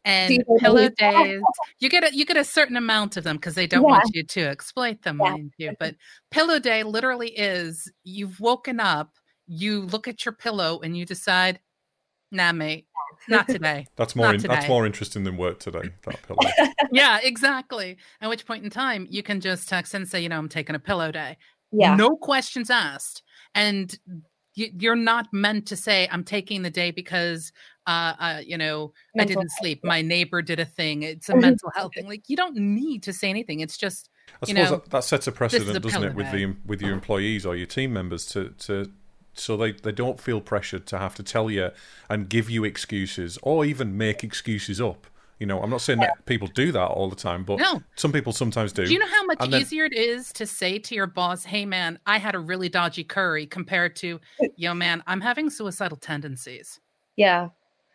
And 0.06 0.41
pillow 0.60 0.88
days, 0.88 1.41
you 1.80 1.89
get 1.89 2.06
a 2.06 2.15
you 2.15 2.25
get 2.25 2.38
a 2.38 2.43
certain 2.45 2.77
amount 2.77 3.17
of 3.17 3.25
them 3.25 3.36
because 3.36 3.56
they 3.56 3.67
don't 3.67 3.82
yeah. 3.82 3.89
want 3.89 4.10
you 4.13 4.23
to 4.23 4.41
exploit 4.41 5.01
them, 5.01 5.19
yeah. 5.21 5.30
mind 5.32 5.53
you. 5.58 5.73
But 5.82 5.95
pillow 6.32 6.60
day 6.60 6.84
literally 6.84 7.30
is 7.32 7.91
you've 8.06 8.39
woken 8.39 8.80
up, 8.80 9.12
you 9.47 9.82
look 9.82 10.08
at 10.08 10.23
your 10.23 10.32
pillow, 10.32 10.80
and 10.80 10.95
you 10.95 11.06
decide, 11.06 11.60
"Nah, 12.32 12.53
mate, 12.53 12.88
not 13.27 13.47
today. 13.47 13.87
that's 13.95 14.15
more. 14.15 14.33
In, 14.33 14.41
that's 14.41 14.67
more 14.67 14.85
interesting 14.85 15.23
than 15.23 15.37
work 15.37 15.59
today. 15.59 15.89
That 16.03 16.21
pillow. 16.23 16.39
yeah, 16.91 17.19
exactly. 17.21 17.97
At 18.21 18.29
which 18.29 18.45
point 18.45 18.63
in 18.63 18.69
time, 18.69 19.07
you 19.09 19.23
can 19.23 19.41
just 19.41 19.67
text 19.69 19.93
and 19.93 20.07
say, 20.07 20.21
you 20.21 20.29
know, 20.29 20.37
I'm 20.37 20.49
taking 20.49 20.75
a 20.75 20.79
pillow 20.79 21.11
day. 21.11 21.37
Yeah. 21.71 21.95
No 21.95 22.15
questions 22.15 22.69
asked, 22.69 23.23
and 23.53 23.97
you, 24.55 24.91
are 24.91 24.95
not 24.95 25.27
meant 25.31 25.67
to 25.67 25.75
say, 25.75 26.07
I'm 26.11 26.23
taking 26.23 26.63
the 26.63 26.69
day 26.69 26.91
because, 26.91 27.51
uh, 27.85 28.13
uh 28.19 28.41
you 28.45 28.57
know, 28.57 28.93
mental 29.15 29.39
I 29.39 29.41
didn't 29.41 29.51
sleep. 29.59 29.83
My 29.83 30.01
neighbor 30.01 30.41
did 30.41 30.59
a 30.59 30.65
thing. 30.65 31.03
It's 31.03 31.29
a 31.29 31.35
mental 31.35 31.69
health 31.75 31.93
thing. 31.95 32.07
Like 32.07 32.23
you 32.27 32.35
don't 32.35 32.55
need 32.55 33.03
to 33.03 33.13
say 33.13 33.29
anything. 33.29 33.59
It's 33.59 33.77
just. 33.77 34.09
I 34.41 34.45
suppose 34.45 34.69
know, 34.69 34.75
that, 34.77 34.89
that 34.89 35.03
sets 35.05 35.27
a 35.27 35.31
precedent, 35.31 35.75
a 35.75 35.79
doesn't 35.79 36.03
it, 36.03 36.13
with 36.13 36.31
the 36.31 36.53
with 36.65 36.81
your 36.81 36.91
employees 36.91 37.45
or 37.45 37.55
your 37.55 37.65
team 37.65 37.93
members 37.93 38.25
to 38.27 38.49
to 38.59 38.91
so 39.39 39.58
they, 39.58 39.71
they 39.71 39.91
don't 39.91 40.19
feel 40.19 40.41
pressured 40.41 40.86
to 40.88 40.97
have 40.97 41.15
to 41.15 41.23
tell 41.23 41.50
you 41.50 41.71
and 42.10 42.30
give 42.30 42.50
you 42.50 42.63
excuses 42.63 43.38
or 43.41 43.65
even 43.65 43.97
make 43.97 44.23
excuses 44.23 44.82
up. 44.82 45.08
You 45.39 45.45
know, 45.45 45.62
I'm 45.62 45.69
not 45.69 45.82
saying 45.82 46.00
that 46.00 46.26
people 46.26 46.47
do 46.47 46.71
that 46.71 46.86
all 46.86 47.10
the 47.10 47.15
time, 47.15 47.43
but 47.43 47.60
no. 47.60 47.84
some 47.95 48.12
people 48.12 48.34
sometimes 48.34 48.73
do. 48.73 48.86
Do 48.86 48.91
you 48.91 48.97
know 48.97 49.08
how 49.08 49.23
much 49.26 49.38
then, 49.39 49.62
easier 49.62 49.86
it 49.86 49.93
is 49.93 50.34
to 50.34 50.47
say 50.47 50.80
to 50.80 50.95
your 50.95 51.06
boss, 51.06 51.43
"Hey, 51.43 51.63
man, 51.63 52.00
I 52.08 52.17
had 52.17 52.34
a 52.34 52.39
really 52.39 52.69
dodgy 52.69 53.04
curry," 53.04 53.45
compared 53.45 53.95
to, 53.97 54.19
"Yo, 54.56 54.73
man, 54.73 55.04
I'm 55.06 55.21
having 55.21 55.52
suicidal 55.52 55.97
tendencies." 55.97 56.80
Yeah, 57.17 57.50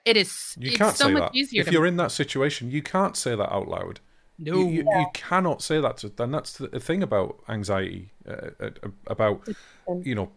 it 0.05 0.17
is. 0.17 0.55
You 0.57 0.77
can't 0.77 0.97
so 0.97 1.09
say 1.09 1.15
that. 1.15 1.31
If 1.35 1.73
you're 1.73 1.87
in 1.87 1.97
that 1.97 2.13
situation, 2.13 2.71
you 2.71 2.81
can't 2.81 3.17
say 3.17 3.35
that 3.35 3.53
out 3.53 3.67
loud. 3.67 3.99
No, 4.39 4.55
you, 4.55 4.69
you, 4.69 4.85
yeah. 4.89 5.01
you 5.01 5.07
cannot 5.13 5.63
say 5.63 5.81
that. 5.81 5.99
To, 5.99 6.13
and 6.19 6.33
that's 6.33 6.59
the 6.59 6.81
thing 6.81 7.03
about 7.03 7.41
anxiety, 7.49 8.13
uh, 8.29 8.51
uh 8.61 8.71
about 9.09 9.49
you 10.03 10.15
know 10.15 10.31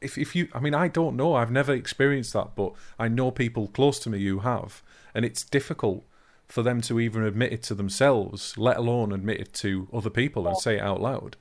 if 0.00 0.18
if 0.18 0.34
you, 0.34 0.48
I 0.52 0.60
mean, 0.60 0.74
I 0.74 0.88
don't 0.88 1.16
know. 1.16 1.34
I've 1.34 1.50
never 1.50 1.72
experienced 1.72 2.32
that, 2.32 2.54
but 2.54 2.72
I 2.98 3.08
know 3.08 3.30
people 3.30 3.68
close 3.68 3.98
to 4.00 4.10
me 4.10 4.24
who 4.24 4.40
have, 4.40 4.82
and 5.14 5.24
it's 5.24 5.42
difficult 5.42 6.04
for 6.48 6.62
them 6.62 6.80
to 6.82 7.00
even 7.00 7.22
admit 7.22 7.52
it 7.52 7.62
to 7.64 7.74
themselves, 7.74 8.58
let 8.58 8.76
alone 8.76 9.12
admit 9.12 9.40
it 9.40 9.54
to 9.54 9.88
other 9.92 10.10
people 10.10 10.46
and 10.46 10.56
say 10.58 10.76
it 10.76 10.82
out 10.82 11.00
loud. 11.00 11.36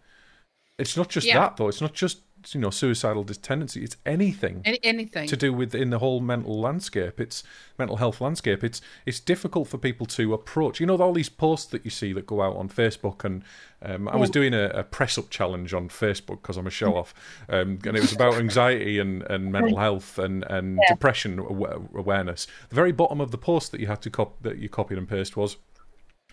It's 0.78 0.96
not 0.96 1.10
just 1.10 1.28
yeah. 1.28 1.40
that 1.40 1.58
though. 1.58 1.68
It's 1.68 1.82
not 1.82 1.94
just 1.94 2.20
you 2.50 2.60
know 2.60 2.70
suicidal 2.70 3.24
tendency. 3.24 3.84
It's 3.84 3.98
anything 4.06 4.62
Any, 4.66 4.80
anything. 4.84 5.28
to 5.28 5.38
do 5.38 5.54
with 5.54 5.76
in 5.76 5.90
the 5.90 6.00
whole 6.00 6.20
mental 6.20 6.60
landscape. 6.60 7.20
It's 7.20 7.44
mental 7.78 7.98
health 7.98 8.22
landscape. 8.22 8.64
It's 8.64 8.82
it's 9.06 9.20
difficult 9.20 9.68
for 9.68 9.78
people 9.78 10.06
to 10.08 10.34
approach. 10.34 10.80
You 10.80 10.86
know 10.86 10.98
all 10.98 11.14
these 11.14 11.30
posts 11.30 11.68
that 11.72 11.84
you 11.84 11.92
see 11.92 12.14
that 12.14 12.26
go 12.26 12.42
out 12.42 12.56
on 12.56 12.70
facebook 12.70 13.24
and 13.24 13.44
um, 13.82 14.08
i 14.08 14.16
was 14.16 14.30
doing 14.30 14.54
a, 14.54 14.66
a, 14.70 14.84
press 14.84 15.18
up 15.18 15.30
challenge 15.30 15.74
on 15.74 15.90
facebook 15.90 16.42
because 16.42 16.58
i'm 16.58 16.68
a 16.68 16.72
show 16.72 16.96
off 16.96 17.14
um, 17.50 17.80
and 17.86 17.98
it 17.98 18.02
was 18.02 18.14
about 18.14 18.36
anxiety 18.36 19.00
and, 19.00 19.24
and 19.24 19.52
mental 19.52 19.78
health 19.86 20.20
and, 20.20 20.44
and 20.44 20.78
yeah. 20.78 20.94
depression 20.94 21.40
awareness. 21.40 22.48
The 22.70 22.76
very 22.76 22.92
bottom 22.92 23.20
of 23.20 23.32
the 23.32 23.38
post 23.38 23.72
that 23.72 23.80
you 23.80 23.88
had 23.88 24.02
to 24.04 24.10
cop 24.10 24.42
that 24.44 24.58
you 24.58 24.70
copied 24.70 24.98
and 24.98 25.08
paste 25.08 25.36
was 25.36 25.58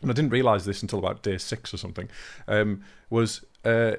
and 0.02 0.10
i 0.10 0.14
didn't 0.14 0.30
realize 0.30 0.64
this 0.64 0.82
until 0.82 0.98
about 0.98 1.22
day 1.22 1.38
six 1.38 1.72
or 1.72 1.76
something 1.76 2.08
um, 2.46 2.82
was 3.10 3.44
uh, 3.64 3.92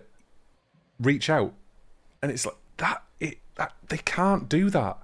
reach 1.00 1.30
out 1.30 1.54
and 2.22 2.32
it's 2.32 2.46
like 2.46 2.56
that 2.78 3.04
it 3.20 3.40
that, 3.56 3.74
they 3.90 3.98
can't 3.98 4.50
do 4.50 4.70
that. 4.70 4.98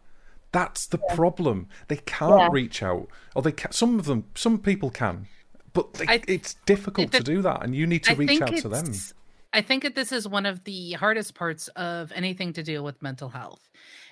That's 0.52 0.88
the 0.88 1.00
yeah. 1.10 1.16
problem. 1.16 1.68
They 1.90 1.98
can't 1.98 2.40
yeah. 2.40 2.50
reach 2.52 2.82
out, 2.82 3.08
or 3.36 3.42
they 3.42 3.52
can, 3.52 3.74
some 3.74 4.00
of 4.00 4.06
them, 4.06 4.26
some 4.36 4.58
people 4.58 4.90
can, 4.90 5.28
but 5.74 5.94
they, 5.96 6.06
I, 6.08 6.22
it's 6.28 6.56
difficult 6.66 7.14
it, 7.14 7.18
to 7.18 7.24
do 7.24 7.42
that, 7.42 7.64
and 7.64 7.76
you 7.76 7.86
need 7.86 8.04
to 8.06 8.12
I 8.12 8.16
reach 8.16 8.42
out 8.42 8.56
to 8.56 8.70
them. 8.70 8.94
I 9.52 9.62
think 9.62 9.84
that 9.84 9.96
this 9.96 10.12
is 10.12 10.28
one 10.28 10.46
of 10.46 10.64
the 10.64 10.94
hardest 10.94 11.36
parts 11.36 11.68
of 11.70 12.12
anything 12.14 12.54
to 12.54 12.64
deal 12.64 12.84
with 12.84 13.02
mental 13.02 13.30
health. 13.30 13.70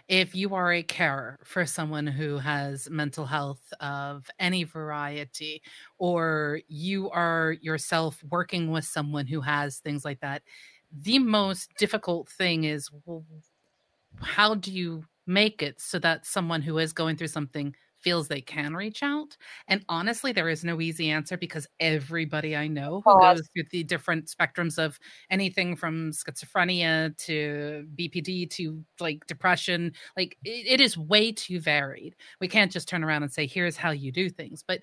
If 0.09 0.35
you 0.35 0.53
are 0.55 0.73
a 0.73 0.83
carer 0.83 1.39
for 1.45 1.65
someone 1.65 2.07
who 2.07 2.37
has 2.37 2.89
mental 2.89 3.25
health 3.25 3.61
of 3.79 4.29
any 4.39 4.65
variety, 4.65 5.61
or 5.97 6.59
you 6.67 7.09
are 7.09 7.55
yourself 7.61 8.21
working 8.29 8.71
with 8.71 8.83
someone 8.83 9.27
who 9.27 9.39
has 9.39 9.77
things 9.77 10.03
like 10.03 10.19
that, 10.19 10.43
the 11.01 11.19
most 11.19 11.69
difficult 11.77 12.29
thing 12.29 12.63
is 12.63 12.89
well, 13.05 13.25
how 14.21 14.55
do 14.55 14.71
you 14.71 15.03
make 15.25 15.61
it 15.61 15.79
so 15.79 15.99
that 15.99 16.25
someone 16.25 16.61
who 16.61 16.77
is 16.77 16.93
going 16.93 17.15
through 17.17 17.27
something 17.27 17.73
feels 18.03 18.27
they 18.27 18.41
can 18.41 18.75
reach 18.75 19.01
out. 19.01 19.37
And 19.67 19.83
honestly, 19.87 20.33
there 20.33 20.49
is 20.49 20.63
no 20.63 20.81
easy 20.81 21.09
answer 21.09 21.37
because 21.37 21.65
everybody 21.79 22.55
I 22.55 22.67
know 22.67 23.01
who 23.05 23.19
goes 23.19 23.47
through 23.53 23.63
the 23.71 23.83
different 23.83 24.25
spectrums 24.27 24.77
of 24.77 24.99
anything 25.31 25.75
from 25.75 26.11
schizophrenia 26.11 27.17
to 27.19 27.87
BPD 27.97 28.49
to 28.51 28.83
like 28.99 29.25
depression, 29.25 29.93
like 30.17 30.37
it, 30.43 30.67
it 30.67 30.81
is 30.81 30.97
way 30.97 31.31
too 31.31 31.61
varied. 31.61 32.15
We 32.41 32.49
can't 32.49 32.71
just 32.71 32.89
turn 32.89 33.03
around 33.03 33.23
and 33.23 33.31
say, 33.31 33.47
here's 33.47 33.77
how 33.77 33.91
you 33.91 34.11
do 34.11 34.29
things. 34.29 34.63
But 34.67 34.81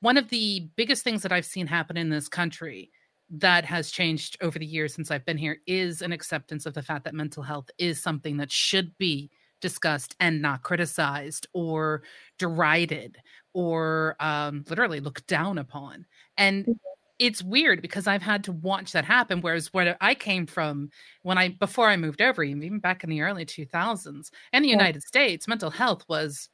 one 0.00 0.16
of 0.16 0.30
the 0.30 0.68
biggest 0.74 1.04
things 1.04 1.22
that 1.22 1.32
I've 1.32 1.44
seen 1.44 1.66
happen 1.66 1.96
in 1.96 2.08
this 2.08 2.28
country 2.28 2.90
that 3.32 3.64
has 3.64 3.90
changed 3.90 4.36
over 4.42 4.58
the 4.58 4.66
years 4.66 4.94
since 4.94 5.10
I've 5.10 5.24
been 5.24 5.38
here 5.38 5.58
is 5.66 6.02
an 6.02 6.12
acceptance 6.12 6.66
of 6.66 6.74
the 6.74 6.82
fact 6.82 7.04
that 7.04 7.14
mental 7.14 7.42
health 7.42 7.70
is 7.78 8.00
something 8.00 8.36
that 8.36 8.52
should 8.52 8.96
be 8.98 9.30
discussed 9.62 10.14
and 10.20 10.42
not 10.42 10.62
criticized 10.62 11.46
or 11.54 12.02
derided 12.38 13.16
or 13.54 14.16
um, 14.20 14.64
literally 14.68 15.00
looked 15.00 15.26
down 15.26 15.56
upon. 15.56 16.04
And 16.36 16.64
mm-hmm. 16.64 16.72
it's 17.18 17.42
weird 17.42 17.80
because 17.80 18.06
I've 18.06 18.22
had 18.22 18.44
to 18.44 18.52
watch 18.52 18.92
that 18.92 19.06
happen. 19.06 19.40
Whereas 19.40 19.72
where 19.72 19.96
I 20.02 20.14
came 20.14 20.46
from, 20.46 20.90
when 21.22 21.38
I 21.38 21.48
before 21.48 21.88
I 21.88 21.96
moved 21.96 22.20
over, 22.20 22.44
even 22.44 22.80
back 22.80 23.02
in 23.02 23.08
the 23.08 23.22
early 23.22 23.46
2000s, 23.46 24.30
in 24.52 24.62
the 24.62 24.68
yeah. 24.68 24.74
United 24.74 25.02
States, 25.02 25.48
mental 25.48 25.70
health 25.70 26.04
was 26.06 26.50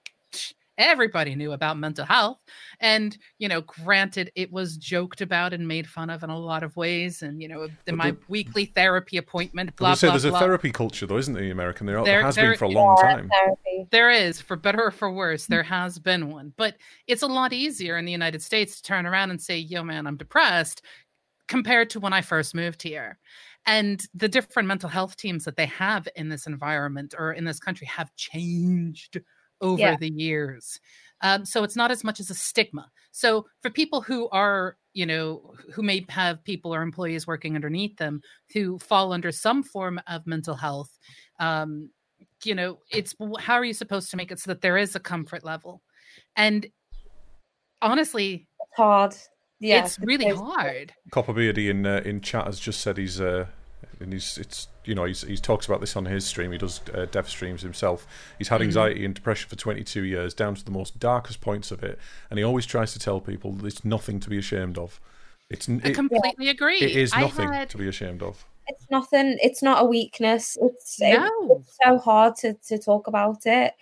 everybody 0.79 1.35
knew 1.35 1.53
about 1.53 1.77
mental 1.77 2.07
health. 2.07 2.38
And 2.81 3.19
you 3.38 3.49
know 3.49 3.61
granted 3.62 4.31
it 4.35 4.51
was 4.51 4.77
joked 4.77 5.21
about 5.21 5.53
and 5.53 5.67
made 5.67 5.87
fun 5.87 6.09
of 6.09 6.23
in 6.23 6.31
a 6.31 6.38
lot 6.38 6.62
of 6.62 6.75
ways. 6.77 7.23
And 7.23 7.43
you 7.43 7.49
know 7.49 7.69
in 7.87 7.97
my 7.97 8.12
the, 8.12 8.19
weekly 8.29 8.67
therapy 8.67 9.17
appointment 9.17 9.77
blah, 9.77 9.95
say, 9.95 10.07
blah, 10.07 10.17
there's 10.17 10.31
blah. 10.31 10.38
a 10.38 10.41
therapy 10.41 10.71
culture 10.71 11.07
though 11.07 11.19
isn't 11.19 11.35
there 11.35 11.43
in 11.43 11.51
american? 11.51 11.87
There, 11.87 12.03
there 12.05 12.23
has 12.23 12.37
there, 12.37 12.51
been 12.51 12.59
for 12.59 12.64
a 12.67 12.69
long 12.69 12.97
time. 12.97 13.29
Therapy. 13.29 13.88
there 13.91 14.11
is 14.11 14.41
for 14.41 14.57
better 14.57 14.85
or 14.85 14.91
for 14.91 15.11
worse. 15.11 15.47
Hmm. 15.47 15.55
There 15.55 15.62
has 15.64 15.99
been 15.99 16.31
one. 16.31 16.53
But 16.57 16.77
it's 17.07 17.23
a 17.23 17.27
lot 17.27 17.53
easier 17.53 17.99
in 17.99 18.05
the 18.05 18.12
united 18.12 18.41
states 18.41 18.77
to 18.77 18.83
turn 18.83 19.05
around 19.05 19.31
and 19.31 19.43
say 19.43 19.59
yo 19.59 19.83
man 19.83 20.07
i'm 20.07 20.17
depressed 20.17 20.83
compared 21.49 21.91
to 21.91 22.01
when 22.01 22.12
i 22.12 22.21
first 22.21 22.55
moved 22.55 22.83
here. 22.83 23.19
And 23.67 24.03
the 24.14 24.29
different 24.29 24.67
mental 24.67 24.88
health 24.88 25.17
teams 25.17 25.45
that 25.45 25.57
they 25.57 25.67
have 25.67 26.09
in 26.17 26.31
this 26.31 26.47
environment 26.47 27.14
or 27.19 27.33
in 27.33 27.45
this 27.45 27.59
country 27.59 27.87
have 27.87 28.14
changed 28.17 29.21
over 29.61 29.81
yeah. 29.81 29.97
the 29.97 30.11
years. 30.11 30.81
Um, 31.21 31.44
so 31.44 31.64
it's 31.64 31.77
not 31.77 31.90
as 31.90 32.05
much 32.05 32.21
as 32.21 32.31
a 32.31 32.35
stigma. 32.35 32.90
So 33.11 33.47
for 33.61 33.71
people 33.71 34.01
who 34.01 34.29
are, 34.29 34.77
you 34.92 35.07
know, 35.07 35.53
who 35.75 35.83
may 35.83 36.05
have 36.09 36.44
people 36.44 36.75
or 36.75 36.83
employees 36.83 37.27
working 37.27 37.55
underneath 37.55 37.97
them 37.97 38.21
who 38.53 38.79
fall 38.79 39.12
under 39.12 39.33
some 39.33 39.62
form 39.62 40.01
of 40.07 40.27
mental 40.27 40.55
health, 40.55 40.97
um, 41.40 41.90
you 42.44 42.55
know, 42.55 42.79
it's 42.92 43.14
how 43.40 43.55
are 43.55 43.64
you 43.64 43.75
supposed 43.75 44.11
to 44.11 44.16
make 44.16 44.31
it 44.31 44.38
so 44.38 44.51
that 44.51 44.61
there 44.61 44.77
is 44.77 44.94
a 44.94 45.01
comfort 45.01 45.44
level? 45.44 45.83
And 46.37 46.66
honestly, 47.83 48.47
it's 48.61 48.77
hard. 48.77 49.16
Yeah, 49.61 49.85
it's 49.85 49.99
really 49.99 50.29
hard. 50.29 50.92
Copperbeardy 51.11 51.68
in 51.68 51.85
uh, 51.85 52.03
in 52.05 52.21
chat 52.21 52.47
has 52.47 52.61
just 52.61 52.81
said 52.81 52.97
he's 52.97 53.21
uh, 53.21 53.47
and 53.99 54.12
he's 54.12 54.38
it's 54.38 54.68
you 54.88 54.94
know 54.94 55.05
he's, 55.05 55.22
he 55.22 55.37
talks 55.37 55.66
about 55.66 55.81
this 55.81 55.94
on 55.96 56.07
his 56.07 56.24
stream. 56.24 56.51
He 56.51 56.59
does 56.59 56.81
uh, 56.94 57.07
dev 57.11 57.29
streams 57.29 57.62
himself. 57.62 58.07
He's 58.38 58.48
had 58.48 58.57
mm-hmm. 58.57 58.68
anxiety 58.68 58.94
mm-hmm. 58.96 59.05
and 59.07 59.14
depression 59.14 59.48
for 59.48 59.57
22 59.57 60.03
years, 60.05 60.33
down 60.35 60.55
to 60.55 60.64
the 60.64 60.70
most 60.70 60.98
darkest 60.98 61.40
points 61.40 61.70
of 61.70 61.83
it, 61.85 61.98
and 62.31 62.38
he 62.38 62.44
always 62.44 62.64
tries 62.64 62.92
to 62.94 62.98
tell 62.98 63.20
people 63.20 63.53
that 63.53 63.66
it's 63.66 63.85
nothing 63.85 64.18
to 64.20 64.31
be 64.31 64.38
ashamed 64.38 64.79
of. 64.79 65.01
It's 65.51 65.68
I 65.68 65.92
completely 65.92 66.48
agree. 66.48 66.79
It 66.79 66.96
is 66.96 67.14
nothing 67.14 67.53
had... 67.53 67.70
to 67.70 67.79
be 67.79 67.88
ashamed 67.88 68.22
of. 68.22 68.44
It's 68.66 68.87
nothing. 68.90 69.38
It's 69.42 69.62
not 69.62 69.83
a 69.83 69.87
weakness. 69.87 70.59
It's, 70.61 71.01
no. 71.01 71.61
it's 71.61 71.79
so 71.85 71.98
hard 71.98 72.37
to 72.37 72.55
to 72.68 72.79
talk 72.79 73.07
about 73.07 73.46
it, 73.46 73.74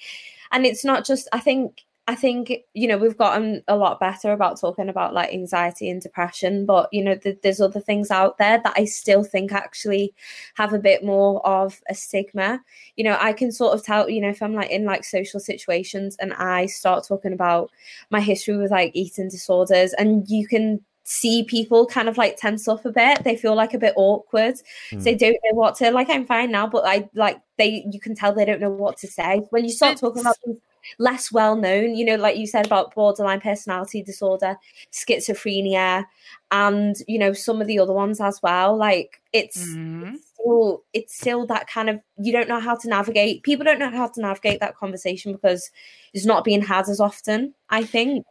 and 0.51 0.67
it's 0.67 0.85
not 0.85 1.05
just. 1.05 1.29
I 1.33 1.39
think 1.41 1.86
I 2.09 2.15
think 2.15 2.53
you 2.73 2.87
know 2.87 2.99
we've 2.99 3.17
gotten 3.17 3.65
a 3.67 3.77
lot 3.77 3.99
better 3.99 4.31
about 4.31 4.61
talking 4.61 4.89
about 4.89 5.13
like 5.13 5.33
anxiety 5.33 5.91
and 5.91 6.01
depression, 6.01 6.65
but 6.65 6.89
you 6.93 7.03
know 7.03 7.17
th- 7.17 7.39
there's 7.43 7.61
other 7.61 7.81
things 7.81 8.13
out 8.13 8.39
there 8.39 8.61
that 8.63 8.75
I 8.77 8.85
still 8.85 9.25
think 9.25 9.51
actually 9.51 10.15
have 10.55 10.73
a 10.73 10.79
bit 10.79 11.05
more 11.05 11.45
of 11.45 11.81
a 11.91 11.95
stigma. 11.95 12.63
You 12.97 13.05
know, 13.05 13.19
I 13.21 13.33
can 13.33 13.51
sort 13.51 13.75
of 13.75 13.85
tell 13.85 14.09
you 14.09 14.21
know 14.21 14.29
if 14.29 14.41
I'm 14.41 14.55
like 14.55 14.71
in 14.71 14.85
like 14.85 15.05
social 15.05 15.41
situations 15.41 16.17
and 16.21 16.33
I 16.35 16.67
start 16.67 17.07
talking 17.07 17.33
about 17.33 17.71
my 18.11 18.21
history 18.21 18.57
with 18.57 18.71
like 18.71 18.93
eating 18.95 19.29
disorders, 19.29 19.93
and 19.95 20.29
you 20.29 20.47
can 20.47 20.85
see 21.03 21.45
people 21.45 21.87
kind 21.87 22.09
of 22.09 22.19
like 22.19 22.37
tense 22.37 22.69
up 22.69 22.85
a 22.85 22.93
bit. 22.93 23.25
They 23.25 23.37
feel 23.37 23.57
like 23.57 23.75
a 23.75 23.79
bit 23.79 23.95
awkward. 23.97 24.55
Mm. 24.91 24.99
So 24.99 25.01
they 25.01 25.15
don't 25.17 25.39
know 25.45 25.57
what 25.57 25.75
to 25.77 25.91
like. 25.91 26.09
I'm 26.09 26.27
fine 26.27 26.53
now, 26.53 26.69
but 26.69 26.85
I 26.87 27.09
like 27.15 27.41
they. 27.59 27.85
You 27.91 27.99
can 27.99 28.15
tell 28.15 28.33
they 28.33 28.45
don't 28.45 28.61
know 28.61 28.71
what 28.71 28.97
to 28.99 29.09
say 29.09 29.39
when 29.51 29.65
you 29.65 29.71
start 29.71 29.93
it's, 29.93 30.01
talking 30.03 30.21
about 30.21 30.37
things 30.45 30.59
less 30.99 31.31
well 31.33 31.57
known. 31.57 31.95
You 31.95 32.05
know, 32.05 32.17
like 32.17 32.37
you 32.37 32.47
said 32.47 32.67
about 32.67 32.95
borderline 32.95 33.41
personality 33.41 34.03
disorder, 34.03 34.57
schizophrenia, 34.93 36.05
and 36.51 36.97
you 37.07 37.19
know 37.19 37.33
some 37.33 37.61
of 37.61 37.67
the 37.67 37.79
other 37.79 37.93
ones 37.93 38.21
as 38.21 38.41
well. 38.43 38.77
Like 38.77 39.21
it's, 39.33 39.67
mm-hmm. 39.67 40.15
it's 40.15 40.29
still 40.35 40.85
it's 40.93 41.17
still 41.17 41.47
that 41.47 41.67
kind 41.69 41.91
of 41.91 42.01
you 42.19 42.33
don't 42.33 42.49
know 42.49 42.61
how 42.61 42.77
to 42.77 42.89
navigate. 42.89 43.43
People 43.43 43.65
don't 43.65 43.79
know 43.79 43.91
how 43.91 44.09
to 44.09 44.21
navigate 44.21 44.61
that 44.61 44.77
conversation 44.77 45.33
because 45.33 45.71
it's 46.13 46.27
not 46.27 46.45
being 46.45 46.63
had 46.63 46.89
as 46.89 47.01
often. 47.01 47.55
I 47.71 47.85
think. 47.85 48.25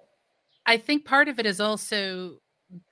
I 0.68 0.78
think 0.78 1.06
part 1.06 1.28
of 1.28 1.38
it 1.38 1.46
is 1.46 1.60
also 1.60 2.40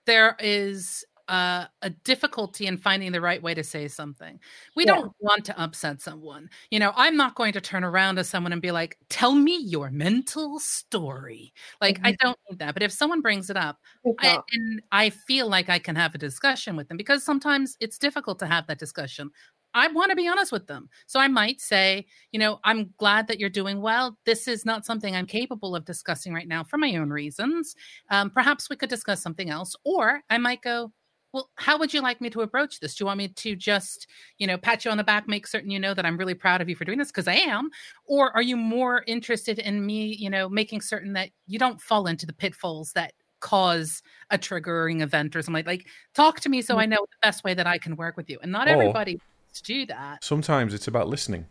there 0.06 0.36
is 0.40 1.04
uh, 1.28 1.66
a 1.82 1.90
difficulty 1.90 2.68
in 2.68 2.78
finding 2.78 3.12
the 3.12 3.22
right 3.22 3.42
way 3.42 3.54
to 3.54 3.64
say 3.64 3.88
something. 3.88 4.40
We 4.76 4.86
yeah. 4.86 4.96
don't 4.96 5.14
want 5.20 5.46
to 5.46 5.62
upset 5.62 6.02
someone. 6.02 6.50
You 6.70 6.80
know, 6.80 6.92
I'm 6.96 7.16
not 7.16 7.36
going 7.36 7.54
to 7.54 7.62
turn 7.62 7.84
around 7.84 8.16
to 8.16 8.24
someone 8.24 8.52
and 8.52 8.62
be 8.62 8.72
like, 8.72 8.98
"Tell 9.10 9.34
me 9.34 9.58
your 9.62 9.90
mental 9.90 10.60
story." 10.60 11.54
Like, 11.80 11.98
mm-hmm. 11.98 12.08
I 12.08 12.18
don't 12.20 12.38
need 12.50 12.60
that. 12.60 12.74
But 12.74 12.84
if 12.84 12.92
someone 12.92 13.22
brings 13.22 13.50
it 13.50 13.58
up, 13.58 13.78
I, 14.20 14.40
and 14.52 14.82
I 14.92 15.10
feel 15.10 15.48
like 15.48 15.70
I 15.70 15.80
can 15.80 15.96
have 15.96 16.14
a 16.14 16.18
discussion 16.18 16.76
with 16.76 16.88
them 16.88 16.98
because 16.98 17.24
sometimes 17.24 17.78
it's 17.80 17.98
difficult 17.98 18.40
to 18.40 18.48
have 18.48 18.68
that 18.68 18.80
discussion. 18.80 19.32
I 19.74 19.88
want 19.88 20.12
to 20.12 20.16
be 20.16 20.28
honest 20.28 20.52
with 20.52 20.68
them. 20.68 20.90
So 21.08 21.20
I 21.20 21.28
might 21.28 21.60
say, 21.60 22.06
you 22.32 22.40
know, 22.40 22.60
I'm 22.64 22.94
glad 22.98 23.28
that 23.28 23.40
you're 23.40 23.50
doing 23.50 23.82
well. 23.82 24.18
This 24.26 24.48
is 24.48 24.66
not 24.66 24.86
something 24.86 25.16
I'm 25.16 25.26
capable 25.26 25.76
of 25.76 25.86
discussing 25.86 26.34
right 26.34 26.48
now 26.48 26.64
for 26.64 26.78
my 26.78 26.96
own 26.96 27.10
reasons. 27.10 27.76
Um, 28.12 28.30
perhaps 28.30 28.70
we 28.70 28.76
could 28.76 28.90
discuss 28.90 29.22
something 29.22 29.50
else. 29.50 29.76
Or 29.84 30.22
I 30.30 30.38
might 30.38 30.62
go, 30.62 30.92
well, 31.34 31.50
how 31.56 31.80
would 31.80 31.94
you 31.94 32.02
like 32.02 32.22
me 32.22 32.30
to 32.30 32.42
approach 32.42 32.80
this? 32.80 32.96
Do 32.96 33.02
you 33.02 33.06
want 33.08 33.18
me 33.18 33.28
to 33.28 33.56
just, 33.56 34.08
you 34.38 34.46
know, 34.46 34.56
pat 34.56 34.86
you 34.86 34.92
on 34.92 34.98
the 34.98 35.04
back, 35.04 35.28
make 35.28 35.48
certain 35.48 35.72
you 35.72 35.80
know 35.80 35.96
that 35.96 36.06
I'm 36.06 36.16
really 36.16 36.36
proud 36.36 36.62
of 36.62 36.70
you 36.70 36.76
for 36.76 36.86
doing 36.86 37.00
this? 37.00 37.08
Because 37.08 37.28
I 37.28 37.34
am. 37.34 37.72
Or 38.06 38.34
are 38.36 38.42
you 38.44 38.56
more 38.56 39.04
interested 39.08 39.58
in 39.58 39.84
me, 39.84 40.16
you 40.16 40.30
know, 40.30 40.48
making 40.48 40.82
certain 40.82 41.14
that 41.14 41.32
you 41.48 41.58
don't 41.58 41.82
fall 41.82 42.06
into 42.06 42.28
the 42.28 42.34
pitfalls 42.34 42.94
that 42.94 43.14
cause 43.40 44.04
a 44.30 44.38
triggering 44.38 45.02
event 45.02 45.36
or 45.36 45.42
something 45.42 45.66
like, 45.66 45.68
like 45.68 45.88
talk 46.14 46.40
to 46.40 46.50
me 46.50 46.62
so 46.62 46.78
I 46.78 46.86
mm. 46.86 46.90
know 46.90 47.02
the 47.02 47.28
best 47.28 47.44
way 47.44 47.54
that 47.56 47.68
I 47.68 47.80
can 47.80 47.96
work 47.96 48.16
with 48.16 48.30
you. 48.30 48.38
And 48.44 48.52
not 48.52 48.68
or 48.68 48.72
everybody 48.72 49.20
to 49.56 49.64
do 49.64 49.88
that. 49.88 50.24
Sometimes 50.24 50.74
it's 50.74 50.88
about 50.88 51.10
listening. 51.10 51.48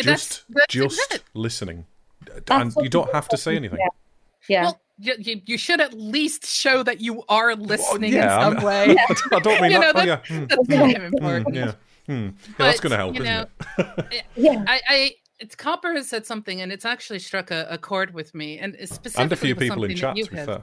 Just, 0.00 0.44
that's, 0.48 0.70
that's 0.70 0.72
just 0.72 1.20
listening. 1.34 1.84
That's 2.46 2.76
and 2.76 2.84
you 2.84 2.88
don't 2.88 3.12
have 3.12 3.28
to 3.28 3.36
say 3.36 3.56
anything. 3.56 3.80
Yeah. 3.80 3.88
yeah. 4.48 4.62
Well, 4.62 4.80
you, 5.00 5.40
you 5.46 5.58
should 5.58 5.80
at 5.80 5.94
least 5.94 6.46
show 6.46 6.82
that 6.82 7.00
you 7.00 7.22
are 7.28 7.54
listening 7.54 8.14
well, 8.14 8.24
yeah, 8.24 8.48
in 8.48 8.54
some 8.54 8.64
way. 8.66 8.96
I 9.32 9.38
don't 9.40 9.62
mean 9.62 9.72
that. 9.80 9.94
Know, 9.94 10.00
oh, 10.00 10.04
yeah. 10.04 10.20
Mm, 10.26 10.48
that's 10.48 10.66
mm, 10.66 10.78
kind 10.78 10.96
of 10.96 11.02
important. 11.04 11.46
Mm, 11.48 11.54
yeah. 11.54 11.72
Mm. 12.08 12.24
yeah 12.24 12.54
but, 12.58 12.64
that's 12.64 12.80
going 12.80 12.90
to 12.90 12.96
help, 12.96 13.14
you 13.14 13.22
know, 13.22 13.46
yeah. 14.36 14.64
I, 14.66 14.80
I 14.88 15.14
it's 15.38 15.54
Copper 15.54 15.94
has 15.94 16.08
said 16.08 16.26
something, 16.26 16.60
and 16.60 16.70
it's 16.70 16.84
actually 16.84 17.18
struck 17.18 17.50
a, 17.50 17.66
a 17.70 17.78
chord 17.78 18.12
with 18.12 18.34
me, 18.34 18.58
and 18.58 18.76
specifically 18.84 19.22
and 19.22 19.32
a 19.32 19.36
few 19.36 19.56
people 19.56 19.84
in 19.84 19.96
chat. 19.96 20.16
To 20.16 20.36
have, 20.36 20.62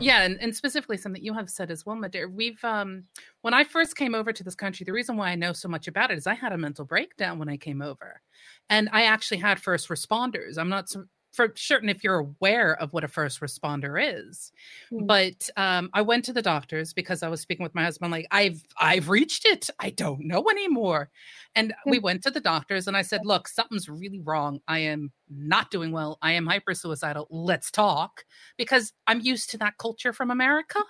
yeah, 0.00 0.22
and, 0.22 0.36
and 0.40 0.54
specifically 0.54 0.96
something 0.96 1.22
you 1.22 1.34
have 1.34 1.48
said 1.48 1.70
as 1.70 1.86
well, 1.86 1.94
my 1.94 2.08
dear. 2.08 2.28
We've 2.28 2.62
um 2.64 3.04
when 3.42 3.54
I 3.54 3.62
first 3.62 3.96
came 3.96 4.14
over 4.14 4.32
to 4.32 4.42
this 4.42 4.56
country, 4.56 4.84
the 4.84 4.92
reason 4.92 5.16
why 5.16 5.30
I 5.30 5.36
know 5.36 5.52
so 5.52 5.68
much 5.68 5.86
about 5.86 6.10
it 6.10 6.18
is 6.18 6.26
I 6.26 6.34
had 6.34 6.52
a 6.52 6.58
mental 6.58 6.84
breakdown 6.84 7.38
when 7.38 7.48
I 7.48 7.56
came 7.56 7.80
over, 7.80 8.20
and 8.68 8.88
I 8.92 9.04
actually 9.04 9.38
had 9.38 9.60
first 9.60 9.88
responders. 9.88 10.58
I'm 10.58 10.68
not 10.68 10.92
for 11.34 11.52
certain 11.56 11.88
if 11.88 12.04
you're 12.04 12.18
aware 12.18 12.80
of 12.80 12.92
what 12.92 13.04
a 13.04 13.08
first 13.08 13.40
responder 13.40 14.00
is. 14.00 14.52
Mm. 14.92 15.06
But 15.06 15.50
um, 15.56 15.90
I 15.92 16.02
went 16.02 16.24
to 16.26 16.32
the 16.32 16.42
doctors 16.42 16.92
because 16.92 17.22
I 17.22 17.28
was 17.28 17.40
speaking 17.40 17.64
with 17.64 17.74
my 17.74 17.84
husband, 17.84 18.12
like, 18.12 18.26
I've 18.30 18.62
I've 18.78 19.08
reached 19.08 19.44
it. 19.44 19.68
I 19.80 19.90
don't 19.90 20.26
know 20.26 20.48
anymore. 20.50 21.10
And 21.56 21.74
we 21.86 21.98
went 21.98 22.22
to 22.22 22.30
the 22.30 22.40
doctors 22.40 22.86
and 22.86 22.96
I 22.96 23.02
said, 23.02 23.22
look, 23.24 23.48
something's 23.48 23.88
really 23.88 24.20
wrong. 24.20 24.60
I 24.68 24.78
am 24.80 25.12
not 25.28 25.70
doing 25.70 25.92
well. 25.92 26.18
I 26.22 26.32
am 26.32 26.46
hyper 26.46 26.74
suicidal. 26.74 27.26
Let's 27.30 27.70
talk. 27.70 28.24
Because 28.56 28.92
I'm 29.06 29.20
used 29.20 29.50
to 29.50 29.58
that 29.58 29.78
culture 29.78 30.12
from 30.12 30.30
America. 30.30 30.80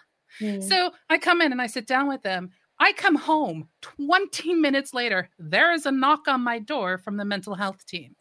Mm. 0.41 0.63
So 0.63 0.91
I 1.09 1.19
come 1.19 1.41
in 1.41 1.53
and 1.53 1.63
I 1.63 1.67
sit 1.67 1.87
down 1.87 2.09
with 2.09 2.23
them. 2.23 2.51
I 2.81 2.93
come 2.93 3.15
home 3.15 3.69
20 3.83 4.55
minutes 4.55 4.93
later. 4.93 5.31
There 5.39 5.73
is 5.73 5.87
a 5.87 5.93
knock 5.93 6.27
on 6.27 6.43
my 6.43 6.59
door 6.59 6.99
from 6.99 7.17
the 7.17 7.25
mental 7.25 7.55
health 7.55 7.87
team. 7.87 8.17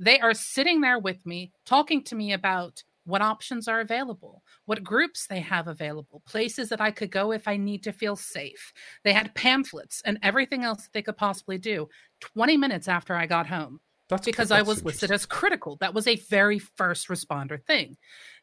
They 0.00 0.18
are 0.18 0.32
sitting 0.32 0.80
there 0.80 0.98
with 0.98 1.24
me, 1.26 1.52
talking 1.66 2.02
to 2.04 2.14
me 2.14 2.32
about 2.32 2.82
what 3.04 3.20
options 3.20 3.68
are 3.68 3.80
available, 3.80 4.42
what 4.64 4.82
groups 4.82 5.26
they 5.26 5.40
have 5.40 5.68
available, 5.68 6.22
places 6.26 6.70
that 6.70 6.80
I 6.80 6.90
could 6.90 7.10
go 7.10 7.32
if 7.32 7.46
I 7.46 7.58
need 7.58 7.82
to 7.82 7.92
feel 7.92 8.16
safe. 8.16 8.72
They 9.04 9.12
had 9.12 9.34
pamphlets 9.34 10.00
and 10.06 10.18
everything 10.22 10.64
else 10.64 10.84
that 10.84 10.92
they 10.94 11.02
could 11.02 11.18
possibly 11.18 11.58
do 11.58 11.88
20 12.20 12.56
minutes 12.56 12.88
after 12.88 13.14
I 13.14 13.26
got 13.26 13.46
home 13.46 13.80
That's 14.08 14.24
because 14.24 14.48
that's 14.48 14.60
I 14.60 14.62
was 14.62 14.82
listed 14.84 15.10
as 15.10 15.26
critical. 15.26 15.76
That 15.76 15.92
was 15.92 16.06
a 16.06 16.16
very 16.16 16.58
first 16.58 17.08
responder 17.08 17.62
thing. 17.62 17.98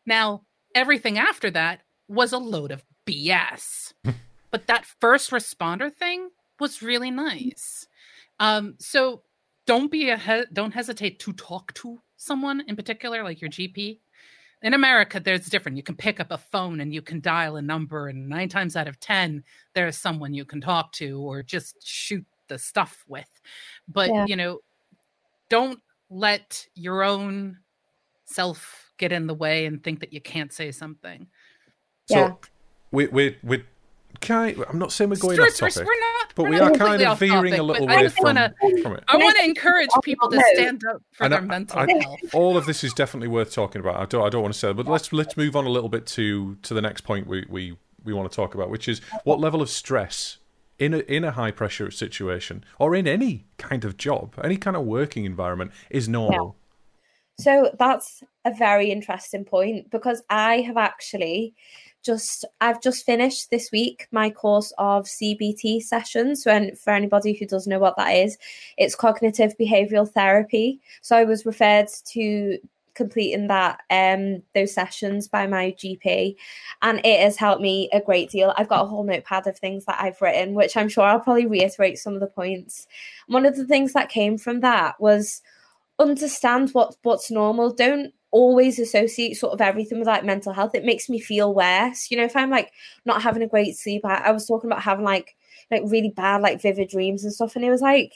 Now, 0.05 0.43
everything 0.75 1.17
after 1.17 1.49
that 1.51 1.81
was 2.07 2.33
a 2.33 2.37
load 2.37 2.71
of 2.71 2.85
BS. 3.07 3.93
but 4.51 4.67
that 4.67 4.85
first 5.01 5.31
responder 5.31 5.91
thing 5.91 6.29
was 6.59 6.83
really 6.83 7.11
nice. 7.11 7.87
Um, 8.39 8.75
so 8.79 9.23
don't 9.67 9.91
be 9.91 10.09
a 10.09 10.17
he- 10.17 10.45
don't 10.53 10.73
hesitate 10.73 11.19
to 11.19 11.33
talk 11.33 11.73
to 11.75 12.01
someone 12.15 12.61
in 12.67 12.75
particular, 12.75 13.23
like 13.23 13.39
your 13.39 13.51
GP. 13.51 13.99
In 14.63 14.73
America, 14.73 15.19
there's 15.19 15.45
different. 15.45 15.77
You 15.77 15.83
can 15.83 15.95
pick 15.95 16.19
up 16.19 16.31
a 16.31 16.37
phone 16.39 16.81
and 16.81 16.91
you 16.91 17.03
can 17.03 17.21
dial 17.21 17.57
a 17.57 17.61
number, 17.61 18.07
and 18.07 18.27
nine 18.27 18.49
times 18.49 18.75
out 18.75 18.87
of 18.87 18.99
ten, 18.99 19.43
there's 19.75 19.97
someone 19.97 20.33
you 20.33 20.45
can 20.45 20.59
talk 20.61 20.91
to 20.93 21.19
or 21.21 21.43
just 21.43 21.85
shoot 21.85 22.25
the 22.47 22.57
stuff 22.57 23.03
with. 23.07 23.29
But 23.87 24.09
Yeah. 24.09 24.25
you 24.27 24.35
know, 24.35 24.61
don't 25.49 25.79
let 26.09 26.65
your 26.73 27.03
own 27.03 27.59
self 28.25 28.91
get 28.97 29.11
in 29.11 29.27
the 29.27 29.33
way 29.35 29.67
and 29.67 29.83
think 29.83 29.99
that 29.99 30.11
you 30.11 30.21
can't 30.21 30.51
say 30.51 30.71
something. 30.71 31.27
So 32.07 32.17
Yeah. 32.17 32.33
we 32.91 33.07
we 33.07 33.37
we 33.43 33.63
kind. 34.21 34.63
I'm 34.69 34.79
not 34.79 34.91
saying 34.91 35.09
we're 35.09 35.17
going 35.17 35.37
We're- 35.37 35.49
off 35.49 35.57
topic, 35.57 35.77
we're 35.77 35.99
not, 35.99 36.33
but 36.35 36.43
we're 36.43 36.49
we 36.51 36.59
are 36.59 36.71
kind 36.71 37.01
of 37.01 37.19
veering 37.19 37.53
topic, 37.53 37.59
a 37.59 37.63
little 37.63 37.85
but 37.87 37.91
I 37.91 37.95
away 37.95 38.03
just 38.03 38.15
from, 38.17 38.23
wanna, 38.25 38.53
from 38.81 38.93
it. 38.95 39.03
I 39.07 39.17
want 39.17 39.37
to 39.37 39.43
encourage 39.43 39.89
people 40.03 40.29
to 40.29 40.41
stand 40.55 40.83
up 40.85 41.01
for 41.13 41.23
And 41.25 41.33
their 41.33 41.41
I- 41.41 41.45
mental 41.45 41.79
I- 41.79 41.87
health. 41.91 42.19
all 42.33 42.57
of 42.57 42.65
this 42.65 42.83
is 42.83 42.93
definitely 42.93 43.27
worth 43.27 43.53
talking 43.53 43.79
about. 43.81 43.95
I 43.97 44.05
don't 44.05 44.25
I 44.25 44.29
don't 44.29 44.41
want 44.41 44.53
to 44.53 44.59
say, 44.59 44.67
that, 44.69 44.73
but 44.75 44.87
let's 44.87 45.11
let's 45.13 45.35
move 45.37 45.55
on 45.55 45.65
a 45.65 45.69
little 45.69 45.89
bit 45.89 46.05
to 46.07 46.55
to 46.63 46.73
the 46.73 46.81
next 46.81 47.01
point 47.01 47.27
we 47.27 47.45
we 47.49 47.77
we 48.03 48.13
want 48.13 48.29
to 48.31 48.35
talk 48.35 48.55
about, 48.55 48.69
which 48.69 48.87
is 48.87 49.01
what 49.23 49.39
level 49.39 49.61
of 49.61 49.69
stress 49.69 50.37
in 50.79 50.93
a 50.93 50.99
in 50.99 51.23
a 51.23 51.31
high 51.31 51.51
pressure 51.51 51.89
situation 51.91 52.63
or 52.79 52.95
in 52.95 53.07
any 53.07 53.45
kind 53.57 53.83
of 53.83 53.97
job, 53.97 54.35
any 54.43 54.57
kind 54.57 54.77
of 54.77 54.83
working 54.85 55.25
environment 55.25 55.71
is 55.89 56.07
normal. 56.07 56.55
So 57.39 57.69
that's 57.77 58.23
a 58.45 58.51
very 58.53 58.89
interesting 58.91 59.45
point 59.45 59.91
because 59.91 60.23
I 60.29 60.61
have 60.61 60.75
actually 60.77 61.53
just 62.03 62.45
I've 62.61 62.81
just 62.81 63.05
finished 63.05 63.49
this 63.49 63.71
week 63.71 64.07
my 64.11 64.29
course 64.29 64.73
of 64.77 65.05
CBT 65.05 65.81
sessions. 65.81 66.45
And 66.45 66.77
for 66.79 66.91
anybody 66.91 67.33
who 67.33 67.45
doesn't 67.45 67.69
know 67.69 67.79
what 67.79 67.97
that 67.97 68.11
is, 68.11 68.37
it's 68.77 68.95
cognitive 68.95 69.57
behavioral 69.57 70.09
therapy. 70.09 70.79
So 71.01 71.15
I 71.15 71.23
was 71.23 71.45
referred 71.45 71.87
to 72.11 72.57
completing 72.93 73.45
that 73.45 73.79
um 73.91 74.41
those 74.55 74.73
sessions 74.73 75.27
by 75.27 75.45
my 75.45 75.71
GP 75.77 76.35
and 76.81 76.99
it 77.05 77.19
has 77.19 77.37
helped 77.37 77.61
me 77.61 77.89
a 77.93 78.01
great 78.01 78.31
deal. 78.31 78.53
I've 78.57 78.67
got 78.67 78.83
a 78.83 78.87
whole 78.87 79.03
notepad 79.03 79.45
of 79.45 79.57
things 79.57 79.85
that 79.85 80.01
I've 80.01 80.19
written 80.19 80.55
which 80.55 80.75
I'm 80.75 80.89
sure 80.89 81.03
I'll 81.03 81.19
probably 81.19 81.45
reiterate 81.45 81.99
some 81.99 82.15
of 82.15 82.21
the 82.21 82.27
points. 82.27 82.87
One 83.27 83.45
of 83.45 83.55
the 83.55 83.67
things 83.67 83.93
that 83.93 84.09
came 84.09 84.39
from 84.39 84.61
that 84.61 84.99
was 84.99 85.43
understand 85.99 86.71
what 86.71 86.95
what's 87.03 87.29
normal 87.29 87.71
don't 87.71 88.13
always 88.31 88.79
associate 88.79 89.35
sort 89.35 89.53
of 89.53 89.61
everything 89.61 89.99
with 89.99 90.07
like 90.07 90.25
mental 90.25 90.53
health. 90.53 90.75
It 90.75 90.85
makes 90.85 91.09
me 91.09 91.19
feel 91.19 91.53
worse. 91.53 92.11
You 92.11 92.17
know 92.17 92.25
if 92.25 92.35
i'm 92.35 92.49
like 92.49 92.71
not 93.05 93.21
having 93.21 93.41
a 93.43 93.47
great 93.47 93.77
sleep 93.77 94.05
i, 94.05 94.15
I 94.15 94.31
was 94.31 94.45
talking 94.45 94.69
about 94.69 94.83
having 94.83 95.05
like 95.05 95.35
like 95.71 95.83
really 95.85 96.09
bad 96.09 96.41
like 96.41 96.61
vivid 96.61 96.89
dreams 96.89 97.23
and 97.23 97.33
stuff 97.33 97.55
and 97.55 97.65
it 97.65 97.69
was 97.69 97.81
like 97.81 98.13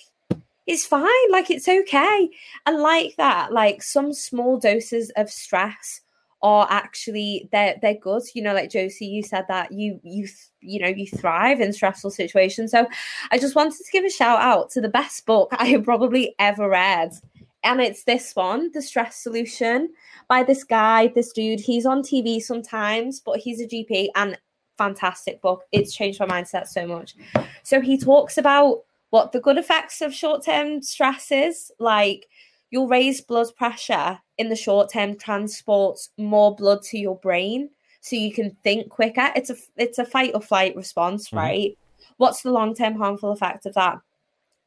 it's 0.67 0.85
fine. 0.85 1.31
Like 1.31 1.49
it's 1.49 1.67
okay. 1.67 2.29
And 2.65 2.81
like 2.81 3.15
that 3.17 3.51
like 3.51 3.83
some 3.83 4.13
small 4.13 4.57
doses 4.57 5.11
of 5.15 5.29
stress 5.29 6.01
are 6.43 6.67
actually 6.69 7.49
they're 7.51 7.75
they're 7.81 7.95
good. 7.95 8.23
You 8.33 8.41
know 8.41 8.53
like 8.53 8.71
josie 8.71 9.05
you 9.05 9.21
said 9.21 9.45
that 9.47 9.71
you 9.71 9.99
you 10.03 10.27
you 10.61 10.79
know 10.79 10.87
you 10.87 11.07
thrive 11.07 11.61
in 11.61 11.73
stressful 11.73 12.11
situations. 12.11 12.71
So 12.71 12.87
i 13.31 13.37
just 13.37 13.55
wanted 13.55 13.77
to 13.77 13.91
give 13.91 14.05
a 14.05 14.09
shout 14.09 14.39
out 14.39 14.69
to 14.71 14.81
the 14.81 14.89
best 14.89 15.25
book 15.25 15.49
i 15.59 15.65
have 15.67 15.83
probably 15.83 16.35
ever 16.39 16.67
read 16.67 17.13
and 17.63 17.81
it's 17.81 18.03
this 18.03 18.35
one, 18.35 18.71
The 18.73 18.81
Stress 18.81 19.15
Solution, 19.17 19.89
by 20.27 20.43
this 20.43 20.63
guy, 20.63 21.07
this 21.07 21.31
dude. 21.31 21.59
He's 21.59 21.85
on 21.85 22.01
TV 22.01 22.41
sometimes, 22.41 23.19
but 23.19 23.39
he's 23.39 23.61
a 23.61 23.67
GP 23.67 24.09
and 24.15 24.37
fantastic 24.77 25.41
book. 25.41 25.63
It's 25.71 25.93
changed 25.93 26.19
my 26.19 26.25
mindset 26.27 26.67
so 26.67 26.87
much. 26.87 27.15
So 27.63 27.81
he 27.81 27.97
talks 27.97 28.37
about 28.37 28.83
what 29.11 29.31
the 29.31 29.39
good 29.41 29.57
effects 29.57 30.01
of 30.01 30.13
short 30.13 30.43
term 30.43 30.81
stress 30.81 31.31
is, 31.31 31.71
like 31.79 32.27
you'll 32.71 32.87
raise 32.87 33.21
blood 33.21 33.47
pressure 33.57 34.17
in 34.37 34.49
the 34.49 34.55
short 34.55 34.91
term 34.91 35.17
transports 35.17 36.09
more 36.17 36.55
blood 36.55 36.81
to 36.83 36.97
your 36.97 37.17
brain 37.17 37.69
so 37.99 38.15
you 38.15 38.31
can 38.31 38.55
think 38.63 38.89
quicker. 38.89 39.29
It's 39.35 39.49
a 39.51 39.55
it's 39.77 39.99
a 39.99 40.05
fight 40.05 40.31
or 40.33 40.41
flight 40.41 40.75
response, 40.75 41.29
Mhm. 41.29 41.37
right? 41.37 41.77
What's 42.17 42.41
the 42.41 42.51
long 42.51 42.73
term 42.73 42.95
harmful 42.95 43.31
effect 43.31 43.65
of 43.65 43.73
that? 43.75 43.99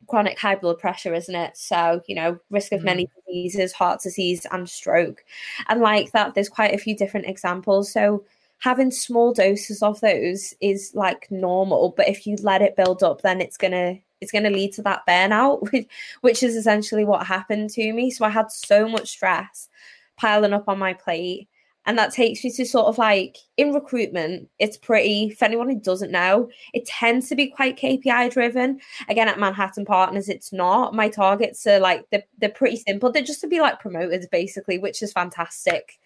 Chronic 0.08 0.38
high 0.38 0.56
blood 0.56 0.78
pressure, 0.78 1.14
isn't 1.14 1.34
it? 1.34 1.56
So, 1.56 2.02
you 2.06 2.14
know, 2.14 2.38
risk 2.50 2.72
of 2.72 2.82
many 2.82 3.06
mm. 3.06 3.10
diseases, 3.26 3.72
heart 3.72 4.00
disease, 4.02 4.46
and 4.50 4.68
stroke. 4.68 5.24
And 5.68 5.80
like 5.80 6.12
that, 6.12 6.34
there's 6.34 6.48
quite 6.48 6.74
a 6.74 6.78
few 6.78 6.96
different 6.96 7.26
examples. 7.26 7.92
So, 7.92 8.24
having 8.58 8.90
small 8.90 9.32
doses 9.32 9.82
of 9.82 10.00
those 10.00 10.54
is 10.60 10.92
like 10.94 11.30
normal, 11.30 11.94
but 11.96 12.08
if 12.08 12.26
you 12.26 12.36
let 12.42 12.62
it 12.62 12.76
build 12.76 13.02
up, 13.02 13.22
then 13.22 13.40
it's 13.40 13.56
gonna 13.56 13.98
it's 14.20 14.32
gonna 14.32 14.50
lead 14.50 14.72
to 14.74 14.82
that 14.82 15.06
burnout, 15.06 15.60
which, 15.72 15.88
which 16.22 16.42
is 16.42 16.56
essentially 16.56 17.04
what 17.04 17.26
happened 17.26 17.70
to 17.70 17.92
me. 17.92 18.10
So 18.10 18.24
I 18.24 18.30
had 18.30 18.50
so 18.50 18.88
much 18.88 19.10
stress 19.10 19.68
piling 20.16 20.52
up 20.52 20.68
on 20.68 20.78
my 20.78 20.94
plate. 20.94 21.48
And 21.86 21.98
that 21.98 22.12
takes 22.12 22.42
you 22.42 22.50
to 22.52 22.64
sort 22.64 22.86
of 22.86 22.98
like 22.98 23.36
in 23.56 23.72
recruitment, 23.72 24.48
it's 24.58 24.76
pretty, 24.76 25.30
for 25.30 25.44
anyone 25.44 25.68
who 25.68 25.78
doesn't 25.78 26.10
know, 26.10 26.48
it 26.72 26.86
tends 26.86 27.28
to 27.28 27.36
be 27.36 27.48
quite 27.48 27.78
KPI 27.78 28.32
driven. 28.32 28.80
Again, 29.08 29.28
at 29.28 29.38
Manhattan 29.38 29.84
Partners, 29.84 30.28
it's 30.28 30.52
not. 30.52 30.94
My 30.94 31.08
targets 31.08 31.66
are 31.66 31.78
like, 31.78 32.06
they're, 32.10 32.24
they're 32.38 32.48
pretty 32.48 32.76
simple. 32.76 33.12
They're 33.12 33.22
just 33.22 33.42
to 33.42 33.46
be 33.46 33.60
like 33.60 33.80
promoted, 33.80 34.26
basically, 34.32 34.78
which 34.78 35.02
is 35.02 35.12
fantastic. 35.12 35.98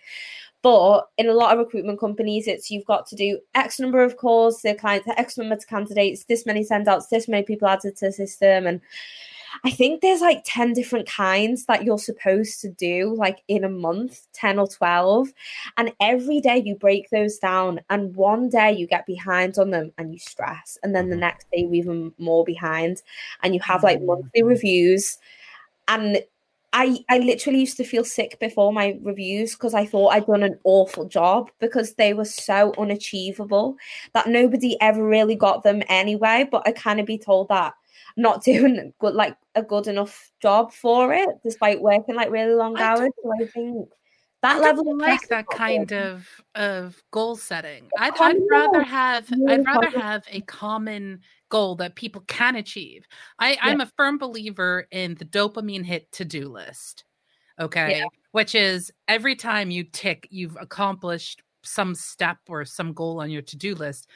But 0.62 1.08
in 1.16 1.28
a 1.28 1.34
lot 1.34 1.52
of 1.52 1.58
recruitment 1.58 2.00
companies, 2.00 2.48
it's 2.48 2.70
you've 2.70 2.84
got 2.84 3.06
to 3.06 3.16
do 3.16 3.38
X 3.54 3.78
number 3.78 4.02
of 4.02 4.16
calls 4.16 4.60
to 4.62 4.74
clients, 4.74 5.06
X 5.16 5.38
number 5.38 5.54
of 5.54 5.66
candidates, 5.68 6.24
this 6.24 6.44
many 6.46 6.64
send 6.64 6.88
outs, 6.88 7.06
this 7.06 7.28
many 7.28 7.44
people 7.44 7.68
added 7.68 7.96
to 7.96 8.06
the 8.06 8.12
system. 8.12 8.66
And 8.66 8.80
I 9.64 9.70
think 9.70 10.00
there's 10.00 10.20
like 10.20 10.42
10 10.44 10.72
different 10.72 11.08
kinds 11.08 11.66
that 11.66 11.84
you're 11.84 11.98
supposed 11.98 12.60
to 12.60 12.70
do, 12.70 13.14
like 13.16 13.42
in 13.48 13.64
a 13.64 13.68
month, 13.68 14.26
10 14.34 14.58
or 14.58 14.68
12. 14.68 15.28
And 15.76 15.92
every 16.00 16.40
day 16.40 16.62
you 16.64 16.74
break 16.76 17.10
those 17.10 17.38
down, 17.38 17.80
and 17.90 18.14
one 18.14 18.48
day 18.48 18.72
you 18.72 18.86
get 18.86 19.06
behind 19.06 19.58
on 19.58 19.70
them 19.70 19.92
and 19.98 20.12
you 20.12 20.18
stress. 20.18 20.78
And 20.82 20.94
then 20.94 21.08
the 21.08 21.14
mm-hmm. 21.14 21.20
next 21.20 21.46
day, 21.50 21.60
you're 21.60 21.74
even 21.74 22.12
more 22.18 22.44
behind, 22.44 23.02
and 23.42 23.54
you 23.54 23.60
have 23.60 23.82
like 23.82 23.98
mm-hmm. 23.98 24.06
monthly 24.06 24.42
reviews. 24.42 25.18
And 25.88 26.22
I, 26.72 26.98
I 27.08 27.18
literally 27.18 27.60
used 27.60 27.78
to 27.78 27.84
feel 27.84 28.04
sick 28.04 28.38
before 28.38 28.72
my 28.72 28.98
reviews 29.02 29.54
because 29.54 29.72
I 29.72 29.86
thought 29.86 30.12
I'd 30.12 30.26
done 30.26 30.42
an 30.42 30.58
awful 30.64 31.06
job 31.06 31.50
because 31.60 31.94
they 31.94 32.12
were 32.12 32.26
so 32.26 32.74
unachievable 32.76 33.76
that 34.12 34.28
nobody 34.28 34.78
ever 34.80 35.02
really 35.02 35.34
got 35.34 35.62
them 35.62 35.82
anyway. 35.88 36.46
But 36.50 36.68
I 36.68 36.72
kind 36.72 37.00
of 37.00 37.06
be 37.06 37.16
told 37.16 37.48
that 37.48 37.72
not 38.16 38.42
doing 38.42 38.92
good 39.00 39.14
like 39.14 39.36
a 39.54 39.62
good 39.62 39.86
enough 39.86 40.30
job 40.40 40.72
for 40.72 41.12
it, 41.12 41.28
despite 41.42 41.80
working 41.80 42.14
like 42.14 42.30
really 42.30 42.54
long 42.54 42.76
I 42.78 42.82
hours. 42.82 43.10
So 43.22 43.32
I 43.32 43.46
think 43.46 43.88
that 44.42 44.56
I 44.56 44.60
level 44.60 44.96
like 44.96 45.28
that 45.28 45.46
kind 45.48 45.88
good. 45.88 45.98
of 45.98 46.28
of 46.54 47.02
goal 47.10 47.36
setting. 47.36 47.88
I'd, 47.98 48.12
I'd 48.20 48.36
rather 48.50 48.82
have 48.82 49.30
Really 49.30 49.54
I'd 49.54 49.66
rather 49.66 49.86
common. 49.90 50.00
have 50.00 50.24
a 50.30 50.40
common 50.42 51.20
goal 51.48 51.74
that 51.76 51.96
people 51.96 52.22
can 52.26 52.56
achieve. 52.56 53.04
I, 53.38 53.56
I'm 53.60 53.80
a 53.80 53.90
firm 53.96 54.18
believer 54.18 54.86
in 54.90 55.14
the 55.14 55.24
dopamine 55.24 55.84
hit 55.84 56.12
to 56.12 56.24
do 56.24 56.48
list. 56.48 57.04
Okay, 57.60 58.04
which 58.30 58.54
is 58.54 58.92
every 59.08 59.34
time 59.34 59.70
you 59.70 59.82
tick, 59.82 60.28
you've 60.30 60.56
accomplished 60.60 61.42
some 61.64 61.94
step 61.94 62.38
or 62.48 62.64
some 62.64 62.92
goal 62.92 63.20
on 63.20 63.30
your 63.30 63.42
to 63.42 63.56
do 63.56 63.74
list. 63.74 64.08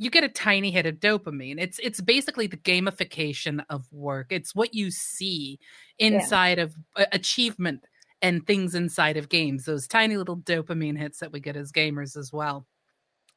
You 0.00 0.10
get 0.10 0.24
a 0.24 0.28
tiny 0.28 0.70
hit 0.70 0.86
of 0.86 0.96
dopamine. 0.96 1.60
It's 1.60 1.78
it's 1.78 2.00
basically 2.00 2.46
the 2.46 2.56
gamification 2.56 3.62
of 3.68 3.86
work. 3.92 4.28
It's 4.30 4.54
what 4.54 4.74
you 4.74 4.90
see 4.90 5.60
inside 5.98 6.58
of 6.58 6.74
uh, 6.96 7.04
achievement 7.12 7.84
and 8.22 8.46
things 8.46 8.74
inside 8.74 9.16
of 9.16 9.28
games, 9.28 9.64
those 9.64 9.86
tiny 9.86 10.16
little 10.16 10.36
dopamine 10.36 10.98
hits 10.98 11.18
that 11.20 11.32
we 11.32 11.40
get 11.40 11.56
as 11.56 11.72
gamers 11.72 12.16
as 12.16 12.32
well. 12.32 12.66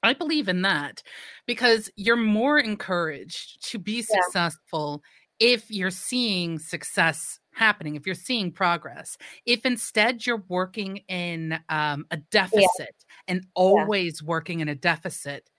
I 0.01 0.13
believe 0.13 0.49
in 0.49 0.63
that 0.63 1.01
because 1.47 1.89
you're 1.95 2.17
more 2.17 2.59
encouraged 2.59 3.65
to 3.71 3.79
be 3.79 4.01
successful 4.01 5.01
if 5.39 5.71
you're 5.71 5.91
seeing 5.91 6.59
success 6.59 7.39
happening, 7.53 7.95
if 7.95 8.05
you're 8.05 8.15
seeing 8.15 8.51
progress. 8.51 9.17
If 9.45 9.65
instead 9.65 10.25
you're 10.25 10.43
working 10.49 10.97
in 11.07 11.57
um, 11.69 12.05
a 12.11 12.17
deficit 12.17 12.67
yeah. 12.79 12.85
and 13.29 13.47
always 13.53 14.19
yeah. 14.21 14.27
working 14.27 14.59
in 14.59 14.67
a 14.67 14.75
deficit, 14.75 15.49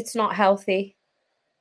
it's 0.00 0.16
not 0.16 0.34
healthy. 0.34 0.96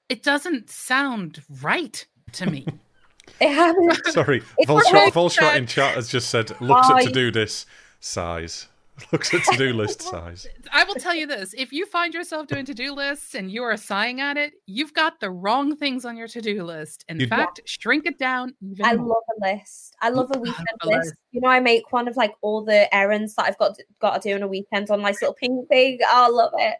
It 0.07 0.23
doesn't 0.23 0.69
sound 0.69 1.43
right 1.61 2.05
to 2.33 2.49
me. 2.49 2.65
it 3.41 3.53
happens. 3.53 4.13
Sorry, 4.13 4.41
Volshot, 4.65 5.11
Volshot 5.11 5.55
in 5.55 5.67
chat 5.67 5.95
has 5.95 6.09
just 6.09 6.29
said, 6.29 6.49
looks 6.61 6.87
oh, 6.89 6.97
at 6.97 7.03
to 7.03 7.11
do 7.11 7.31
this, 7.31 7.65
size. 7.99 8.67
looks 9.11 9.33
at 9.33 9.43
to-do 9.43 9.73
list 9.73 10.01
size. 10.01 10.47
I 10.71 10.83
will 10.83 10.95
tell 10.95 11.15
you 11.15 11.27
this: 11.27 11.53
if 11.57 11.71
you 11.71 11.85
find 11.85 12.13
yourself 12.13 12.47
doing 12.47 12.65
to-do 12.65 12.93
lists 12.93 13.35
and 13.35 13.51
you 13.51 13.63
are 13.63 13.77
sighing 13.77 14.21
at 14.21 14.37
it, 14.37 14.53
you've 14.65 14.93
got 14.93 15.19
the 15.19 15.29
wrong 15.29 15.75
things 15.75 16.05
on 16.05 16.17
your 16.17 16.27
to-do 16.27 16.63
list. 16.63 17.05
In 17.07 17.19
You'd 17.19 17.29
fact, 17.29 17.61
shrink 17.65 18.05
it 18.05 18.17
down. 18.17 18.55
I 18.83 18.95
more. 18.95 19.07
love 19.07 19.23
a 19.37 19.55
list. 19.55 19.95
I 20.01 20.09
love 20.09 20.31
a 20.33 20.39
weekend 20.39 20.67
list. 20.83 21.13
You 21.31 21.41
know, 21.41 21.49
I 21.49 21.59
make 21.59 21.91
one 21.91 22.07
of 22.07 22.17
like 22.17 22.33
all 22.41 22.63
the 22.63 22.93
errands 22.93 23.35
that 23.35 23.45
I've 23.45 23.57
got 23.57 23.75
to, 23.75 23.83
got 23.99 24.21
to 24.21 24.29
do 24.29 24.35
on 24.35 24.43
a 24.43 24.47
weekend 24.47 24.89
on 24.89 25.01
nice 25.01 25.21
little 25.21 25.35
pink 25.35 25.67
thing. 25.69 25.99
Oh, 26.03 26.25
I 26.25 26.29
love 26.29 26.53
it. 26.57 26.75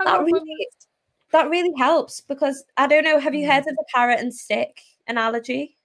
I 0.00 0.04
that 0.04 0.12
love 0.12 0.24
really, 0.24 0.42
it. 0.58 0.74
That 1.32 1.50
really 1.50 1.72
helps 1.78 2.20
because 2.20 2.64
I 2.76 2.86
don't 2.86 3.04
know. 3.04 3.18
Have 3.18 3.34
you 3.34 3.46
mm. 3.46 3.52
heard 3.52 3.60
of 3.60 3.76
the 3.76 3.84
carrot 3.94 4.20
and 4.20 4.34
stick 4.34 4.80
analogy? 5.08 5.76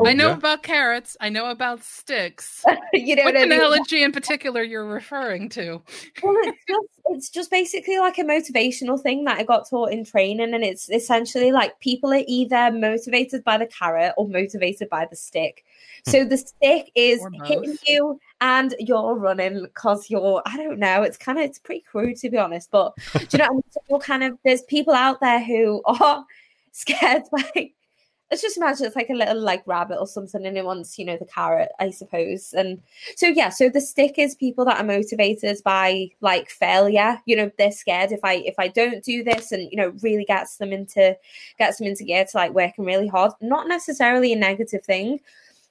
Oh, 0.00 0.06
I 0.06 0.12
know 0.12 0.28
yeah. 0.28 0.36
about 0.36 0.62
carrots. 0.62 1.16
I 1.20 1.28
know 1.28 1.50
about 1.50 1.82
sticks. 1.82 2.64
you 2.92 3.16
know 3.16 3.24
what, 3.24 3.34
what 3.34 3.42
analogy 3.42 4.04
in 4.04 4.12
particular 4.12 4.62
you're 4.62 4.86
referring 4.86 5.48
to? 5.50 5.82
well, 6.22 6.36
it's 6.44 6.64
just 6.68 6.88
it's 7.06 7.30
just 7.30 7.50
basically 7.50 7.98
like 7.98 8.18
a 8.18 8.22
motivational 8.22 9.00
thing 9.00 9.24
that 9.24 9.38
I 9.38 9.42
got 9.42 9.68
taught 9.68 9.90
in 9.90 10.04
training, 10.04 10.54
and 10.54 10.62
it's 10.62 10.88
essentially 10.88 11.50
like 11.50 11.80
people 11.80 12.12
are 12.12 12.22
either 12.28 12.70
motivated 12.70 13.42
by 13.42 13.58
the 13.58 13.66
carrot 13.66 14.14
or 14.16 14.28
motivated 14.28 14.88
by 14.88 15.06
the 15.06 15.16
stick. 15.16 15.64
So 16.06 16.24
the 16.24 16.36
stick 16.38 16.90
is 16.94 17.24
hitting 17.44 17.76
you 17.86 18.20
and 18.40 18.74
you're 18.78 19.14
running 19.14 19.62
because 19.62 20.10
you're 20.10 20.42
I 20.46 20.56
don't 20.56 20.78
know. 20.78 21.02
It's 21.02 21.16
kind 21.16 21.38
of 21.38 21.44
it's 21.44 21.58
pretty 21.58 21.82
crude 21.82 22.16
to 22.18 22.30
be 22.30 22.38
honest, 22.38 22.70
but 22.70 22.94
do 23.12 23.26
you 23.32 23.38
know 23.38 23.44
what 23.44 23.50
I 23.50 23.54
mean? 23.54 23.62
So 23.90 23.98
kind 23.98 24.24
of 24.24 24.38
there's 24.44 24.62
people 24.62 24.94
out 24.94 25.20
there 25.20 25.42
who 25.42 25.82
are 25.86 26.24
scared 26.72 27.24
by 27.32 27.72
let's 28.30 28.42
just 28.42 28.56
imagine 28.56 28.86
it's 28.86 28.96
like 28.96 29.10
a 29.10 29.14
little 29.14 29.40
like 29.40 29.66
rabbit 29.66 29.98
or 29.98 30.06
something 30.06 30.44
and 30.44 30.56
it 30.56 30.64
wants 30.64 30.98
you 30.98 31.04
know 31.04 31.16
the 31.16 31.24
carrot 31.24 31.70
i 31.80 31.90
suppose 31.90 32.52
and 32.52 32.80
so 33.16 33.26
yeah 33.26 33.48
so 33.48 33.68
the 33.68 33.80
stick 33.80 34.18
is 34.18 34.34
people 34.34 34.64
that 34.64 34.78
are 34.78 34.84
motivated 34.84 35.58
by 35.64 36.08
like 36.20 36.50
failure 36.50 37.18
you 37.24 37.34
know 37.34 37.50
they're 37.58 37.72
scared 37.72 38.12
if 38.12 38.20
i 38.24 38.34
if 38.34 38.54
i 38.58 38.68
don't 38.68 39.02
do 39.02 39.24
this 39.24 39.52
and 39.52 39.70
you 39.70 39.76
know 39.76 39.92
really 40.02 40.24
gets 40.24 40.58
them 40.58 40.72
into 40.72 41.16
gets 41.58 41.78
them 41.78 41.86
into 41.86 42.04
gear 42.04 42.24
to 42.24 42.36
like 42.36 42.52
working 42.52 42.84
really 42.84 43.08
hard 43.08 43.32
not 43.40 43.66
necessarily 43.66 44.32
a 44.32 44.36
negative 44.36 44.82
thing 44.84 45.18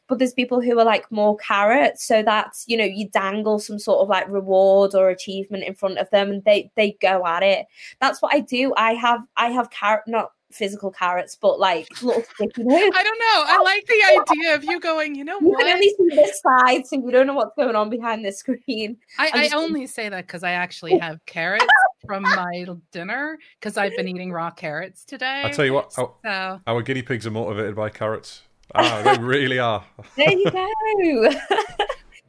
but 0.07 0.19
there's 0.19 0.33
people 0.33 0.61
who 0.61 0.77
are 0.79 0.85
like 0.85 1.09
more 1.11 1.37
carrots 1.37 2.05
so 2.05 2.23
that's 2.23 2.63
you 2.67 2.77
know 2.77 2.83
you 2.83 3.09
dangle 3.09 3.59
some 3.59 3.79
sort 3.79 3.99
of 3.99 4.09
like 4.09 4.27
reward 4.29 4.95
or 4.95 5.09
achievement 5.09 5.63
in 5.63 5.73
front 5.73 5.97
of 5.97 6.09
them 6.09 6.29
and 6.29 6.43
they 6.45 6.71
they 6.75 6.97
go 7.01 7.25
at 7.25 7.43
it 7.43 7.65
that's 7.99 8.21
what 8.21 8.33
i 8.33 8.39
do 8.39 8.73
i 8.77 8.93
have 8.93 9.21
i 9.35 9.47
have 9.49 9.69
carrot 9.69 10.03
not 10.07 10.31
physical 10.51 10.91
carrots, 10.91 11.35
but 11.35 11.59
like 11.59 11.87
little 12.01 12.23
sticky 12.23 12.63
notes. 12.63 12.91
I 12.95 13.03
don't 13.03 13.19
know. 13.19 13.43
I 13.47 13.61
like 13.63 13.85
the 13.85 14.21
idea 14.21 14.55
of 14.55 14.63
you 14.63 14.79
going, 14.79 15.15
you 15.15 15.23
know 15.23 15.37
you 15.41 15.49
what? 15.49 15.59
can 15.59 15.73
only 15.73 15.89
see 15.89 16.15
this 16.15 16.41
side, 16.41 16.85
so 16.85 16.95
you 16.97 17.11
don't 17.11 17.27
know 17.27 17.33
what's 17.33 17.55
going 17.55 17.75
on 17.75 17.89
behind 17.89 18.25
the 18.25 18.31
screen. 18.31 18.97
I, 19.17 19.49
I 19.51 19.55
only 19.55 19.87
say 19.87 20.09
that 20.09 20.27
because 20.27 20.43
I 20.43 20.51
actually 20.51 20.97
have 20.99 21.23
carrots 21.25 21.65
from 22.05 22.23
my 22.23 22.65
dinner 22.91 23.37
because 23.59 23.77
I've 23.77 23.95
been 23.95 24.07
eating 24.07 24.31
raw 24.31 24.51
carrots 24.51 25.03
today. 25.03 25.41
I'll 25.43 25.53
tell 25.53 25.65
you 25.65 25.73
what, 25.73 25.93
so... 25.93 26.15
our, 26.25 26.61
our 26.67 26.81
guinea 26.81 27.01
pigs 27.01 27.27
are 27.27 27.31
motivated 27.31 27.75
by 27.75 27.89
carrots. 27.89 28.43
Ah, 28.75 29.01
they 29.03 29.21
really 29.23 29.59
are. 29.59 29.83
there 30.15 30.31
you 30.31 30.51
go. 30.51 31.29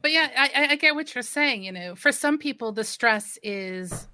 but 0.01 0.11
yeah, 0.11 0.29
I, 0.37 0.67
I 0.71 0.75
get 0.75 0.95
what 0.95 1.13
you're 1.13 1.21
saying. 1.21 1.63
You 1.63 1.71
know, 1.71 1.95
for 1.95 2.11
some 2.11 2.37
people, 2.37 2.71
the 2.71 2.83
stress 2.83 3.37
is 3.43 4.07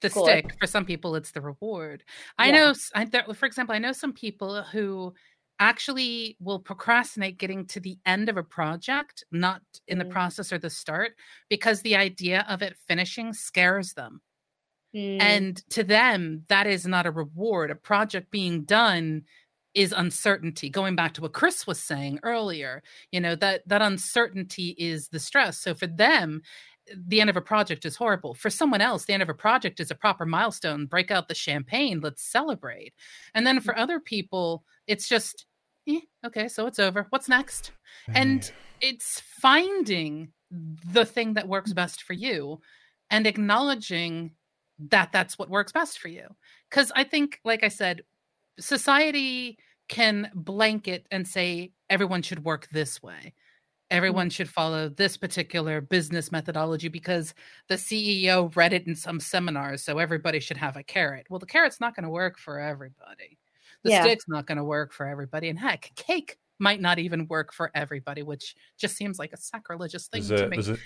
the 0.00 0.10
cool. 0.10 0.24
stick 0.24 0.56
for 0.60 0.66
some 0.66 0.84
people 0.84 1.16
it's 1.16 1.32
the 1.32 1.40
reward 1.40 2.04
i 2.38 2.50
know 2.50 2.72
I, 2.94 3.06
for 3.06 3.46
example 3.46 3.74
i 3.74 3.78
know 3.78 3.92
some 3.92 4.12
people 4.12 4.62
who 4.62 5.14
actually 5.60 6.36
will 6.40 6.60
procrastinate 6.60 7.38
getting 7.38 7.66
to 7.66 7.80
the 7.80 7.98
end 8.06 8.28
of 8.28 8.36
a 8.36 8.44
project 8.44 9.24
not 9.32 9.62
in 9.88 9.98
mm. 9.98 10.04
the 10.04 10.10
process 10.10 10.52
or 10.52 10.58
the 10.58 10.70
start 10.70 11.12
because 11.48 11.82
the 11.82 11.96
idea 11.96 12.46
of 12.48 12.62
it 12.62 12.76
finishing 12.86 13.32
scares 13.32 13.94
them 13.94 14.20
mm. 14.94 15.20
and 15.20 15.68
to 15.70 15.82
them 15.82 16.44
that 16.48 16.66
is 16.66 16.86
not 16.86 17.06
a 17.06 17.10
reward 17.10 17.70
a 17.70 17.74
project 17.74 18.30
being 18.30 18.62
done 18.62 19.22
is 19.74 19.92
uncertainty 19.96 20.70
going 20.70 20.96
back 20.96 21.12
to 21.14 21.20
what 21.20 21.32
chris 21.32 21.66
was 21.66 21.78
saying 21.78 22.18
earlier 22.22 22.82
you 23.12 23.20
know 23.20 23.34
that 23.34 23.62
that 23.66 23.82
uncertainty 23.82 24.74
is 24.78 25.08
the 25.08 25.18
stress 25.18 25.58
so 25.58 25.74
for 25.74 25.86
them 25.86 26.40
the 26.96 27.20
end 27.20 27.30
of 27.30 27.36
a 27.36 27.42
project 27.42 27.84
is 27.84 27.96
horrible. 27.96 28.34
For 28.34 28.50
someone 28.50 28.80
else, 28.80 29.04
the 29.04 29.12
end 29.12 29.22
of 29.22 29.28
a 29.28 29.34
project 29.34 29.80
is 29.80 29.90
a 29.90 29.94
proper 29.94 30.24
milestone. 30.24 30.86
Break 30.86 31.10
out 31.10 31.28
the 31.28 31.34
champagne, 31.34 32.00
let's 32.00 32.22
celebrate. 32.22 32.94
And 33.34 33.46
then 33.46 33.60
for 33.60 33.74
mm. 33.74 33.78
other 33.78 34.00
people, 34.00 34.64
it's 34.86 35.08
just, 35.08 35.46
eh, 35.88 36.00
okay, 36.26 36.48
so 36.48 36.66
it's 36.66 36.78
over. 36.78 37.06
What's 37.10 37.28
next? 37.28 37.72
And 38.14 38.50
it's 38.80 39.20
finding 39.20 40.32
the 40.50 41.04
thing 41.04 41.34
that 41.34 41.48
works 41.48 41.72
best 41.72 42.02
for 42.02 42.14
you 42.14 42.60
and 43.10 43.26
acknowledging 43.26 44.32
that 44.78 45.12
that's 45.12 45.38
what 45.38 45.50
works 45.50 45.72
best 45.72 45.98
for 45.98 46.08
you. 46.08 46.26
Because 46.70 46.92
I 46.94 47.04
think, 47.04 47.40
like 47.44 47.64
I 47.64 47.68
said, 47.68 48.02
society 48.58 49.58
can 49.88 50.30
blanket 50.34 51.06
and 51.10 51.26
say 51.26 51.72
everyone 51.88 52.22
should 52.22 52.44
work 52.44 52.68
this 52.70 53.02
way 53.02 53.32
everyone 53.90 54.30
should 54.30 54.48
follow 54.48 54.88
this 54.88 55.16
particular 55.16 55.80
business 55.80 56.30
methodology 56.30 56.88
because 56.88 57.34
the 57.68 57.74
CEO 57.74 58.54
read 58.54 58.72
it 58.72 58.86
in 58.86 58.94
some 58.94 59.20
seminars, 59.20 59.82
so 59.82 59.98
everybody 59.98 60.40
should 60.40 60.56
have 60.56 60.76
a 60.76 60.82
carrot. 60.82 61.26
Well, 61.30 61.38
the 61.38 61.46
carrot's 61.46 61.80
not 61.80 61.94
going 61.94 62.04
to 62.04 62.10
work 62.10 62.38
for 62.38 62.58
everybody. 62.58 63.38
The 63.84 63.90
yeah. 63.90 64.02
stick's 64.02 64.28
not 64.28 64.46
going 64.46 64.58
to 64.58 64.64
work 64.64 64.92
for 64.92 65.06
everybody, 65.06 65.48
and 65.48 65.58
heck, 65.58 65.90
cake 65.94 66.38
might 66.58 66.80
not 66.80 66.98
even 66.98 67.28
work 67.28 67.52
for 67.52 67.70
everybody, 67.74 68.22
which 68.22 68.56
just 68.76 68.96
seems 68.96 69.18
like 69.18 69.32
a 69.32 69.36
sacrilegious 69.36 70.08
thing 70.08 70.24
there's 70.26 70.40
to 70.40 70.46
a, 70.46 70.48
me. 70.48 70.78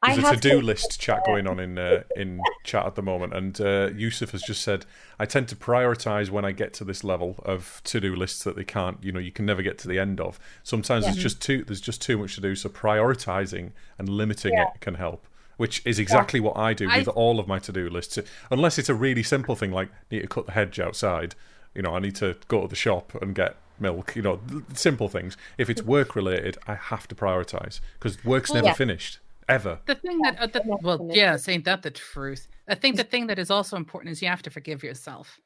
There's 0.00 0.18
a, 0.18 0.36
to-do 0.36 0.60
list 0.60 1.00
chat 1.00 1.24
going 1.26 1.48
on 1.48 1.58
in 1.58 1.76
uh, 1.76 2.04
in 2.14 2.40
chat 2.62 2.86
at 2.86 2.94
the 2.94 3.02
moment, 3.02 3.34
and 3.34 3.60
uh, 3.60 3.90
Yusuf 3.96 4.30
has 4.30 4.42
just 4.42 4.62
said, 4.62 4.86
"I 5.18 5.26
tend 5.26 5.48
to 5.48 5.56
prioritize 5.56 6.30
when 6.30 6.44
I 6.44 6.52
get 6.52 6.72
to 6.74 6.84
this 6.84 7.02
level 7.02 7.36
of 7.44 7.80
to-do 7.84 8.14
lists 8.14 8.44
that 8.44 8.54
they 8.54 8.64
can't, 8.64 9.02
you 9.02 9.10
know, 9.10 9.18
you 9.18 9.32
can 9.32 9.44
never 9.44 9.60
get 9.60 9.76
to 9.78 9.88
the 9.88 9.98
end 9.98 10.20
of. 10.20 10.38
Sometimes 10.62 11.04
yeah. 11.04 11.10
there's 11.10 11.22
just 11.22 11.42
too 11.42 11.64
there's 11.64 11.80
just 11.80 12.00
too 12.00 12.16
much 12.16 12.36
to 12.36 12.40
do, 12.40 12.54
so 12.54 12.68
prioritizing 12.68 13.72
and 13.98 14.08
limiting 14.08 14.52
yeah. 14.52 14.68
it 14.74 14.80
can 14.80 14.94
help." 14.94 15.26
Which 15.56 15.82
is 15.84 15.98
exactly 15.98 16.38
yeah. 16.38 16.46
what 16.46 16.56
I 16.56 16.72
do 16.72 16.86
with 16.86 17.08
I... 17.08 17.10
all 17.10 17.40
of 17.40 17.48
my 17.48 17.58
to-do 17.58 17.90
lists. 17.90 18.16
Unless 18.52 18.78
it's 18.78 18.88
a 18.88 18.94
really 18.94 19.24
simple 19.24 19.56
thing 19.56 19.72
like 19.72 19.88
need 20.08 20.20
to 20.20 20.28
cut 20.28 20.46
the 20.46 20.52
hedge 20.52 20.78
outside, 20.78 21.34
you 21.74 21.82
know, 21.82 21.96
I 21.96 21.98
need 21.98 22.14
to 22.16 22.36
go 22.46 22.62
to 22.62 22.68
the 22.68 22.76
shop 22.76 23.20
and 23.20 23.34
get 23.34 23.56
milk, 23.80 24.14
you 24.14 24.22
know, 24.22 24.38
simple 24.74 25.08
things. 25.08 25.36
If 25.56 25.68
it's 25.68 25.82
work 25.82 26.14
related, 26.14 26.58
I 26.68 26.74
have 26.76 27.08
to 27.08 27.16
prioritize 27.16 27.80
because 27.98 28.24
work's 28.24 28.52
never 28.52 28.72
finished 28.72 29.18
ever. 29.48 29.78
The 29.86 29.94
thing 29.94 30.20
that, 30.22 30.38
uh, 30.38 30.46
the, 30.46 30.62
well, 30.82 31.08
yeah, 31.10 31.36
saying 31.36 31.62
that 31.62 31.82
the 31.82 31.90
truth. 31.90 32.48
I 32.68 32.74
think 32.74 32.96
the 32.96 33.04
thing 33.04 33.26
that 33.28 33.38
is 33.38 33.50
also 33.50 33.76
important 33.76 34.12
is 34.12 34.22
you 34.22 34.28
have 34.28 34.42
to 34.42 34.50
forgive 34.50 34.82
yourself. 34.82 35.38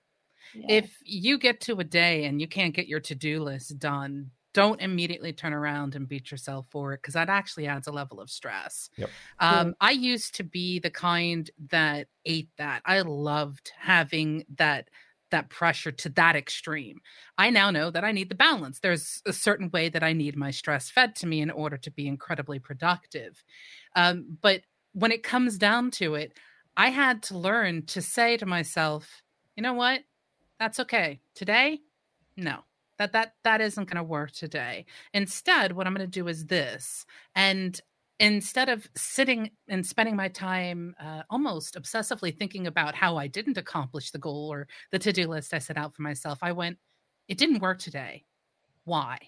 Yeah. 0.54 0.66
If 0.68 0.98
you 1.04 1.38
get 1.38 1.60
to 1.62 1.78
a 1.80 1.84
day 1.84 2.24
and 2.24 2.40
you 2.40 2.48
can't 2.48 2.74
get 2.74 2.86
your 2.86 3.00
to 3.00 3.14
do 3.14 3.42
list 3.42 3.78
done, 3.78 4.30
don't 4.54 4.80
immediately 4.82 5.32
turn 5.32 5.54
around 5.54 5.94
and 5.94 6.08
beat 6.08 6.30
yourself 6.30 6.66
for 6.70 6.92
it 6.92 7.00
because 7.00 7.14
that 7.14 7.30
actually 7.30 7.66
adds 7.66 7.86
a 7.86 7.92
level 7.92 8.20
of 8.20 8.28
stress. 8.28 8.90
Yep. 8.96 9.10
Um, 9.38 9.74
I 9.80 9.92
used 9.92 10.34
to 10.36 10.44
be 10.44 10.78
the 10.78 10.90
kind 10.90 11.50
that 11.70 12.08
ate 12.26 12.50
that. 12.58 12.82
I 12.84 13.00
loved 13.00 13.72
having 13.78 14.44
that 14.56 14.88
that 15.32 15.50
pressure 15.50 15.90
to 15.92 16.08
that 16.10 16.36
extreme. 16.36 17.00
I 17.36 17.50
now 17.50 17.70
know 17.70 17.90
that 17.90 18.04
I 18.04 18.12
need 18.12 18.28
the 18.28 18.36
balance. 18.36 18.78
There's 18.78 19.20
a 19.26 19.32
certain 19.32 19.68
way 19.72 19.88
that 19.88 20.04
I 20.04 20.12
need 20.12 20.36
my 20.36 20.52
stress 20.52 20.88
fed 20.88 21.16
to 21.16 21.26
me 21.26 21.40
in 21.40 21.50
order 21.50 21.76
to 21.78 21.90
be 21.90 22.06
incredibly 22.06 22.58
productive. 22.58 23.42
Um, 23.96 24.38
but 24.40 24.62
when 24.92 25.12
it 25.12 25.22
comes 25.22 25.58
down 25.58 25.90
to 25.92 26.14
it, 26.14 26.38
I 26.76 26.90
had 26.90 27.22
to 27.24 27.38
learn 27.38 27.86
to 27.86 28.00
say 28.00 28.36
to 28.36 28.46
myself, 28.46 29.22
you 29.56 29.62
know 29.62 29.74
what? 29.74 30.00
That's 30.58 30.80
okay. 30.80 31.20
Today, 31.34 31.80
no. 32.36 32.60
That 32.98 33.12
that 33.12 33.34
that 33.42 33.60
isn't 33.60 33.88
going 33.88 33.96
to 33.96 34.02
work 34.02 34.32
today. 34.32 34.86
Instead, 35.12 35.72
what 35.72 35.86
I'm 35.86 35.94
going 35.94 36.06
to 36.06 36.20
do 36.20 36.28
is 36.28 36.46
this. 36.46 37.04
And 37.34 37.80
instead 38.20 38.68
of 38.68 38.88
sitting 38.96 39.50
and 39.68 39.84
spending 39.84 40.16
my 40.16 40.28
time 40.28 40.94
uh, 41.00 41.22
almost 41.30 41.74
obsessively 41.74 42.36
thinking 42.36 42.66
about 42.66 42.94
how 42.94 43.16
I 43.16 43.26
didn't 43.26 43.58
accomplish 43.58 44.10
the 44.10 44.18
goal 44.18 44.52
or 44.52 44.68
the 44.90 44.98
to 45.00 45.12
do 45.12 45.26
list 45.26 45.54
I 45.54 45.58
set 45.58 45.76
out 45.76 45.94
for 45.94 46.02
myself, 46.02 46.38
I 46.42 46.52
went, 46.52 46.78
it 47.28 47.38
didn't 47.38 47.60
work 47.60 47.78
today. 47.78 48.24
Why? 48.84 49.18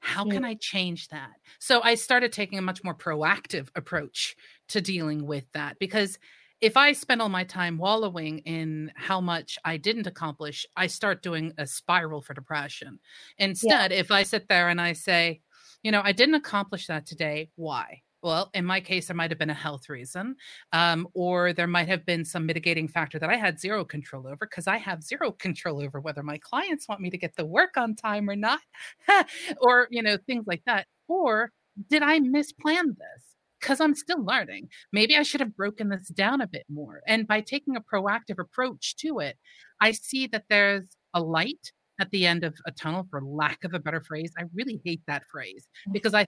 How 0.00 0.24
can 0.24 0.44
I 0.44 0.54
change 0.60 1.08
that? 1.08 1.32
So 1.58 1.82
I 1.82 1.96
started 1.96 2.30
taking 2.30 2.58
a 2.58 2.62
much 2.62 2.84
more 2.84 2.94
proactive 2.94 3.68
approach 3.74 4.36
to 4.68 4.80
dealing 4.80 5.26
with 5.26 5.50
that 5.52 5.78
because 5.80 6.18
if 6.60 6.76
I 6.76 6.92
spend 6.92 7.20
all 7.20 7.28
my 7.28 7.44
time 7.44 7.76
wallowing 7.76 8.38
in 8.40 8.92
how 8.94 9.20
much 9.20 9.58
I 9.64 9.76
didn't 9.76 10.06
accomplish, 10.06 10.64
I 10.76 10.86
start 10.86 11.22
doing 11.22 11.52
a 11.58 11.66
spiral 11.66 12.22
for 12.22 12.34
depression. 12.34 12.98
Instead, 13.38 13.90
yeah. 13.90 13.98
if 13.98 14.10
I 14.10 14.22
sit 14.22 14.48
there 14.48 14.68
and 14.68 14.80
I 14.80 14.92
say, 14.92 15.40
you 15.82 15.92
know, 15.92 16.00
I 16.02 16.12
didn't 16.12 16.36
accomplish 16.36 16.86
that 16.86 17.04
today, 17.04 17.50
why? 17.56 18.02
Well, 18.22 18.50
in 18.54 18.64
my 18.64 18.80
case, 18.80 19.06
there 19.06 19.16
might 19.16 19.30
have 19.30 19.38
been 19.38 19.50
a 19.50 19.54
health 19.54 19.88
reason, 19.88 20.36
um, 20.72 21.06
or 21.14 21.52
there 21.52 21.66
might 21.66 21.88
have 21.88 22.04
been 22.06 22.24
some 22.24 22.46
mitigating 22.46 22.88
factor 22.88 23.18
that 23.18 23.30
I 23.30 23.36
had 23.36 23.60
zero 23.60 23.84
control 23.84 24.26
over 24.26 24.46
because 24.48 24.66
I 24.66 24.78
have 24.78 25.02
zero 25.02 25.32
control 25.32 25.82
over 25.82 26.00
whether 26.00 26.22
my 26.22 26.38
clients 26.38 26.88
want 26.88 27.00
me 27.00 27.10
to 27.10 27.18
get 27.18 27.36
the 27.36 27.46
work 27.46 27.76
on 27.76 27.94
time 27.94 28.28
or 28.28 28.36
not, 28.36 28.60
or, 29.60 29.88
you 29.90 30.02
know, 30.02 30.16
things 30.26 30.46
like 30.46 30.62
that. 30.66 30.86
Or 31.08 31.52
did 31.88 32.02
I 32.02 32.20
misplan 32.20 32.96
this? 32.96 33.36
because 33.60 33.80
I'm 33.80 33.94
still 33.94 34.24
learning. 34.24 34.68
Maybe 34.92 35.16
I 35.16 35.22
should 35.22 35.40
have 35.40 35.56
broken 35.56 35.88
this 35.88 36.08
down 36.08 36.40
a 36.40 36.46
bit 36.46 36.64
more. 36.68 37.00
And 37.06 37.26
by 37.26 37.40
taking 37.40 37.74
a 37.74 37.80
proactive 37.80 38.38
approach 38.38 38.96
to 38.96 39.18
it, 39.20 39.36
I 39.80 39.92
see 39.92 40.26
that 40.28 40.44
there's 40.48 40.86
a 41.14 41.20
light 41.20 41.72
at 42.00 42.10
the 42.10 42.26
end 42.26 42.44
of 42.44 42.54
a 42.66 42.70
tunnel, 42.70 43.06
for 43.10 43.22
lack 43.22 43.64
of 43.64 43.74
a 43.74 43.78
better 43.78 44.00
phrase. 44.00 44.32
I 44.38 44.44
really 44.54 44.80
hate 44.84 45.00
that 45.06 45.24
phrase 45.30 45.66
mm. 45.88 45.92
because 45.94 46.14
I, 46.14 46.26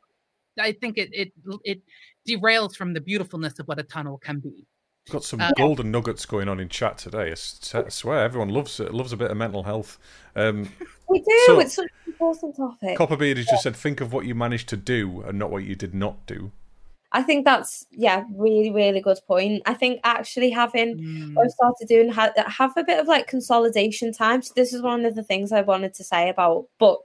I 0.61 0.73
think 0.73 0.99
it 0.99 1.11
it 1.13 1.33
it 1.65 1.81
derails 2.29 2.75
from 2.75 2.95
the 2.95 3.01
beautifulness 3.01 3.59
of 3.59 3.67
what 3.67 3.79
a 3.79 3.83
tunnel 3.83 4.19
can 4.19 4.41
be. 4.41 4.67
Got 5.11 5.25
some 5.25 5.41
uh, 5.41 5.51
golden 5.57 5.91
nuggets 5.91 6.27
going 6.27 6.49
on 6.49 6.61
in 6.61 6.69
chat 6.69 6.99
today. 6.99 7.33
I 7.33 7.89
swear, 7.89 8.25
everyone 8.25 8.51
loves 8.51 8.79
it. 8.79 8.93
Loves 8.93 9.13
a 9.13 9.17
bit 9.17 9.31
of 9.31 9.37
mental 9.39 9.63
health. 9.63 9.99
Um, 10.37 10.69
we 11.09 11.21
do. 11.21 11.43
So, 11.47 11.61
it's 11.61 11.75
such 11.75 11.89
an 12.07 12.13
important 12.13 12.57
topic. 12.57 12.99
Copperbeard 12.99 13.37
has 13.37 13.47
yeah. 13.47 13.53
just 13.53 13.63
said, 13.63 13.75
"Think 13.75 14.01
of 14.01 14.13
what 14.13 14.27
you 14.27 14.35
managed 14.35 14.69
to 14.69 14.77
do 14.77 15.23
and 15.23 15.39
not 15.39 15.51
what 15.51 15.65
you 15.65 15.75
did 15.75 15.95
not 15.95 16.27
do." 16.27 16.53
I 17.13 17.23
think 17.23 17.47
that's 17.47 17.87
yeah, 17.91 18.25
really, 18.35 18.71
really 18.71 19.01
good 19.01 19.19
point. 19.27 19.63
I 19.65 19.73
think 19.73 20.01
actually 20.05 20.51
having 20.51 20.99
mm. 20.99 21.35
what 21.35 21.47
I've 21.47 21.53
started 21.53 21.89
doing 21.89 22.11
ha- 22.11 22.33
have 22.47 22.77
a 22.77 22.85
bit 22.85 23.01
of 23.01 23.07
like 23.07 23.27
consolidation 23.27 24.13
time. 24.13 24.43
So 24.43 24.53
this 24.55 24.75
is 24.75 24.83
one 24.83 25.07
of 25.07 25.15
the 25.15 25.23
things 25.23 25.53
I 25.53 25.63
wanted 25.63 25.95
to 25.95 26.05
say 26.05 26.29
about, 26.29 26.67
but 26.79 26.99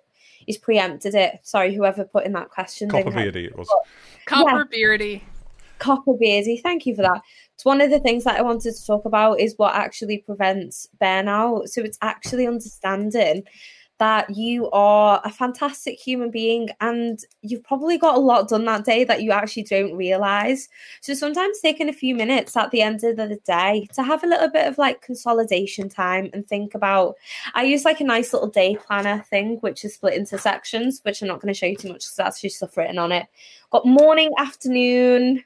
he's 0.46 0.58
preempted 0.58 1.16
it. 1.16 1.40
Sorry, 1.44 1.74
whoever 1.74 2.04
put 2.04 2.26
in 2.26 2.34
that 2.34 2.50
question. 2.50 2.90
Copperbeardy 2.90 3.48
it 3.48 3.58
was. 3.58 3.70
Copperbeardy. 4.28 5.22
Yeah. 5.22 5.28
Copperbeardy, 5.80 6.62
thank 6.62 6.86
you 6.86 6.96
for 6.96 7.02
that. 7.02 7.22
It's 7.56 7.66
one 7.66 7.82
of 7.82 7.90
the 7.90 8.00
things 8.00 8.24
that 8.24 8.40
I 8.40 8.42
wanted 8.42 8.74
to 8.74 8.86
talk 8.86 9.06
about 9.06 9.40
is 9.40 9.56
what 9.58 9.76
actually 9.76 10.20
prevents 10.20 10.88
burnout. 11.02 11.68
So 11.68 11.82
it's 11.82 11.98
actually 12.02 12.48
understanding 12.48 13.44
that 14.04 14.36
you 14.36 14.70
are 14.72 15.22
a 15.24 15.32
fantastic 15.32 15.98
human 15.98 16.30
being 16.30 16.68
and 16.82 17.20
you've 17.42 17.64
probably 17.64 17.98
got 17.98 18.16
a 18.16 18.20
lot 18.20 18.50
done 18.50 18.66
that 18.66 18.84
day 18.84 19.06
that 19.06 19.24
you 19.24 19.32
actually 19.32 19.64
don't 19.64 19.96
realize. 19.96 20.68
So 21.00 21.14
sometimes 21.14 21.62
taking 21.62 21.88
a 21.88 21.94
few 21.94 22.14
minutes 22.14 22.58
at 22.58 22.70
the 22.72 22.82
end 22.82 23.02
of 23.06 23.16
the 23.16 23.40
day 23.46 23.88
to 23.94 24.04
have 24.04 24.26
a 24.26 24.28
little 24.28 24.50
bit 24.50 24.68
of 24.68 24.78
like 24.78 25.02
consolidation 25.02 25.88
time 25.88 26.30
and 26.34 26.46
think 26.46 26.76
about 26.76 27.16
I 27.54 27.64
use 27.64 27.86
like 27.86 28.02
a 28.02 28.04
nice 28.04 28.34
little 28.34 28.50
day 28.50 28.76
planner 28.76 29.24
thing 29.30 29.60
which 29.62 29.86
is 29.86 29.94
split 29.94 30.16
into 30.16 30.38
sections, 30.38 31.00
which 31.04 31.22
I'm 31.22 31.30
not 31.30 31.40
going 31.40 31.54
to 31.54 31.58
show 31.58 31.68
you 31.68 31.78
too 31.78 31.88
much 31.88 32.04
because 32.04 32.16
that's 32.18 32.42
just 32.42 32.58
stuff 32.58 32.76
written 32.76 33.00
on 33.00 33.14
it. 33.14 33.28
Got 33.72 33.86
morning, 33.86 34.32
afternoon, 34.38 35.46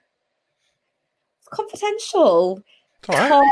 it's 1.42 1.48
confidential. 1.50 2.64
All 3.08 3.30
right. 3.30 3.52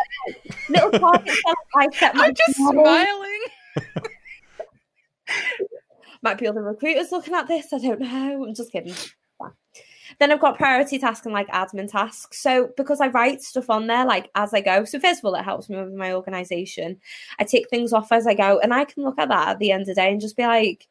little 0.68 0.92
targets 0.94 1.42
I 1.78 1.88
set 1.94 2.16
I'm 2.16 2.34
just 2.34 2.58
smiling. 2.58 3.42
Might 6.22 6.38
be 6.38 6.48
other 6.48 6.64
recruiters 6.64 7.12
looking 7.12 7.34
at 7.34 7.48
this. 7.48 7.72
I 7.72 7.78
don't 7.78 8.00
know. 8.00 8.46
I'm 8.46 8.56
just 8.56 8.72
kidding. 8.72 8.96
Then 10.20 10.32
I've 10.32 10.40
got 10.40 10.58
priority 10.58 11.00
tasks 11.00 11.26
and 11.26 11.34
like 11.34 11.48
admin 11.50 11.92
tasks. 11.92 12.42
So 12.42 12.72
because 12.78 13.02
I 13.02 13.08
write 13.08 13.42
stuff 13.42 13.70
on 13.70 13.88
there 13.88 14.06
like 14.06 14.30
as 14.36 14.54
I 14.54 14.62
go. 14.62 14.86
So 14.86 15.00
first 15.00 15.20
of 15.20 15.26
all, 15.26 15.36
it 15.36 15.44
helps 15.44 15.70
me 15.70 15.78
with 15.78 15.94
my 15.94 16.14
organization. 16.14 17.00
I 17.40 17.44
take 17.44 17.70
things 17.70 17.94
off 17.94 18.12
as 18.12 18.28
I 18.28 18.34
go, 18.34 18.60
and 18.60 18.74
I 18.74 18.86
can 18.86 19.04
look 19.04 19.20
at 19.20 19.30
that 19.30 19.50
at 19.50 19.60
the 19.60 19.72
end 19.72 19.82
of 19.82 19.88
the 19.88 19.96
day 19.96 20.12
and 20.12 20.22
just 20.22 20.38
be 20.38 20.44
like, 20.44 20.88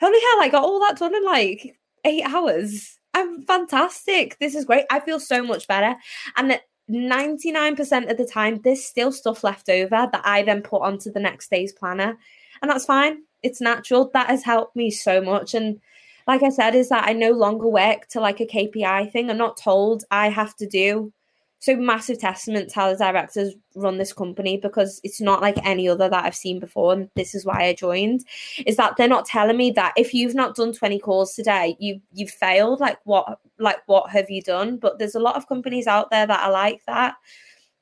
"Holy 0.00 0.18
hell! 0.20 0.42
I 0.42 0.48
got 0.50 0.64
all 0.64 0.80
that 0.80 0.98
done 0.98 1.14
in 1.14 1.24
like 1.24 1.76
eight 2.04 2.24
hours. 2.24 2.98
I'm 3.14 3.42
fantastic. 3.42 4.38
This 4.38 4.54
is 4.54 4.64
great. 4.64 4.86
I 4.90 5.00
feel 5.00 5.20
so 5.20 5.42
much 5.42 5.66
better." 5.66 5.96
And 6.36 6.60
99% 6.90 8.10
of 8.10 8.18
the 8.18 8.26
time, 8.26 8.60
there's 8.62 8.84
still 8.84 9.10
stuff 9.10 9.42
left 9.42 9.70
over 9.70 10.08
that 10.12 10.22
I 10.22 10.42
then 10.42 10.60
put 10.60 10.82
onto 10.82 11.10
the 11.10 11.20
next 11.20 11.50
day's 11.50 11.72
planner, 11.72 12.18
and 12.60 12.70
that's 12.70 12.84
fine 12.84 13.22
it's 13.44 13.60
natural. 13.60 14.10
That 14.14 14.28
has 14.28 14.42
helped 14.42 14.74
me 14.74 14.90
so 14.90 15.20
much. 15.20 15.54
And 15.54 15.80
like 16.26 16.42
I 16.42 16.48
said, 16.48 16.74
is 16.74 16.88
that 16.88 17.06
I 17.06 17.12
no 17.12 17.30
longer 17.30 17.68
work 17.68 18.08
to 18.08 18.20
like 18.20 18.40
a 18.40 18.46
KPI 18.46 19.12
thing. 19.12 19.30
I'm 19.30 19.36
not 19.36 19.56
told 19.56 20.04
I 20.10 20.30
have 20.30 20.56
to 20.56 20.66
do. 20.66 21.12
So 21.60 21.76
massive 21.76 22.18
testament 22.18 22.70
to 22.70 22.74
how 22.74 22.92
the 22.92 22.98
directors 22.98 23.54
run 23.74 23.96
this 23.96 24.12
company 24.12 24.58
because 24.58 25.00
it's 25.02 25.20
not 25.20 25.40
like 25.40 25.56
any 25.64 25.88
other 25.88 26.10
that 26.10 26.24
I've 26.24 26.34
seen 26.34 26.60
before. 26.60 26.92
And 26.92 27.08
this 27.14 27.34
is 27.34 27.46
why 27.46 27.64
I 27.64 27.74
joined. 27.74 28.24
Is 28.66 28.76
that 28.76 28.96
they're 28.96 29.08
not 29.08 29.24
telling 29.24 29.56
me 29.56 29.70
that 29.70 29.94
if 29.96 30.12
you've 30.12 30.34
not 30.34 30.56
done 30.56 30.74
20 30.74 30.98
calls 30.98 31.34
today, 31.34 31.76
you 31.78 32.00
you've 32.12 32.30
failed. 32.30 32.80
Like 32.80 32.98
what 33.04 33.38
like 33.58 33.78
what 33.86 34.10
have 34.10 34.28
you 34.28 34.42
done? 34.42 34.76
But 34.76 34.98
there's 34.98 35.14
a 35.14 35.20
lot 35.20 35.36
of 35.36 35.48
companies 35.48 35.86
out 35.86 36.10
there 36.10 36.26
that 36.26 36.44
are 36.44 36.52
like 36.52 36.82
that 36.86 37.14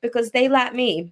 because 0.01 0.31
they 0.31 0.47
let 0.47 0.75
me 0.75 1.11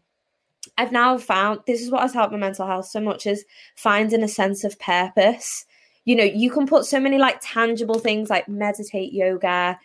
I've 0.78 0.92
now 0.92 1.18
found 1.18 1.62
this 1.68 1.82
is 1.82 1.92
what 1.92 2.02
has 2.02 2.14
helped 2.14 2.32
my 2.32 2.40
mental 2.40 2.66
health 2.66 2.88
so 2.88 3.00
much 3.00 3.26
is 3.26 3.46
finding 3.76 4.24
a 4.24 4.28
sense 4.28 4.64
of 4.64 4.80
purpose. 4.80 5.66
You 6.06 6.16
know, 6.16 6.24
you 6.24 6.50
can 6.50 6.66
put 6.66 6.86
so 6.86 7.00
many 7.00 7.18
like 7.18 7.40
tangible 7.42 8.00
things 8.00 8.30
like 8.30 8.48
meditate, 8.48 9.14
yoga, 9.14 9.80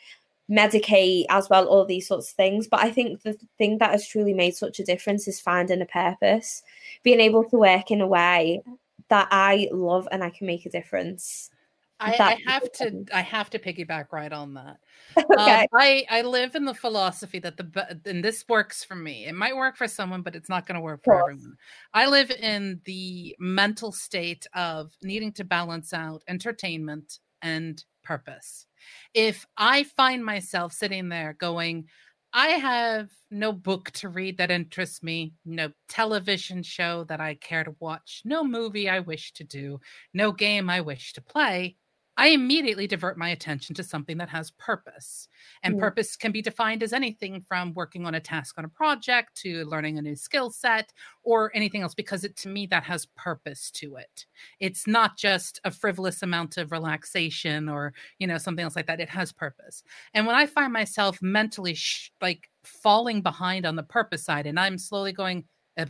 medicate 0.50 1.26
as 1.28 1.50
well, 1.50 1.66
all 1.66 1.84
these 1.84 2.06
sorts 2.06 2.30
of 2.30 2.36
things. 2.36 2.66
But 2.68 2.80
I 2.80 2.90
think 2.90 3.22
the 3.22 3.36
thing 3.58 3.78
that 3.78 3.90
has 3.90 4.06
truly 4.06 4.32
made 4.32 4.56
such 4.56 4.78
a 4.78 4.84
difference 4.84 5.28
is 5.28 5.40
finding 5.40 5.82
a 5.82 5.86
purpose, 5.86 6.62
being 7.02 7.20
able 7.20 7.44
to 7.44 7.56
work 7.56 7.90
in 7.90 8.00
a 8.00 8.06
way 8.06 8.62
that 9.08 9.28
I 9.30 9.68
love 9.72 10.08
and 10.10 10.22
I 10.22 10.30
can 10.30 10.46
make 10.46 10.66
a 10.66 10.70
difference. 10.70 11.50
I, 11.98 12.12
I 12.18 12.38
have 12.46 12.72
to 12.72 13.04
I 13.12 13.22
have 13.22 13.48
to 13.50 13.58
piggyback 13.58 14.12
right 14.12 14.32
on 14.32 14.54
that. 14.54 14.76
okay. 15.18 15.62
Um, 15.62 15.68
I 15.72 16.06
I 16.10 16.22
live 16.22 16.54
in 16.54 16.64
the 16.64 16.74
philosophy 16.74 17.38
that 17.38 17.56
the 17.56 18.00
and 18.04 18.22
this 18.22 18.44
works 18.48 18.84
for 18.84 18.94
me. 18.96 19.26
It 19.26 19.34
might 19.34 19.56
work 19.56 19.76
for 19.76 19.88
someone, 19.88 20.22
but 20.22 20.36
it's 20.36 20.48
not 20.48 20.66
going 20.66 20.74
to 20.74 20.80
work 20.80 21.04
for 21.04 21.20
everyone. 21.22 21.56
I 21.94 22.06
live 22.06 22.30
in 22.30 22.80
the 22.84 23.34
mental 23.38 23.92
state 23.92 24.46
of 24.54 24.92
needing 25.02 25.32
to 25.34 25.44
balance 25.44 25.92
out 25.92 26.22
entertainment 26.28 27.20
and 27.40 27.82
purpose. 28.02 28.66
If 29.14 29.46
I 29.56 29.84
find 29.84 30.24
myself 30.24 30.72
sitting 30.72 31.08
there 31.08 31.32
going, 31.32 31.86
I 32.32 32.48
have 32.48 33.10
no 33.30 33.52
book 33.52 33.90
to 33.92 34.10
read 34.10 34.36
that 34.38 34.50
interests 34.50 35.02
me, 35.02 35.32
no 35.46 35.70
television 35.88 36.62
show 36.62 37.04
that 37.04 37.20
I 37.20 37.34
care 37.34 37.64
to 37.64 37.74
watch, 37.80 38.22
no 38.24 38.44
movie 38.44 38.90
I 38.90 39.00
wish 39.00 39.32
to 39.34 39.44
do, 39.44 39.80
no 40.12 40.32
game 40.32 40.68
I 40.68 40.82
wish 40.82 41.14
to 41.14 41.22
play. 41.22 41.76
I 42.16 42.28
immediately 42.28 42.86
divert 42.86 43.18
my 43.18 43.28
attention 43.28 43.74
to 43.74 43.82
something 43.82 44.16
that 44.18 44.30
has 44.30 44.50
purpose. 44.52 45.28
And 45.62 45.78
purpose 45.78 46.16
can 46.16 46.32
be 46.32 46.40
defined 46.40 46.82
as 46.82 46.92
anything 46.92 47.44
from 47.46 47.74
working 47.74 48.06
on 48.06 48.14
a 48.14 48.20
task 48.20 48.56
on 48.58 48.64
a 48.64 48.68
project 48.68 49.34
to 49.42 49.64
learning 49.66 49.98
a 49.98 50.02
new 50.02 50.16
skill 50.16 50.50
set 50.50 50.92
or 51.22 51.50
anything 51.54 51.82
else, 51.82 51.94
because 51.94 52.24
it, 52.24 52.36
to 52.36 52.48
me, 52.48 52.66
that 52.66 52.84
has 52.84 53.06
purpose 53.16 53.70
to 53.72 53.96
it. 53.96 54.24
It's 54.60 54.86
not 54.86 55.18
just 55.18 55.60
a 55.64 55.70
frivolous 55.70 56.22
amount 56.22 56.56
of 56.56 56.72
relaxation 56.72 57.68
or, 57.68 57.92
you 58.18 58.26
know, 58.26 58.38
something 58.38 58.64
else 58.64 58.76
like 58.76 58.86
that. 58.86 59.00
It 59.00 59.10
has 59.10 59.32
purpose. 59.32 59.82
And 60.14 60.26
when 60.26 60.36
I 60.36 60.46
find 60.46 60.72
myself 60.72 61.20
mentally 61.20 61.74
sh- 61.74 62.12
like 62.22 62.48
falling 62.64 63.20
behind 63.20 63.66
on 63.66 63.76
the 63.76 63.82
purpose 63.82 64.24
side 64.24 64.46
and 64.46 64.58
I'm 64.58 64.78
slowly 64.78 65.12
going, 65.12 65.44
uh, 65.78 65.84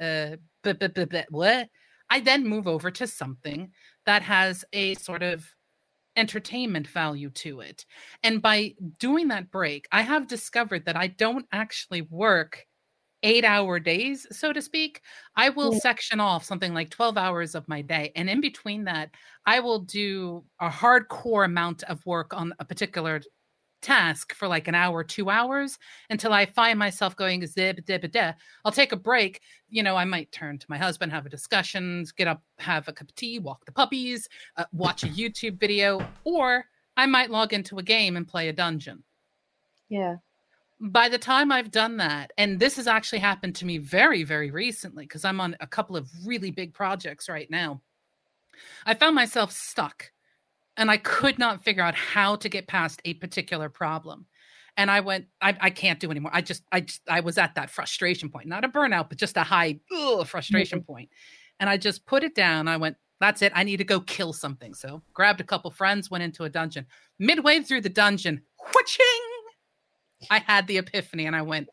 uh, 0.00 0.36
what? 1.30 1.68
I 2.10 2.20
then 2.20 2.46
move 2.46 2.66
over 2.66 2.90
to 2.90 3.06
something 3.06 3.70
that 4.06 4.22
has 4.22 4.64
a 4.72 4.94
sort 4.94 5.22
of 5.22 5.46
entertainment 6.18 6.86
value 6.88 7.30
to 7.30 7.60
it. 7.60 7.84
And 8.22 8.42
by 8.42 8.74
doing 8.98 9.28
that 9.28 9.50
break, 9.50 9.86
I 9.92 10.02
have 10.02 10.28
discovered 10.28 10.84
that 10.86 10.96
I 10.96 11.06
don't 11.06 11.46
actually 11.52 12.02
work 12.02 12.66
eight 13.22 13.44
hour 13.44 13.80
days, 13.80 14.26
so 14.30 14.52
to 14.52 14.62
speak. 14.62 15.00
I 15.34 15.48
will 15.50 15.72
yeah. 15.74 15.80
section 15.80 16.20
off 16.20 16.44
something 16.44 16.74
like 16.74 16.90
12 16.90 17.16
hours 17.16 17.54
of 17.54 17.68
my 17.68 17.82
day. 17.82 18.12
And 18.14 18.28
in 18.28 18.40
between 18.40 18.84
that, 18.84 19.10
I 19.46 19.60
will 19.60 19.80
do 19.80 20.44
a 20.60 20.68
hardcore 20.68 21.44
amount 21.44 21.82
of 21.84 22.04
work 22.06 22.32
on 22.34 22.52
a 22.58 22.64
particular 22.64 23.20
task 23.80 24.34
for 24.34 24.48
like 24.48 24.68
an 24.68 24.74
hour, 24.74 25.04
two 25.04 25.30
hours 25.30 25.78
until 26.10 26.32
I 26.32 26.46
find 26.46 26.78
myself 26.78 27.16
going 27.16 27.46
zib 27.46 27.84
dib 27.84 28.10
da. 28.10 28.32
I'll 28.64 28.72
take 28.72 28.92
a 28.92 28.96
break. 28.96 29.40
You 29.68 29.82
know, 29.82 29.96
I 29.96 30.04
might 30.04 30.32
turn 30.32 30.58
to 30.58 30.66
my 30.68 30.78
husband, 30.78 31.12
have 31.12 31.26
a 31.26 31.30
discussion, 31.30 32.04
get 32.16 32.28
up, 32.28 32.42
have 32.58 32.88
a 32.88 32.92
cup 32.92 33.08
of 33.08 33.14
tea, 33.14 33.38
walk 33.38 33.64
the 33.64 33.72
puppies, 33.72 34.28
uh, 34.56 34.64
watch 34.72 35.04
a 35.04 35.06
YouTube 35.08 35.58
video, 35.58 36.06
or 36.24 36.64
I 36.96 37.06
might 37.06 37.30
log 37.30 37.52
into 37.52 37.78
a 37.78 37.82
game 37.82 38.16
and 38.16 38.26
play 38.26 38.48
a 38.48 38.52
dungeon. 38.52 39.04
Yeah. 39.88 40.16
By 40.80 41.08
the 41.08 41.18
time 41.18 41.50
I've 41.50 41.70
done 41.70 41.96
that, 41.96 42.32
and 42.38 42.58
this 42.58 42.76
has 42.76 42.86
actually 42.86 43.18
happened 43.18 43.56
to 43.56 43.66
me 43.66 43.78
very, 43.78 44.22
very 44.22 44.50
recently 44.50 45.04
because 45.04 45.24
I'm 45.24 45.40
on 45.40 45.56
a 45.60 45.66
couple 45.66 45.96
of 45.96 46.08
really 46.24 46.50
big 46.50 46.72
projects 46.72 47.28
right 47.28 47.50
now, 47.50 47.82
I 48.86 48.94
found 48.94 49.14
myself 49.14 49.52
stuck 49.52 50.10
and 50.78 50.90
I 50.90 50.96
could 50.96 51.38
not 51.38 51.62
figure 51.62 51.82
out 51.82 51.94
how 51.94 52.36
to 52.36 52.48
get 52.48 52.68
past 52.68 53.02
a 53.04 53.14
particular 53.14 53.68
problem. 53.68 54.26
And 54.76 54.90
I 54.90 55.00
went, 55.00 55.26
I, 55.42 55.56
I 55.60 55.70
can't 55.70 55.98
do 55.98 56.10
anymore. 56.10 56.30
I 56.32 56.40
just, 56.40 56.62
I 56.70 56.82
just, 56.82 57.02
I 57.08 57.18
was 57.20 57.36
at 57.36 57.56
that 57.56 57.68
frustration 57.68 58.30
point, 58.30 58.46
not 58.46 58.64
a 58.64 58.68
burnout, 58.68 59.08
but 59.08 59.18
just 59.18 59.36
a 59.36 59.42
high 59.42 59.80
ugh, 59.92 60.24
frustration 60.26 60.78
mm-hmm. 60.78 60.92
point. 60.92 61.10
And 61.58 61.68
I 61.68 61.76
just 61.76 62.06
put 62.06 62.22
it 62.22 62.36
down. 62.36 62.68
I 62.68 62.76
went, 62.76 62.96
that's 63.20 63.42
it. 63.42 63.50
I 63.56 63.64
need 63.64 63.78
to 63.78 63.84
go 63.84 63.98
kill 63.98 64.32
something. 64.32 64.72
So 64.74 65.02
grabbed 65.12 65.40
a 65.40 65.44
couple 65.44 65.72
friends, 65.72 66.12
went 66.12 66.22
into 66.22 66.44
a 66.44 66.48
dungeon. 66.48 66.86
Midway 67.18 67.60
through 67.60 67.80
the 67.80 67.88
dungeon, 67.88 68.40
whooching, 68.60 70.28
I 70.30 70.38
had 70.38 70.68
the 70.68 70.78
epiphany 70.78 71.26
and 71.26 71.34
I 71.34 71.42
went, 71.42 71.68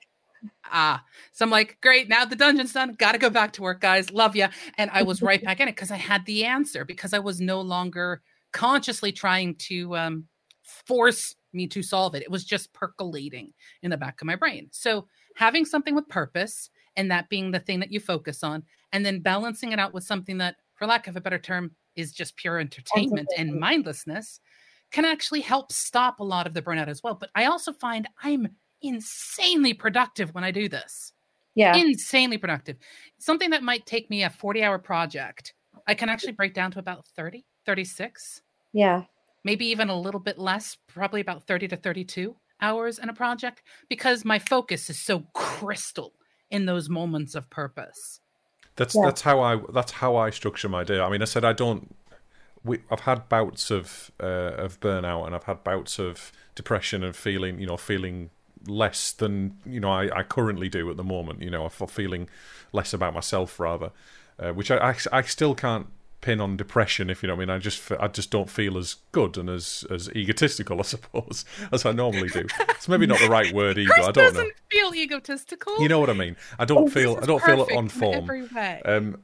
ah. 0.66 1.04
So 1.32 1.46
I'm 1.46 1.52
like, 1.52 1.78
great, 1.82 2.10
now 2.10 2.26
the 2.26 2.36
dungeon's 2.36 2.74
done. 2.74 2.96
Gotta 2.98 3.20
go 3.20 3.30
back 3.30 3.54
to 3.54 3.62
work, 3.62 3.82
guys. 3.82 4.10
Love 4.10 4.36
you. 4.36 4.48
And 4.80 4.90
I 4.92 5.04
was 5.04 5.22
right 5.22 5.44
back 5.44 5.60
in 5.60 5.68
it 5.68 5.76
because 5.76 5.92
I 5.92 5.98
had 5.98 6.26
the 6.26 6.46
answer 6.46 6.86
because 6.86 7.14
I 7.14 7.20
was 7.20 7.40
no 7.40 7.62
longer 7.62 8.24
consciously 8.56 9.12
trying 9.12 9.54
to 9.56 9.96
um, 9.98 10.26
force 10.64 11.36
me 11.52 11.68
to 11.68 11.84
solve 11.84 12.16
it. 12.16 12.24
It 12.24 12.32
was 12.32 12.46
just 12.46 12.74
percolating 12.74 13.54
in 13.84 13.92
the 13.92 13.98
back 13.98 14.22
of 14.22 14.26
my 14.26 14.36
brain. 14.36 14.70
So 14.72 15.08
having 15.36 15.66
something 15.66 15.94
with 15.94 16.08
purpose 16.08 16.70
and 16.96 17.12
that 17.12 17.28
being 17.28 17.52
the 17.52 17.60
thing 17.60 17.82
that 17.82 17.92
you 17.92 18.00
focus 18.00 18.44
on, 18.44 18.64
and 18.94 19.06
then 19.06 19.20
balancing 19.20 19.74
it 19.74 19.80
out 19.80 19.94
with 19.94 20.06
something 20.06 20.38
that, 20.38 20.56
for 20.76 20.88
lack 20.88 21.08
of 21.08 21.18
a 21.18 21.22
better 21.22 21.38
term, 21.38 21.72
is 21.98 22.14
just 22.14 22.38
pure 22.38 22.60
entertainment 22.60 23.28
and 23.38 23.60
mindlessness 23.60 24.40
can 24.92 25.04
actually 25.04 25.42
help 25.42 25.74
stop 25.74 26.22
a 26.22 26.24
lot 26.24 26.48
of 26.48 26.54
the 26.54 26.62
burnout 26.62 26.88
as 26.88 27.04
well. 27.04 27.16
But 27.16 27.32
I 27.36 27.46
also 27.46 27.74
find 27.74 28.08
I'm 28.24 28.48
insanely 28.82 29.74
productive 29.74 30.34
when 30.34 30.46
I 30.46 30.52
do 30.52 30.70
this. 30.70 31.12
Yeah. 31.56 31.76
Insanely 31.76 32.38
productive. 32.38 32.78
Something 33.18 33.50
that 33.50 33.64
might 33.64 33.86
take 33.86 34.10
me 34.10 34.24
a 34.24 34.30
40 34.30 34.64
hour 34.64 34.80
project, 34.80 35.54
I 35.88 35.96
can 35.96 36.08
actually 36.08 36.34
break 36.34 36.54
down 36.54 36.72
to 36.72 36.80
about 36.80 37.06
30, 37.18 37.46
36. 37.66 38.42
Yeah. 38.76 39.04
Maybe 39.46 39.68
even 39.68 39.90
a 39.90 39.98
little 39.98 40.20
bit 40.20 40.38
less, 40.38 40.78
probably 40.88 41.22
about 41.22 41.48
30 41.48 41.70
to 41.70 41.78
32 41.78 42.36
hours 42.60 43.00
in 43.00 43.08
a 43.08 43.14
project 43.14 43.64
because 43.88 44.26
my 44.26 44.38
focus 44.38 44.90
is 44.90 45.00
so 45.00 45.20
crystal 45.34 46.12
in 46.52 46.66
those 46.66 46.90
moments 46.90 47.36
of 47.36 47.50
purpose. 47.50 48.20
That's 48.76 48.94
yeah. 48.94 49.04
that's 49.06 49.22
how 49.22 49.40
I 49.40 49.62
that's 49.72 49.94
how 49.94 50.18
I 50.18 50.30
structure 50.30 50.68
my 50.68 50.84
day. 50.84 51.00
I 51.00 51.10
mean, 51.10 51.22
I 51.22 51.26
said 51.26 51.46
I 51.46 51.54
don't. 51.54 51.96
We, 52.66 52.80
I've 52.92 53.02
had 53.02 53.30
bouts 53.30 53.72
of 53.72 54.12
uh, 54.22 54.56
of 54.58 54.82
burnout, 54.82 55.26
and 55.26 55.34
I've 55.34 55.46
had 55.46 55.64
bouts 55.64 55.98
of 55.98 56.34
depression 56.56 57.02
and 57.02 57.16
feeling, 57.16 57.60
you 57.60 57.68
know, 57.68 57.78
feeling 57.78 58.32
less 58.68 59.14
than 59.14 59.58
you 59.66 59.80
know 59.80 59.92
I, 59.92 60.20
I 60.20 60.24
currently 60.24 60.68
do 60.68 60.90
at 60.92 60.98
the 60.98 61.04
moment. 61.04 61.42
You 61.42 61.50
know, 61.50 61.70
for 61.70 61.88
feeling 61.88 62.28
less 62.74 62.94
about 62.94 63.14
myself 63.14 63.58
rather, 63.58 63.92
uh, 64.38 64.52
which 64.52 64.70
I, 64.70 64.90
I, 64.90 64.96
I 65.14 65.22
still 65.22 65.56
can't 65.56 65.88
pin 66.26 66.42
on 66.42 66.58
depression. 66.58 67.12
If 67.12 67.22
you 67.22 67.28
know 67.28 67.36
what 67.36 67.44
I 67.44 67.46
mean, 67.46 67.56
I 67.56 67.60
just 67.60 67.92
I 67.92 68.08
just 68.08 68.32
don't 68.32 68.50
feel 68.50 68.78
as 68.78 68.96
good 69.12 69.38
and 69.38 69.48
as 69.48 69.86
as 69.92 70.10
egotistical, 70.10 70.80
I 70.80 70.84
suppose, 70.84 71.46
as 71.72 71.86
I 71.86 71.92
normally 71.92 72.30
do. 72.30 72.48
It's 72.70 72.90
maybe 72.90 73.06
not 73.06 73.20
the 73.20 73.30
right 73.30 73.54
word 73.60 73.78
ego. 73.78 73.94
Chris 73.94 74.08
I 74.08 74.12
don't 74.12 74.34
know. 74.34 74.50
Feel 74.72 74.96
egotistical. 74.96 75.80
You 75.80 75.88
know 75.88 76.00
what 76.00 76.10
I 76.10 76.14
mean? 76.14 76.36
I 76.58 76.66
don't 76.66 76.88
oh, 76.88 76.88
feel 76.88 77.20
I 77.22 77.26
don't 77.28 77.44
feel 77.44 77.68
on 77.78 77.90
form. 77.90 78.30
Um, 78.86 79.22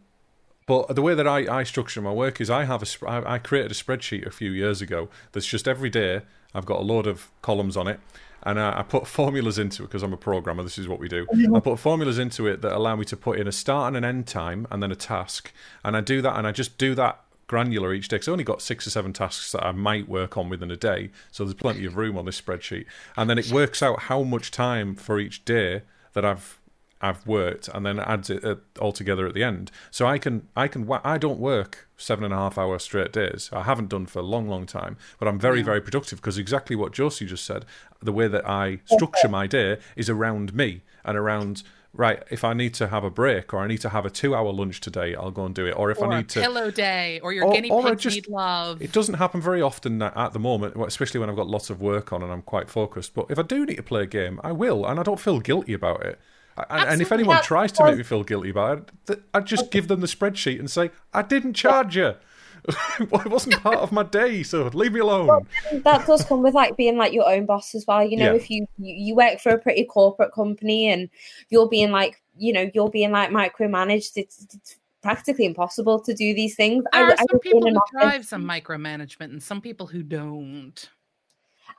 but 0.72 0.96
the 0.96 1.02
way 1.02 1.14
that 1.14 1.28
I, 1.28 1.60
I 1.60 1.64
structure 1.64 2.02
my 2.02 2.14
work 2.14 2.40
is 2.40 2.50
I 2.50 2.64
have 2.64 2.82
a 2.82 3.10
I, 3.10 3.34
I 3.34 3.38
created 3.40 3.72
a 3.72 3.74
spreadsheet 3.74 4.26
a 4.26 4.32
few 4.32 4.52
years 4.52 4.82
ago 4.82 5.10
that's 5.34 5.46
just 5.46 5.68
every 5.68 5.90
day 5.90 6.22
I've 6.56 6.66
got 6.66 6.80
a 6.80 6.84
load 6.84 7.08
of 7.08 7.30
columns 7.42 7.76
on 7.76 7.90
it 7.90 8.00
and 8.44 8.58
I, 8.58 8.80
I 8.80 8.84
put 8.84 9.06
formulas 9.20 9.60
into 9.60 9.84
it 9.84 9.88
because 9.88 10.02
I'm 10.02 10.14
a 10.14 10.18
programmer. 10.18 10.64
This 10.64 10.78
is 10.78 10.88
what 10.88 10.98
we 10.98 11.10
do. 11.10 11.26
Mm-hmm. 11.26 11.58
I 11.58 11.60
put 11.60 11.78
formulas 11.78 12.18
into 12.18 12.48
it 12.48 12.62
that 12.62 12.72
allow 12.72 12.96
me 12.96 13.04
to 13.04 13.18
put 13.18 13.38
in 13.38 13.50
a 13.50 13.52
start 13.52 13.90
and 13.90 13.98
an 13.98 14.06
end 14.06 14.28
time, 14.28 14.66
and 14.72 14.82
then 14.82 14.94
a 14.94 14.96
task. 14.96 15.52
And 15.84 15.98
I 15.98 16.00
do 16.00 16.22
that, 16.22 16.38
and 16.38 16.48
I 16.48 16.54
just 16.54 16.78
do 16.78 16.96
that 16.96 17.20
granular 17.48 17.94
each 17.94 18.08
day. 18.08 18.16
Because 18.16 18.30
I 18.30 18.32
only 18.32 18.46
got 18.46 18.62
six 18.62 18.88
or 18.88 18.92
seven 18.92 19.12
tasks 19.12 19.52
that 19.52 19.66
I 19.66 19.74
might 19.74 20.08
work 20.08 20.38
on 20.38 20.48
within 20.48 20.72
a 20.72 20.78
day, 20.78 21.12
so 21.32 21.44
there's 21.44 21.54
plenty 21.54 21.86
of 21.86 21.98
room 21.98 22.18
on 22.18 22.26
this 22.26 22.40
spreadsheet. 22.40 22.86
And 23.18 23.30
then 23.30 23.38
it 23.38 23.52
works 23.52 23.84
out 23.84 24.04
how 24.04 24.24
much 24.24 24.52
time 24.52 24.96
for 24.96 25.20
each 25.20 25.44
day 25.44 25.82
that 26.14 26.26
I've 26.26 26.61
I've 27.02 27.26
worked, 27.26 27.68
and 27.68 27.86
then 27.86 28.00
adds 28.00 28.30
it 28.30 28.44
uh, 28.44 28.56
all 28.80 28.92
together 28.92 29.28
at 29.28 29.34
the 29.34 29.44
end. 29.44 29.72
So 29.90 30.06
I 30.06 30.18
can 30.18 30.48
I 30.56 30.68
can 30.68 30.90
I 31.04 31.18
don't 31.18 31.40
work 31.40 31.88
seven 31.98 32.24
and 32.24 32.34
a 32.34 32.38
half 32.38 32.58
hour 32.58 32.80
straight 32.80 33.12
days. 33.12 33.50
I 33.54 33.64
haven't 33.64 33.90
done 33.90 34.06
for 34.06 34.20
a 34.20 34.24
long, 34.24 34.48
long 34.48 34.66
time, 34.66 34.98
but 35.20 35.28
I'm 35.28 35.40
very, 35.40 35.62
very 35.62 35.82
productive 35.82 36.20
because 36.20 36.38
exactly 36.38 36.76
what 36.76 36.94
Josie 36.94 37.26
just 37.26 37.46
said. 37.46 37.66
The 38.02 38.12
way 38.12 38.28
that 38.28 38.48
I 38.48 38.80
structure 38.86 39.30
my 39.30 39.48
day 39.48 39.78
is 39.96 40.10
around 40.10 40.54
me 40.54 40.82
and 41.06 41.18
around 41.18 41.64
right, 41.94 42.24
if 42.30 42.44
I 42.44 42.54
need 42.54 42.74
to 42.76 42.88
have 42.88 43.04
a 43.04 43.10
break 43.10 43.54
or 43.54 43.60
I 43.60 43.68
need 43.68 43.82
to 43.82 43.90
have 43.90 44.06
a 44.06 44.10
two 44.10 44.34
hour 44.36 44.52
lunch 44.52 44.82
today, 44.82 45.16
I'll 45.16 45.32
go 45.32 45.46
and 45.46 45.54
do 45.54 45.66
it. 45.66 45.72
Or 45.72 45.92
if 45.92 46.00
or 46.00 46.12
I 46.12 46.18
need 46.18 46.30
to 46.30 46.42
pillow 46.42 46.72
day 46.72 47.20
or 47.22 47.34
your 47.34 47.46
or, 47.46 47.54
guinea 47.54 47.70
pigs 47.70 48.02
just, 48.02 48.16
need 48.16 48.28
love. 48.28 48.82
It 48.82 48.92
doesn't 48.92 49.16
happen 49.16 49.42
very 49.42 49.62
often 49.62 50.02
at 50.02 50.34
the 50.34 50.40
moment, 50.40 50.76
especially 50.78 51.20
when 51.20 51.30
I've 51.30 51.36
got 51.36 51.48
lots 51.48 51.70
of 51.70 51.82
work 51.82 52.14
on 52.14 52.24
and 52.24 52.32
I'm 52.32 52.42
quite 52.42 52.70
focused. 52.70 53.14
But 53.14 53.28
if 53.30 53.38
I 53.38 53.44
do 53.44 53.66
need 53.66 53.78
to 53.78 53.84
play 53.84 54.04
a 54.04 54.08
game, 54.08 54.40
I 54.44 54.52
will, 54.52 54.86
and 54.86 55.00
I 55.00 55.04
don't 55.04 55.20
feel 55.20 55.40
guilty 55.40 55.74
about 55.74 56.04
it. 56.04 56.20
Absolutely. 56.58 56.94
And 56.94 57.02
if 57.02 57.12
anyone 57.12 57.42
tries 57.44 57.72
to 57.74 57.86
make 57.86 57.98
me 57.98 58.04
feel 58.04 58.24
guilty 58.24 58.50
about 58.50 58.92
it, 59.10 59.22
I'd 59.34 59.46
just 59.46 59.72
give 59.72 59.88
them 59.88 60.02
the 60.02 60.08
spreadsheet 60.08 60.60
and 60.60 60.70
say, 60.70 60.92
I 61.14 61.22
didn't 61.22 61.54
charge 61.54 61.96
you. 61.96 62.16
it 63.00 63.30
wasn't 63.30 63.56
part 63.62 63.78
of 63.78 63.92
my 63.92 64.04
day, 64.04 64.44
so 64.44 64.64
leave 64.74 64.94
me 64.94 65.00
alone. 65.00 65.28
Well, 65.28 65.46
that 65.72 66.06
does 66.06 66.24
come 66.26 66.44
with 66.44 66.54
like 66.54 66.78
being 66.78 66.98
like 66.98 67.14
your 67.14 67.28
own 67.28 67.46
boss 67.46 67.74
as 67.74 67.86
well. 67.88 68.04
You 68.04 68.18
know, 68.18 68.32
yeah. 68.32 68.36
if 68.36 68.50
you, 68.50 68.68
you 68.78 69.16
work 69.16 69.40
for 69.40 69.52
a 69.52 69.58
pretty 69.58 69.86
corporate 69.86 70.34
company 70.34 70.88
and 70.88 71.10
you're 71.50 71.68
being 71.68 71.92
like, 71.92 72.22
you 72.38 72.54
know, 72.54 72.70
you're 72.74 72.90
being 72.90 73.12
like 73.12 73.32
micromanaged, 73.32 74.12
it's, 74.16 74.46
it's 74.54 74.78
practically 75.02 75.46
impossible 75.46 76.00
to 76.02 76.14
do 76.14 76.34
these 76.36 76.56
things. 76.56 76.84
There 76.92 77.06
I, 77.06 77.12
are 77.12 77.18
some 77.18 77.28
I 77.34 77.38
people 77.42 77.62
who 77.62 77.80
drive 78.00 78.26
some 78.26 78.44
micromanagement 78.44 79.32
and 79.32 79.42
some 79.42 79.62
people 79.62 79.88
who 79.88 80.04
don't. 80.04 80.90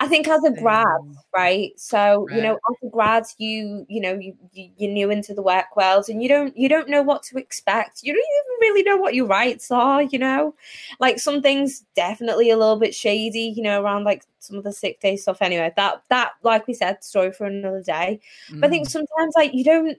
I 0.02 0.08
think 0.08 0.26
as 0.26 0.42
a 0.42 0.50
grad, 0.50 1.00
right? 1.32 1.78
So 1.78 2.26
right. 2.26 2.36
you 2.36 2.42
know, 2.42 2.54
as 2.54 2.76
a 2.82 2.90
grad, 2.90 3.24
you 3.38 3.86
you 3.88 4.00
know 4.00 4.14
you, 4.14 4.36
you 4.52 4.68
you're 4.76 4.90
new 4.90 5.10
into 5.12 5.32
the 5.32 5.42
work 5.42 5.76
world, 5.76 6.06
and 6.08 6.20
you 6.20 6.28
don't 6.28 6.56
you 6.56 6.68
don't 6.68 6.88
know 6.88 7.02
what 7.02 7.22
to 7.24 7.38
expect. 7.38 8.02
You 8.02 8.12
don't 8.12 8.20
even 8.20 8.60
really 8.60 8.82
know 8.82 8.96
what 8.96 9.14
your 9.14 9.26
rights 9.26 9.70
are. 9.70 10.02
You 10.02 10.18
know, 10.18 10.56
like 10.98 11.20
some 11.20 11.40
things 11.40 11.84
definitely 11.94 12.50
a 12.50 12.56
little 12.56 12.80
bit 12.80 12.96
shady. 12.96 13.52
You 13.54 13.62
know, 13.62 13.80
around 13.80 14.02
like 14.02 14.24
some 14.40 14.58
of 14.58 14.64
the 14.64 14.72
sick 14.72 14.98
day 14.98 15.14
stuff. 15.14 15.40
Anyway, 15.40 15.72
that 15.76 16.02
that 16.10 16.32
like 16.42 16.66
we 16.66 16.74
said, 16.74 17.04
story 17.04 17.30
for 17.30 17.46
another 17.46 17.82
day. 17.82 18.18
Mm. 18.50 18.60
But 18.60 18.66
I 18.66 18.70
think 18.70 18.88
mm. 18.88 18.90
sometimes 18.90 19.34
like 19.36 19.54
you 19.54 19.62
don't 19.62 19.98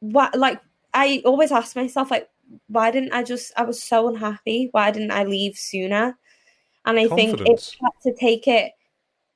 what 0.00 0.36
like 0.36 0.60
I 0.94 1.22
always 1.24 1.52
ask 1.52 1.76
myself 1.76 2.10
like 2.10 2.28
why 2.66 2.90
didn't 2.90 3.12
I 3.12 3.22
just 3.22 3.52
I 3.56 3.62
was 3.62 3.80
so 3.80 4.08
unhappy 4.08 4.68
why 4.72 4.90
didn't 4.90 5.12
I 5.12 5.22
leave 5.22 5.56
sooner 5.56 6.18
and 6.84 6.98
I 6.98 7.06
Confidence. 7.06 7.38
think 7.38 7.48
it's 7.48 7.76
had 7.80 7.92
to 8.02 8.14
take 8.18 8.48
it 8.48 8.72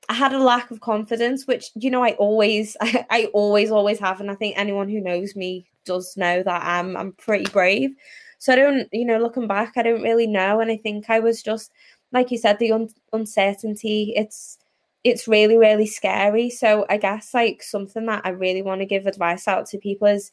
I 0.09 0.15
had 0.15 0.33
a 0.33 0.43
lack 0.43 0.71
of 0.71 0.81
confidence, 0.81 1.47
which 1.47 1.71
you 1.75 1.91
know 1.91 2.03
I 2.03 2.13
always, 2.13 2.77
I, 2.81 3.07
I, 3.11 3.25
always, 3.27 3.71
always 3.71 3.99
have, 3.99 4.21
and 4.21 4.31
I 4.31 4.35
think 4.35 4.57
anyone 4.57 4.89
who 4.89 5.01
knows 5.01 5.37
me 5.37 5.67
does 5.85 6.17
know 6.17 6.43
that 6.43 6.63
I'm, 6.65 6.97
I'm 6.97 7.13
pretty 7.13 7.51
brave. 7.51 7.91
So 8.39 8.53
I 8.53 8.57
don't, 8.57 8.89
you 8.93 9.05
know, 9.05 9.19
looking 9.19 9.47
back, 9.47 9.75
I 9.77 9.83
don't 9.83 10.03
really 10.03 10.27
know, 10.27 10.61
and 10.61 10.71
I 10.71 10.77
think 10.77 11.09
I 11.09 11.21
was 11.21 11.43
just, 11.43 11.73
like 12.13 12.31
you 12.31 12.39
said, 12.39 12.59
the 12.59 12.73
un- 12.73 12.91
uncertainty. 13.13 14.13
It's, 14.15 14.59
it's 15.05 15.29
really, 15.29 15.57
really 15.57 15.87
scary. 15.87 16.51
So 16.51 16.85
I 16.91 16.97
guess 16.99 17.33
like 17.33 17.63
something 17.63 18.07
that 18.07 18.23
I 18.25 18.31
really 18.31 18.63
want 18.63 18.81
to 18.81 18.87
give 18.87 19.07
advice 19.07 19.49
out 19.49 19.67
to 19.67 19.79
people 19.79 20.09
is, 20.09 20.31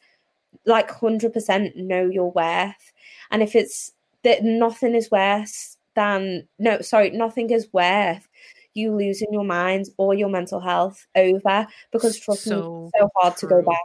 like, 0.66 0.90
hundred 0.90 1.32
percent 1.32 1.76
know 1.76 2.08
your 2.08 2.30
worth, 2.30 2.92
and 3.30 3.42
if 3.42 3.56
it's 3.56 3.92
that 4.22 4.42
nothing 4.44 4.94
is 4.94 5.10
worse 5.10 5.76
than 5.94 6.46
no, 6.58 6.80
sorry, 6.80 7.10
nothing 7.10 7.50
is 7.50 7.68
worth 7.72 8.28
you 8.74 8.94
losing 8.94 9.32
your 9.32 9.44
mind 9.44 9.86
or 9.96 10.14
your 10.14 10.28
mental 10.28 10.60
health 10.60 11.06
over 11.14 11.66
because 11.92 12.18
trust 12.18 12.42
so 12.42 12.84
me, 12.84 12.90
so 12.98 13.08
hard 13.16 13.36
true. 13.36 13.48
to 13.48 13.54
go 13.54 13.62
back. 13.62 13.78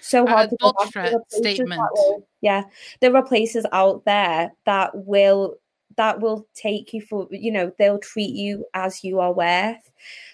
So 0.00 0.26
hard 0.26 0.46
uh, 0.46 0.50
to 0.50 0.56
go 0.60 0.72
back. 0.94 1.12
Statement. 1.30 1.80
Will, 1.92 2.26
yeah, 2.40 2.64
there 3.00 3.14
are 3.16 3.24
places 3.24 3.66
out 3.72 4.04
there 4.04 4.52
that 4.64 4.90
will 4.94 5.56
that 5.98 6.20
will 6.20 6.46
take 6.54 6.94
you 6.94 7.02
for 7.02 7.28
you 7.30 7.52
know 7.52 7.70
they'll 7.76 7.98
treat 7.98 8.34
you 8.34 8.64
as 8.72 9.04
you 9.04 9.20
are 9.20 9.32
worth. 9.32 9.90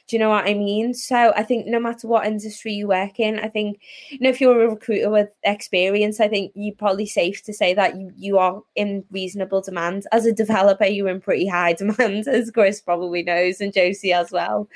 Do 0.07 0.15
you 0.15 0.21
know 0.21 0.29
what 0.29 0.47
i 0.47 0.53
mean? 0.55 0.93
So 0.95 1.33
i 1.35 1.43
think 1.43 1.67
no 1.67 1.81
matter 1.81 2.07
what 2.07 2.27
industry 2.27 2.73
you 2.75 2.87
work 2.87 3.19
in 3.19 3.41
i 3.41 3.49
think 3.49 3.81
you 4.11 4.19
know 4.21 4.29
if 4.29 4.41
you're 4.41 4.63
a 4.63 4.69
recruiter 4.69 5.11
with 5.11 5.31
experience 5.43 6.21
i 6.21 6.29
think 6.29 6.53
you're 6.55 6.75
probably 6.77 7.07
safe 7.07 7.43
to 7.45 7.53
say 7.55 7.73
that 7.75 7.97
you, 7.97 8.13
you 8.17 8.39
are 8.39 8.63
in 8.77 9.05
reasonable 9.11 9.63
demand. 9.63 10.07
As 10.13 10.27
a 10.27 10.33
developer 10.33 10.85
you're 10.85 11.09
in 11.09 11.21
pretty 11.21 11.49
high 11.49 11.73
demand 11.83 12.29
as 12.29 12.51
chris 12.51 12.81
probably 12.81 13.23
knows 13.23 13.61
and 13.61 13.73
josie 13.73 14.13
as 14.13 14.31
well. 14.31 14.69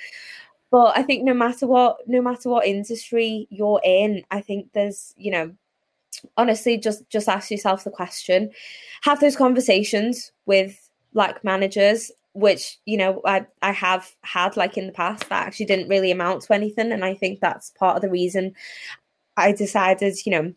But 0.70 0.96
i 0.96 1.02
think 1.02 1.22
no 1.22 1.34
matter 1.34 1.66
what 1.66 1.98
no 2.06 2.22
matter 2.22 2.48
what 2.48 2.66
industry 2.66 3.46
you're 3.50 3.82
in 3.84 4.24
i 4.30 4.40
think 4.40 4.72
there's 4.72 5.14
you 5.18 5.30
know 5.30 5.54
honestly 6.36 6.78
just 6.78 7.08
just 7.10 7.28
ask 7.28 7.50
yourself 7.50 7.84
the 7.84 7.90
question. 7.90 8.50
Have 9.02 9.20
those 9.20 9.36
conversations 9.36 10.32
with 10.46 10.90
like 11.14 11.42
managers 11.44 12.10
which 12.34 12.78
you 12.84 12.96
know 12.96 13.20
I, 13.24 13.46
I 13.62 13.72
have 13.72 14.14
had 14.22 14.56
like 14.56 14.76
in 14.76 14.86
the 14.86 14.92
past 14.92 15.28
that 15.28 15.46
actually 15.46 15.66
didn't 15.66 15.88
really 15.88 16.10
amount 16.10 16.42
to 16.42 16.52
anything 16.52 16.92
and 16.92 17.02
i 17.04 17.14
think 17.14 17.40
that's 17.40 17.70
part 17.70 17.96
of 17.96 18.02
the 18.02 18.10
reason 18.10 18.54
i 19.38 19.50
decided 19.50 20.14
you 20.26 20.32
know 20.32 20.54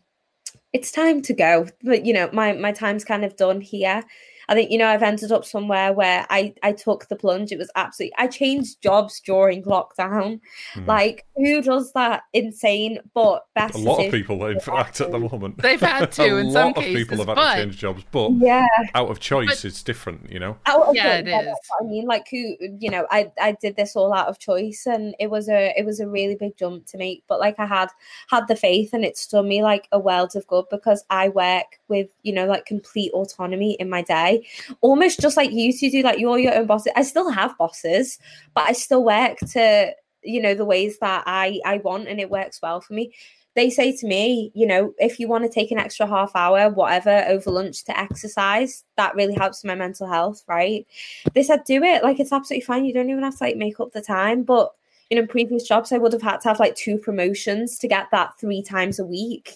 it's 0.72 0.90
time 0.90 1.22
to 1.22 1.34
go. 1.34 1.66
But 1.82 2.04
you 2.06 2.12
know 2.12 2.30
my 2.32 2.52
my 2.52 2.72
time's 2.72 3.04
kind 3.04 3.24
of 3.24 3.36
done 3.36 3.60
here 3.60 4.02
I 4.48 4.54
think 4.54 4.70
you 4.70 4.78
know 4.78 4.88
I've 4.88 5.02
ended 5.02 5.32
up 5.32 5.44
somewhere 5.44 5.92
where 5.92 6.26
I 6.30 6.54
I 6.62 6.72
took 6.72 7.08
the 7.08 7.16
plunge. 7.16 7.52
It 7.52 7.58
was 7.58 7.70
absolutely 7.76 8.14
I 8.18 8.26
changed 8.26 8.82
jobs 8.82 9.20
during 9.20 9.62
lockdown. 9.64 10.40
Mm. 10.74 10.86
Like 10.86 11.26
who 11.36 11.62
does 11.62 11.92
that? 11.92 12.22
Insane, 12.32 12.98
but 13.14 13.46
best. 13.54 13.74
A 13.74 13.78
lot 13.78 14.00
of 14.04 14.10
people, 14.10 14.44
in 14.46 14.60
fact, 14.60 15.00
at 15.00 15.10
the 15.10 15.18
moment 15.18 15.58
they've 15.58 15.80
had 15.80 16.12
to. 16.12 16.36
in 16.36 16.52
some 16.52 16.74
cases, 16.74 16.76
A 16.76 16.78
lot 16.78 16.78
of 16.78 16.84
people 16.84 17.18
have 17.18 17.28
had 17.28 17.34
but, 17.34 17.54
to 17.54 17.62
change 17.62 17.78
jobs, 17.78 18.04
but 18.10 18.30
yeah, 18.38 18.66
out 18.94 19.10
of 19.10 19.20
choice, 19.20 19.48
but, 19.48 19.64
it's 19.64 19.82
different. 19.82 20.30
You 20.30 20.40
know. 20.40 20.56
yeah, 20.92 21.18
it 21.18 21.28
is. 21.28 21.56
I 21.80 21.84
mean, 21.84 22.06
like 22.06 22.26
who 22.30 22.56
you 22.78 22.90
know, 22.90 23.06
I 23.10 23.30
I 23.40 23.52
did 23.60 23.76
this 23.76 23.96
all 23.96 24.12
out 24.12 24.28
of 24.28 24.38
choice, 24.38 24.86
and 24.86 25.14
it 25.18 25.30
was 25.30 25.48
a 25.48 25.72
it 25.76 25.84
was 25.84 26.00
a 26.00 26.08
really 26.08 26.34
big 26.34 26.56
jump 26.56 26.86
to 26.86 26.98
make. 26.98 27.24
But 27.28 27.40
like 27.40 27.58
I 27.58 27.66
had 27.66 27.90
had 28.28 28.48
the 28.48 28.56
faith, 28.56 28.90
and 28.92 29.04
it's 29.04 29.26
done 29.26 29.48
me 29.48 29.62
like 29.62 29.88
a 29.92 29.98
world 29.98 30.34
of 30.36 30.46
good 30.46 30.64
because 30.70 31.04
I 31.10 31.28
work 31.28 31.78
with 31.88 32.08
you 32.22 32.32
know 32.32 32.46
like 32.46 32.66
complete 32.66 33.12
autonomy 33.12 33.74
in 33.74 33.88
my 33.88 34.02
day 34.02 34.31
almost 34.80 35.20
just 35.20 35.36
like 35.36 35.50
you 35.50 35.72
to 35.72 35.90
do 35.90 36.02
like 36.02 36.18
you're 36.18 36.38
your 36.38 36.54
own 36.54 36.66
boss 36.66 36.84
i 36.96 37.02
still 37.02 37.30
have 37.30 37.56
bosses 37.58 38.18
but 38.54 38.64
i 38.64 38.72
still 38.72 39.04
work 39.04 39.38
to 39.38 39.92
you 40.22 40.40
know 40.40 40.54
the 40.54 40.64
ways 40.64 40.98
that 41.00 41.22
i 41.26 41.58
i 41.64 41.78
want 41.78 42.08
and 42.08 42.20
it 42.20 42.30
works 42.30 42.60
well 42.62 42.80
for 42.80 42.94
me 42.94 43.12
they 43.54 43.68
say 43.68 43.94
to 43.94 44.06
me, 44.06 44.50
you 44.54 44.66
know, 44.66 44.94
if 44.98 45.20
you 45.20 45.28
want 45.28 45.44
to 45.44 45.50
take 45.50 45.70
an 45.70 45.78
extra 45.78 46.06
half 46.06 46.32
hour, 46.34 46.70
whatever, 46.70 47.24
over 47.28 47.50
lunch 47.50 47.84
to 47.84 47.98
exercise, 47.98 48.84
that 48.96 49.14
really 49.14 49.34
helps 49.34 49.62
my 49.62 49.74
mental 49.74 50.06
health, 50.06 50.42
right? 50.48 50.86
They 51.34 51.42
said, 51.42 51.64
do 51.64 51.82
it. 51.82 52.02
Like, 52.02 52.18
it's 52.18 52.32
absolutely 52.32 52.64
fine. 52.64 52.84
You 52.84 52.94
don't 52.94 53.10
even 53.10 53.22
have 53.22 53.36
to 53.38 53.44
like 53.44 53.56
make 53.56 53.78
up 53.78 53.92
the 53.92 54.00
time. 54.00 54.42
But, 54.42 54.72
you 55.10 55.20
know, 55.20 55.26
previous 55.26 55.68
jobs, 55.68 55.92
I 55.92 55.98
would 55.98 56.14
have 56.14 56.22
had 56.22 56.40
to 56.42 56.48
have 56.48 56.60
like 56.60 56.76
two 56.76 56.96
promotions 56.96 57.78
to 57.78 57.88
get 57.88 58.06
that 58.10 58.38
three 58.40 58.62
times 58.62 58.98
a 58.98 59.04
week, 59.04 59.52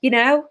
you 0.00 0.10
know? 0.10 0.44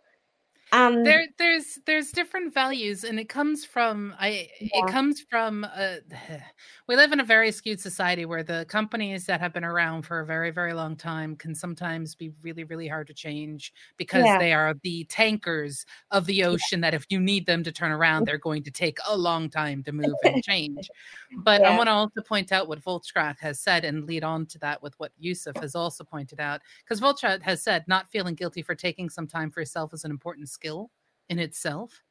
Um 0.71 1.03
there 1.03 1.27
there's 1.37 1.79
there's 1.85 2.11
different 2.11 2.53
values 2.53 3.03
and 3.03 3.19
it 3.19 3.27
comes 3.27 3.65
from 3.65 4.13
i 4.19 4.47
yeah. 4.59 4.67
it 4.73 4.91
comes 4.91 5.21
from 5.21 5.65
uh, 5.75 5.95
we 6.87 6.95
live 6.95 7.11
in 7.11 7.19
a 7.19 7.23
very 7.23 7.51
skewed 7.51 7.79
society 7.79 8.25
where 8.25 8.43
the 8.43 8.65
companies 8.69 9.25
that 9.25 9.39
have 9.39 9.53
been 9.53 9.63
around 9.63 10.03
for 10.03 10.19
a 10.19 10.25
very 10.25 10.51
very 10.51 10.73
long 10.73 10.95
time 10.95 11.35
can 11.35 11.55
sometimes 11.55 12.13
be 12.13 12.31
really 12.41 12.63
really 12.63 12.87
hard 12.87 13.07
to 13.07 13.13
change 13.13 13.73
because 13.97 14.25
yeah. 14.25 14.37
they 14.37 14.53
are 14.53 14.75
the 14.83 15.03
tankers 15.05 15.85
of 16.11 16.25
the 16.25 16.43
ocean 16.43 16.81
that 16.81 16.93
if 16.93 17.05
you 17.09 17.19
need 17.19 17.45
them 17.45 17.63
to 17.63 17.71
turn 17.71 17.91
around 17.91 18.25
they're 18.25 18.37
going 18.37 18.63
to 18.63 18.71
take 18.71 18.97
a 19.09 19.17
long 19.17 19.49
time 19.49 19.81
to 19.83 19.91
move 19.91 20.13
and 20.23 20.43
change 20.43 20.89
but 21.39 21.61
yeah. 21.61 21.69
i 21.69 21.77
want 21.77 21.87
to 21.87 21.93
also 21.93 22.21
point 22.21 22.51
out 22.51 22.67
what 22.67 22.83
voltskrak 22.83 23.39
has 23.39 23.59
said 23.59 23.83
and 23.85 24.05
lead 24.05 24.23
on 24.23 24.45
to 24.45 24.59
that 24.59 24.81
with 24.83 24.93
what 24.99 25.11
yusuf 25.17 25.55
has 25.57 25.73
also 25.73 26.03
pointed 26.03 26.39
out 26.39 26.61
because 26.83 27.01
voltskrak 27.01 27.41
has 27.41 27.61
said 27.63 27.83
not 27.87 28.09
feeling 28.11 28.35
guilty 28.35 28.61
for 28.61 28.75
taking 28.75 29.09
some 29.09 29.25
time 29.25 29.49
for 29.49 29.61
yourself 29.61 29.93
is 29.93 30.03
an 30.03 30.11
important 30.11 30.47
skill 30.47 30.58
in 30.63 31.39
itself. 31.39 32.01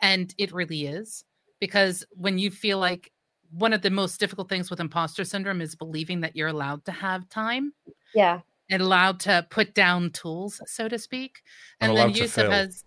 And 0.00 0.34
it 0.38 0.52
really 0.52 0.86
is 0.86 1.24
because 1.60 2.04
when 2.10 2.38
you 2.38 2.50
feel 2.50 2.78
like 2.78 3.12
one 3.50 3.72
of 3.72 3.82
the 3.82 3.90
most 3.90 4.18
difficult 4.18 4.48
things 4.48 4.70
with 4.70 4.80
imposter 4.80 5.24
syndrome 5.24 5.60
is 5.60 5.74
believing 5.74 6.20
that 6.20 6.36
you're 6.36 6.48
allowed 6.48 6.84
to 6.84 6.92
have 6.92 7.28
time. 7.28 7.72
Yeah. 8.14 8.40
And 8.68 8.82
allowed 8.82 9.20
to 9.20 9.46
put 9.48 9.74
down 9.74 10.10
tools, 10.10 10.60
so 10.66 10.88
to 10.88 10.98
speak. 10.98 11.42
And 11.80 11.96
then 11.96 12.10
Yusuf 12.10 12.50
has, 12.50 12.82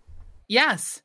yes. 0.46 1.00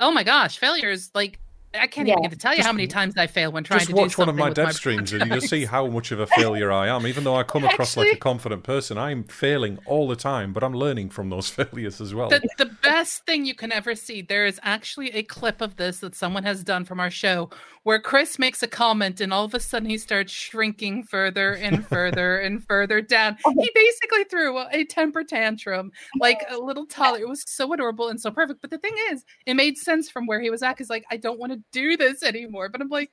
Oh 0.00 0.10
my 0.10 0.22
gosh, 0.22 0.58
failure 0.58 0.90
is 0.90 1.10
like 1.14 1.40
I 1.74 1.86
can't 1.86 2.08
yeah. 2.08 2.14
even 2.14 2.22
get 2.22 2.30
to 2.32 2.38
tell 2.38 2.52
you 2.52 2.58
just, 2.58 2.66
how 2.66 2.72
many 2.72 2.86
times 2.86 3.14
I 3.16 3.26
fail 3.26 3.52
when 3.52 3.62
trying 3.62 3.86
to 3.86 3.94
watch 3.94 4.16
one 4.16 4.28
of 4.28 4.36
my 4.36 4.50
dev 4.50 4.72
streams 4.74 5.12
and 5.12 5.30
you'll 5.30 5.40
see 5.40 5.66
how 5.66 5.86
much 5.86 6.10
of 6.12 6.20
a 6.20 6.26
failure 6.26 6.72
I 6.72 6.88
am. 6.88 7.06
Even 7.06 7.24
though 7.24 7.36
I 7.36 7.42
come 7.42 7.64
across 7.64 7.90
Actually, 7.90 8.08
like 8.08 8.16
a 8.16 8.20
confident 8.20 8.62
person, 8.62 8.96
I'm 8.96 9.24
failing 9.24 9.78
all 9.84 10.08
the 10.08 10.16
time, 10.16 10.52
but 10.52 10.64
I'm 10.64 10.72
learning 10.72 11.10
from 11.10 11.28
those 11.28 11.48
failures 11.50 12.00
as 12.00 12.14
well. 12.14 12.30
The, 12.30 12.48
the 12.56 12.70
best 12.82 13.26
thing 13.26 13.44
you 13.44 13.54
can 13.54 13.70
ever 13.70 13.94
see, 13.94 14.22
there 14.22 14.46
is 14.46 14.58
actually 14.62 15.10
a 15.10 15.22
clip 15.22 15.60
of 15.60 15.76
this 15.76 15.98
that 16.00 16.14
someone 16.14 16.44
has 16.44 16.64
done 16.64 16.84
from 16.84 17.00
our 17.00 17.10
show 17.10 17.50
where 17.82 18.00
Chris 18.00 18.38
makes 18.38 18.62
a 18.62 18.66
comment 18.66 19.20
and 19.20 19.32
all 19.32 19.44
of 19.44 19.54
a 19.54 19.60
sudden 19.60 19.88
he 19.88 19.98
starts 19.98 20.32
shrinking 20.32 21.02
further 21.04 21.54
and 21.54 21.86
further 21.88 22.38
and 22.38 22.64
further 22.66 23.00
down. 23.00 23.36
Oh. 23.46 23.54
He 23.58 23.70
basically 23.74 24.24
threw 24.24 24.58
a 24.58 24.84
temper 24.84 25.24
tantrum 25.24 25.92
like 26.20 26.40
a 26.48 26.58
little 26.58 26.86
toddler. 26.86 27.20
It 27.20 27.28
was 27.28 27.44
so 27.46 27.72
adorable 27.72 28.08
and 28.08 28.20
so 28.20 28.30
perfect. 28.30 28.60
But 28.60 28.70
the 28.70 28.78
thing 28.78 28.94
is, 29.10 29.24
it 29.46 29.54
made 29.54 29.76
sense 29.78 30.10
from 30.10 30.26
where 30.26 30.40
he 30.40 30.50
was 30.50 30.62
at 30.62 30.76
because 30.76 30.90
like 30.90 31.04
I 31.10 31.16
don't 31.16 31.38
want 31.38 31.52
to 31.52 31.57
do 31.72 31.96
this 31.96 32.22
anymore. 32.22 32.68
But 32.68 32.80
I'm 32.80 32.88
like, 32.88 33.10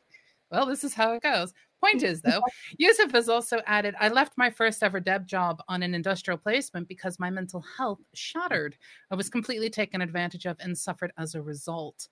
well, 0.52 0.66
this 0.66 0.84
is 0.84 0.93
how 0.93 1.14
it 1.14 1.24
goes. 1.24 1.54
Point 1.82 2.04
is, 2.04 2.22
though, 2.22 2.41
Yusuf 2.78 3.12
has 3.12 3.30
also 3.30 3.62
added 3.66 3.96
I 4.00 4.10
left 4.10 4.34
my 4.38 4.50
first 4.50 4.84
ever 4.84 5.00
dev 5.00 5.26
job 5.26 5.62
on 5.68 5.84
an 5.84 5.93
industrial 5.93 6.38
placement 6.38 6.88
because 6.88 7.20
my 7.20 7.30
mental 7.30 7.64
health 7.78 8.00
shattered. 8.14 8.78
I 9.12 9.16
was 9.16 9.30
completely 9.30 9.70
taken 9.70 10.02
advantage 10.02 10.46
of 10.46 10.58
and 10.60 10.78
suffered 10.78 11.12
as 11.18 11.36
a 11.36 11.41
result. 11.41 12.08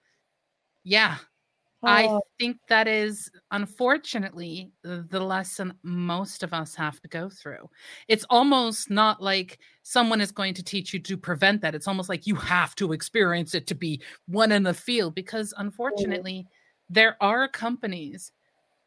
Yeah, 0.84 1.18
oh. 1.84 1.88
I 1.90 2.20
think 2.40 2.58
that 2.70 2.88
is 2.88 3.30
unfortunately 3.52 4.72
the 4.84 5.20
lesson 5.20 5.74
most 5.84 6.44
of 6.44 6.54
us 6.54 6.76
have 6.76 7.02
to 7.02 7.08
go 7.08 7.30
through. 7.30 7.70
It's 8.08 8.26
almost 8.30 8.90
not 8.90 9.22
like 9.22 9.60
someone 9.84 10.22
is 10.22 10.32
going 10.32 10.54
to 10.56 10.64
teach 10.64 10.94
you 10.94 11.00
to 11.02 11.18
prevent 11.18 11.62
that. 11.62 11.76
It's 11.76 11.88
almost 11.88 12.10
like 12.10 12.28
you 12.28 12.36
have 12.36 12.76
to 12.76 12.94
experience 12.94 13.54
it 13.54 13.68
to 13.68 13.76
be 13.76 14.02
one 14.28 14.52
in 14.52 14.64
the 14.64 14.74
field 14.74 15.16
because 15.16 15.54
unfortunately. 15.58 16.48
There 16.90 17.16
are 17.22 17.48
companies, 17.48 18.34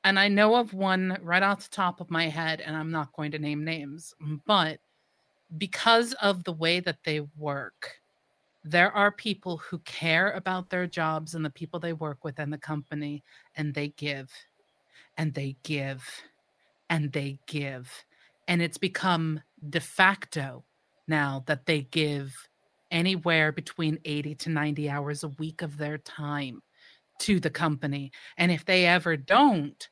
and 0.05 0.19
I 0.19 0.29
know 0.29 0.55
of 0.55 0.75
one 0.75 1.19
right 1.23 1.43
off 1.43 1.65
the 1.65 1.75
top 1.75 2.01
of 2.01 2.11
my 2.11 2.29
head, 2.29 2.61
and 2.61 2.77
I'm 2.77 2.91
not 2.93 3.13
going 3.15 3.33
to 3.33 3.39
name 3.39 3.65
names, 3.65 4.15
but 4.47 4.79
because 5.59 6.13
of 6.21 6.45
the 6.45 6.53
way 6.53 6.79
that 6.81 6.99
they 7.05 7.21
work, 7.37 7.97
there 8.67 8.91
are 8.91 9.13
people 9.13 9.59
who 9.59 9.79
care 9.81 10.33
about 10.33 10.71
their 10.71 10.87
jobs 10.87 11.35
and 11.35 11.45
the 11.45 11.51
people 11.51 11.79
they 11.79 11.93
work 11.93 12.25
with 12.25 12.39
and 12.39 12.53
the 12.53 12.59
company, 12.59 13.23
and 13.55 13.75
they 13.75 13.89
give 13.89 14.31
and 15.17 15.35
they 15.35 15.57
give 15.63 16.05
and 16.91 17.13
they 17.13 17.39
give. 17.47 18.05
And 18.49 18.61
it's 18.61 18.79
become 18.79 19.41
de 19.69 19.81
facto 19.81 20.65
now 21.09 21.45
that 21.47 21.67
they 21.67 21.83
give 21.83 22.35
anywhere 22.91 23.53
between 23.53 23.99
80 24.05 24.35
to 24.37 24.51
90 24.51 24.91
hours 24.91 25.25
a 25.25 25.29
week 25.29 25.63
of 25.63 25.79
their 25.79 25.99
time 25.99 26.63
to 27.21 27.41
the 27.41 27.51
company. 27.51 28.13
And 28.37 28.53
if 28.53 28.65
they 28.65 28.87
ever 28.87 29.17
don't, 29.17 29.89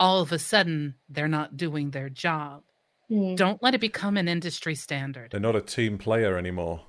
all 0.00 0.20
of 0.20 0.32
a 0.32 0.38
sudden 0.38 0.94
they're 1.08 1.28
not 1.28 1.56
doing 1.56 1.90
their 1.90 2.08
job. 2.08 2.62
Mm. 3.10 3.36
Don't 3.36 3.62
let 3.62 3.74
it 3.74 3.80
become 3.80 4.16
an 4.16 4.28
industry 4.28 4.74
standard. 4.74 5.30
They're 5.30 5.40
not 5.40 5.56
a 5.56 5.60
team 5.60 5.98
player 5.98 6.36
anymore. 6.36 6.82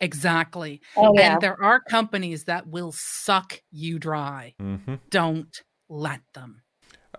Exactly. 0.00 0.80
Oh, 0.96 1.12
yeah. 1.14 1.34
And 1.34 1.40
there 1.40 1.60
are 1.62 1.80
companies 1.80 2.44
that 2.44 2.66
will 2.68 2.92
suck 2.94 3.62
you 3.70 3.98
dry. 3.98 4.54
Mm-hmm. 4.60 4.94
Don't 5.10 5.62
let 5.88 6.20
them. 6.34 6.62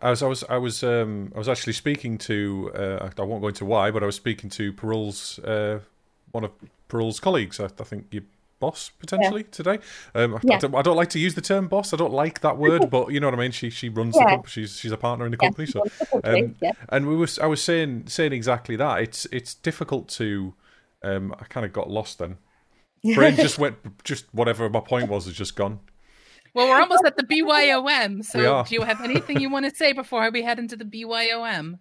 I 0.01 0.11
was, 0.11 0.23
I 0.23 0.27
was, 0.27 0.43
I 0.49 0.57
was, 0.57 0.83
um, 0.83 1.31
I 1.35 1.37
was 1.37 1.49
actually 1.49 1.73
speaking 1.73 2.17
to. 2.19 2.71
Uh, 2.73 3.09
I 3.17 3.21
won't 3.21 3.41
go 3.41 3.49
into 3.49 3.65
why, 3.65 3.91
but 3.91 4.01
I 4.01 4.05
was 4.05 4.15
speaking 4.15 4.49
to 4.51 4.71
Parul's, 4.71 5.39
uh, 5.39 5.79
one 6.31 6.45
of 6.45 6.51
Parul's 6.87 7.19
colleagues. 7.19 7.59
I, 7.59 7.65
I 7.65 7.83
think 7.83 8.05
you 8.11 8.23
boss 8.59 8.91
potentially 8.99 9.41
yeah. 9.41 9.51
today. 9.51 9.79
Um, 10.13 10.39
yeah. 10.43 10.55
I, 10.55 10.59
don't, 10.59 10.75
I, 10.75 10.81
don't, 10.81 10.95
like 10.95 11.09
to 11.11 11.19
use 11.19 11.35
the 11.35 11.41
term 11.41 11.67
boss. 11.67 11.93
I 11.93 11.97
don't 11.97 12.13
like 12.13 12.41
that 12.41 12.57
word, 12.65 12.89
but 12.89 13.11
you 13.11 13.19
know 13.19 13.27
what 13.27 13.33
I 13.33 13.37
mean. 13.37 13.51
She 13.51 13.69
she 13.69 13.89
runs 13.89 14.15
yeah. 14.15 14.23
the 14.23 14.29
company. 14.29 14.51
She's 14.51 14.77
she's 14.77 14.91
a 14.91 14.97
partner 14.97 15.25
in 15.25 15.31
the 15.31 15.37
company. 15.37 15.67
So, 15.67 15.83
um, 16.23 16.55
and 16.89 17.07
we 17.07 17.15
was 17.15 17.39
I 17.39 17.47
was 17.47 17.61
saying 17.61 18.07
saying 18.07 18.33
exactly 18.33 18.75
that. 18.75 19.01
It's 19.01 19.25
it's 19.31 19.53
difficult 19.55 20.07
to. 20.09 20.53
Um, 21.01 21.33
I 21.39 21.45
kind 21.45 21.65
of 21.65 21.71
got 21.71 21.89
lost 21.89 22.19
then. 22.19 22.37
Brain 23.15 23.35
just 23.35 23.57
went. 23.57 24.03
Just 24.03 24.25
whatever 24.33 24.69
my 24.69 24.79
point 24.79 25.09
was 25.09 25.27
is 25.27 25.35
just 25.35 25.55
gone. 25.55 25.79
Well, 26.53 26.67
we're 26.67 26.81
almost 26.81 27.05
at 27.05 27.15
the 27.15 27.23
BYOM. 27.23 28.23
So, 28.23 28.63
do 28.67 28.75
you 28.75 28.81
have 28.81 29.01
anything 29.01 29.39
you 29.39 29.49
want 29.49 29.65
to 29.65 29.75
say 29.75 29.93
before 29.93 30.29
we 30.31 30.41
head 30.41 30.59
into 30.59 30.75
the 30.75 30.85
BYOM? 30.85 31.79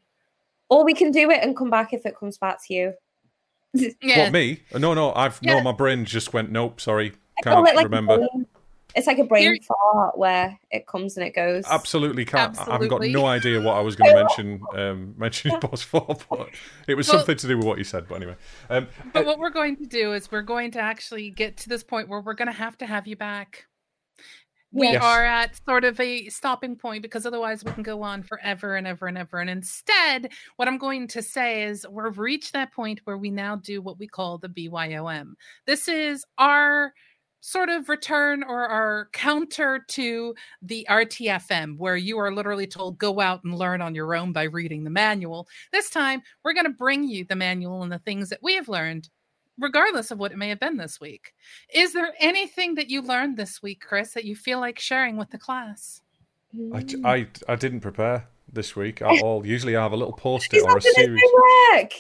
Or 0.71 0.85
we 0.85 0.93
can 0.93 1.11
do 1.11 1.31
it 1.31 1.43
and 1.43 1.57
come 1.57 1.71
back 1.71 1.95
if 1.95 2.05
it 2.05 2.15
comes 2.19 2.39
back 2.39 2.59
to 2.67 2.75
you. 2.75 2.93
Yeah. 4.03 4.25
What 4.25 4.33
me? 4.33 4.63
No, 4.75 4.95
no. 4.95 5.13
I've 5.13 5.39
yeah. 5.43 5.55
no. 5.55 5.63
My 5.63 5.73
brain 5.73 6.05
just 6.05 6.33
went. 6.33 6.51
Nope. 6.51 6.81
Sorry. 6.81 7.13
Can't 7.43 7.63
like 7.63 7.85
remember. 7.85 8.27
It's 8.95 9.07
like 9.07 9.19
a 9.19 9.25
brain 9.25 9.59
fart 9.63 10.17
where 10.17 10.59
it 10.71 10.87
comes 10.87 11.17
and 11.17 11.27
it 11.27 11.35
goes. 11.35 11.65
Absolutely 11.67 12.25
can't. 12.25 12.59
Absolutely. 12.59 12.87
I've 12.87 12.91
got 12.91 13.03
no 13.03 13.27
idea 13.27 13.61
what 13.61 13.77
I 13.77 13.81
was 13.81 13.97
going 13.97 14.11
to 14.11 14.17
mention. 14.17 14.61
Um, 14.75 15.15
mention 15.17 15.53
it 15.53 15.71
was 15.71 15.83
for, 15.83 16.07
but 16.29 16.49
it 16.87 16.95
was 16.95 17.09
well, 17.09 17.19
something 17.19 17.37
to 17.37 17.49
do 17.49 17.57
with 17.59 17.67
what 17.67 17.79
you 17.79 17.85
said. 17.85 18.07
But 18.09 18.17
anyway. 18.17 18.37
Um, 18.71 18.89
but 19.13 19.25
uh, 19.25 19.27
what 19.27 19.39
we're 19.39 19.51
going 19.51 19.77
to 19.77 19.87
do 19.87 20.13
is 20.13 20.31
we're 20.31 20.43
going 20.43 20.71
to 20.73 20.81
actually 20.81 21.31
get 21.31 21.57
to 21.59 21.69
this 21.69 21.83
point 21.83 22.09
where 22.09 22.21
we're 22.21 22.35
going 22.35 22.49
to 22.49 22.59
have 22.59 22.79
to 22.79 22.87
have 22.87 23.07
you 23.07 23.17
back 23.17 23.67
we 24.71 24.93
yes. 24.93 25.03
are 25.03 25.25
at 25.25 25.59
sort 25.65 25.85
of 25.85 25.99
a 25.99 26.29
stopping 26.29 26.77
point 26.77 27.03
because 27.03 27.25
otherwise 27.25 27.65
we 27.65 27.73
can 27.73 27.83
go 27.83 28.03
on 28.03 28.23
forever 28.23 28.77
and 28.77 28.87
ever 28.87 29.07
and 29.07 29.17
ever. 29.17 29.39
And 29.39 29.49
instead, 29.49 30.31
what 30.57 30.69
I'm 30.69 30.77
going 30.77 31.09
to 31.09 31.23
say 31.23 31.63
is 31.63 31.87
we've 31.91 32.19
reached 32.19 32.53
that 32.53 32.73
point 32.73 33.01
where 33.05 33.17
we 33.17 33.31
now 33.31 33.57
do 33.57 33.81
what 33.81 33.99
we 33.99 34.07
call 34.07 34.37
the 34.37 34.49
BYOM. 34.49 35.35
This 35.67 35.89
is 35.89 36.25
our 36.37 36.93
sort 37.41 37.69
of 37.69 37.89
return 37.89 38.43
or 38.43 38.67
our 38.67 39.09
counter 39.13 39.85
to 39.89 40.35
the 40.63 40.87
RTFM, 40.91 41.77
where 41.79 41.97
you 41.97 42.19
are 42.19 42.33
literally 42.35 42.67
told 42.67 42.99
go 42.99 43.21
out 43.21 43.45
and 43.45 43.55
learn 43.55 43.81
on 43.81 43.95
your 43.95 44.15
own 44.15 44.33
by 44.33 44.45
reading 44.45 44.85
the 44.85 44.91
manual. 44.91 45.49
This 45.73 45.91
time, 45.91 46.23
we're 46.45 46.53
going 46.55 46.67
to 46.67 46.71
bring 46.71 47.05
you 47.05 47.25
the 47.25 47.37
manual 47.37 47.83
and 47.83 47.93
the 47.93 48.01
things 48.01 48.29
that 48.31 48.43
we 48.43 48.55
have 48.55 48.69
learned 48.69 49.09
regardless 49.61 50.13
of 50.13 50.19
what 50.19 50.31
it 50.31 50.39
may 50.39 50.49
have 50.49 50.61
been 50.61 50.77
this 50.77 51.01
week. 51.01 51.33
Is 51.75 51.93
there 51.93 52.13
anything 52.21 52.77
that 52.77 52.91
you 52.91 53.03
learned 53.03 53.37
this 53.37 53.61
week, 53.61 53.81
Chris, 53.81 54.13
that 54.15 54.25
you 54.25 54.37
feel 54.37 54.61
like 54.61 54.79
sharing 54.79 55.17
with 55.17 55.31
the 55.31 55.39
class? 55.39 56.01
I, 56.73 56.81
Hmm. 56.81 57.05
I, 57.07 57.27
I 57.49 57.57
didn't 57.57 57.81
prepare 57.81 58.29
this 58.53 58.75
week 58.77 59.03
at 59.03 59.09
all. 59.23 59.45
Usually 59.45 59.77
I 59.77 59.83
have 59.83 59.93
a 59.93 59.97
little 59.97 60.13
post 60.15 60.55
it 60.55 60.63
or 60.63 60.77
a 60.77 60.81
He's 60.81 60.85
not 60.87 60.95
gonna 60.97 61.07
series. 61.07 61.21
do 61.21 61.43
work. 61.75 61.93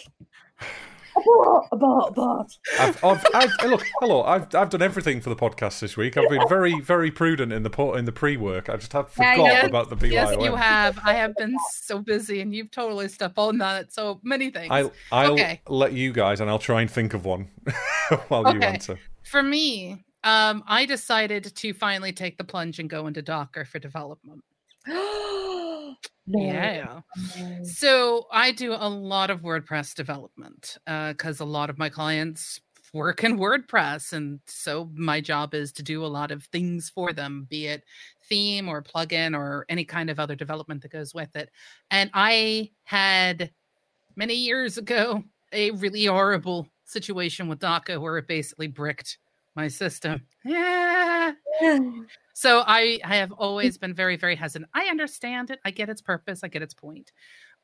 Abort, 1.20 1.66
abort, 1.72 2.08
abort. 2.10 2.52
I've, 2.78 3.04
I've, 3.04 3.26
I've, 3.34 3.50
look, 3.70 3.84
hello. 4.00 4.22
I've, 4.22 4.54
I've 4.54 4.70
done 4.70 4.82
everything 4.82 5.20
for 5.20 5.30
the 5.30 5.36
podcast 5.36 5.80
this 5.80 5.96
week. 5.96 6.16
I've 6.16 6.28
been 6.28 6.48
very, 6.48 6.80
very 6.80 7.10
prudent 7.10 7.52
in 7.52 7.62
the 7.62 7.70
po- 7.70 7.94
in 7.94 8.04
the 8.04 8.12
pre-work. 8.12 8.68
I 8.68 8.76
just 8.76 8.92
have 8.92 9.10
Yeah, 9.18 9.32
forgot 9.34 9.52
yeah. 9.52 9.66
about 9.66 9.90
the 9.90 9.96
BYOM. 9.96 10.12
Yes, 10.12 10.36
you 10.40 10.54
have. 10.54 10.98
I 11.04 11.14
have 11.14 11.34
been 11.36 11.56
so 11.82 11.98
busy, 12.00 12.40
and 12.40 12.54
you've 12.54 12.70
totally 12.70 13.08
stepped 13.08 13.38
on 13.38 13.58
that. 13.58 13.92
So 13.92 14.20
many 14.22 14.50
things. 14.50 14.68
I'll, 14.70 14.92
I'll 15.10 15.32
Okay. 15.32 15.60
let 15.68 15.92
you 15.92 16.12
guys, 16.12 16.40
and 16.40 16.48
I'll 16.48 16.58
try 16.58 16.80
and 16.82 16.90
think 16.90 17.14
of 17.14 17.24
one 17.24 17.48
while 18.28 18.54
you 18.54 18.60
answer. 18.60 18.98
For 19.24 19.42
me, 19.42 20.04
um, 20.24 20.62
I 20.66 20.86
decided 20.86 21.44
to 21.56 21.72
finally 21.72 22.12
take 22.12 22.38
the 22.38 22.44
plunge 22.44 22.78
and 22.78 22.88
go 22.88 23.06
into 23.06 23.22
Docker 23.22 23.64
for 23.64 23.78
development. 23.78 24.42
no. 26.28 26.40
Yeah. 26.42 27.00
So 27.62 28.26
I 28.32 28.52
do 28.52 28.72
a 28.72 28.88
lot 28.88 29.30
of 29.30 29.42
WordPress 29.42 29.94
development 29.94 30.78
uh, 30.86 31.12
because 31.12 31.40
a 31.40 31.44
lot 31.44 31.70
of 31.70 31.78
my 31.78 31.88
clients 31.88 32.60
work 32.92 33.24
in 33.24 33.38
WordPress. 33.38 34.12
And 34.12 34.40
so 34.46 34.90
my 34.94 35.20
job 35.20 35.54
is 35.54 35.72
to 35.72 35.82
do 35.82 36.04
a 36.04 36.06
lot 36.06 36.30
of 36.30 36.44
things 36.44 36.90
for 36.90 37.12
them, 37.12 37.46
be 37.48 37.66
it 37.66 37.84
theme 38.28 38.68
or 38.68 38.82
plugin 38.82 39.36
or 39.36 39.64
any 39.68 39.84
kind 39.84 40.10
of 40.10 40.20
other 40.20 40.34
development 40.34 40.82
that 40.82 40.92
goes 40.92 41.14
with 41.14 41.34
it. 41.34 41.50
And 41.90 42.10
I 42.12 42.70
had 42.84 43.50
many 44.16 44.34
years 44.34 44.76
ago 44.76 45.24
a 45.52 45.70
really 45.72 46.04
horrible 46.04 46.68
situation 46.84 47.48
with 47.48 47.58
Docker 47.58 48.00
where 48.00 48.18
it 48.18 48.28
basically 48.28 48.66
bricked 48.66 49.18
my 49.54 49.68
system. 49.68 50.22
Yeah. 51.60 51.88
So 52.38 52.62
I, 52.68 53.00
I 53.04 53.16
have 53.16 53.32
always 53.32 53.78
been 53.78 53.92
very, 53.92 54.14
very 54.16 54.36
hesitant. 54.36 54.70
I 54.72 54.84
understand 54.84 55.50
it. 55.50 55.58
I 55.64 55.72
get 55.72 55.88
its 55.88 56.00
purpose. 56.00 56.44
I 56.44 56.46
get 56.46 56.62
its 56.62 56.72
point. 56.72 57.10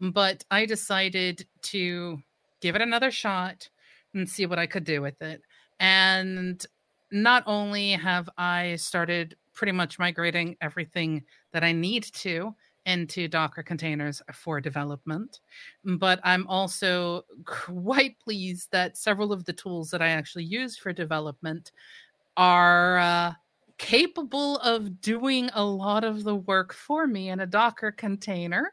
But 0.00 0.42
I 0.50 0.66
decided 0.66 1.46
to 1.62 2.18
give 2.60 2.74
it 2.74 2.82
another 2.82 3.12
shot 3.12 3.68
and 4.14 4.28
see 4.28 4.46
what 4.46 4.58
I 4.58 4.66
could 4.66 4.82
do 4.82 5.00
with 5.00 5.22
it. 5.22 5.42
And 5.78 6.66
not 7.12 7.44
only 7.46 7.92
have 7.92 8.28
I 8.36 8.74
started 8.74 9.36
pretty 9.52 9.70
much 9.70 10.00
migrating 10.00 10.56
everything 10.60 11.22
that 11.52 11.62
I 11.62 11.70
need 11.70 12.02
to 12.14 12.52
into 12.84 13.28
Docker 13.28 13.62
containers 13.62 14.22
for 14.32 14.60
development, 14.60 15.38
but 15.84 16.18
I'm 16.24 16.48
also 16.48 17.26
quite 17.44 18.18
pleased 18.18 18.72
that 18.72 18.96
several 18.96 19.32
of 19.32 19.44
the 19.44 19.52
tools 19.52 19.92
that 19.92 20.02
I 20.02 20.08
actually 20.08 20.46
use 20.46 20.76
for 20.76 20.92
development 20.92 21.70
are 22.36 22.98
uh, 22.98 23.32
capable 23.78 24.58
of 24.58 25.00
doing 25.00 25.50
a 25.54 25.64
lot 25.64 26.04
of 26.04 26.24
the 26.24 26.34
work 26.34 26.72
for 26.72 27.06
me 27.06 27.30
in 27.30 27.40
a 27.40 27.46
Docker 27.46 27.92
container. 27.92 28.72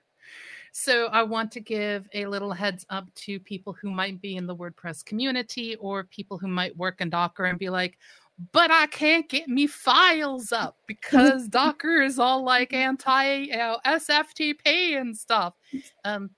So 0.72 1.08
I 1.08 1.24
want 1.24 1.52
to 1.54 1.60
give 1.60 2.08
a 2.14 2.26
little 2.26 2.54
heads 2.54 2.86
up 2.90 3.14
to 3.16 3.40
people 3.40 3.74
who 3.74 3.92
might 3.92 4.22
be 4.22 4.38
in 4.38 4.48
the 4.48 4.56
WordPress 4.56 5.04
community 5.04 5.76
or 5.76 6.06
people 6.06 6.38
who 6.38 6.48
might 6.48 6.76
work 6.78 7.02
in 7.02 7.10
Docker 7.10 7.46
and 7.46 7.60
be 7.60 7.70
like, 7.70 7.98
but 8.54 8.72
I 8.72 8.88
can't 8.88 9.28
get 9.30 9.48
me 9.50 9.68
files 9.68 10.52
up 10.52 10.78
because 10.88 11.48
Docker 11.48 12.02
is 12.02 12.20
all 12.20 12.44
like 12.44 12.74
anti 12.74 13.34
you 13.34 13.58
know, 13.58 13.80
SFTP 13.86 15.00
and 15.00 15.16
stuff. 15.16 15.54
Um, 16.06 16.32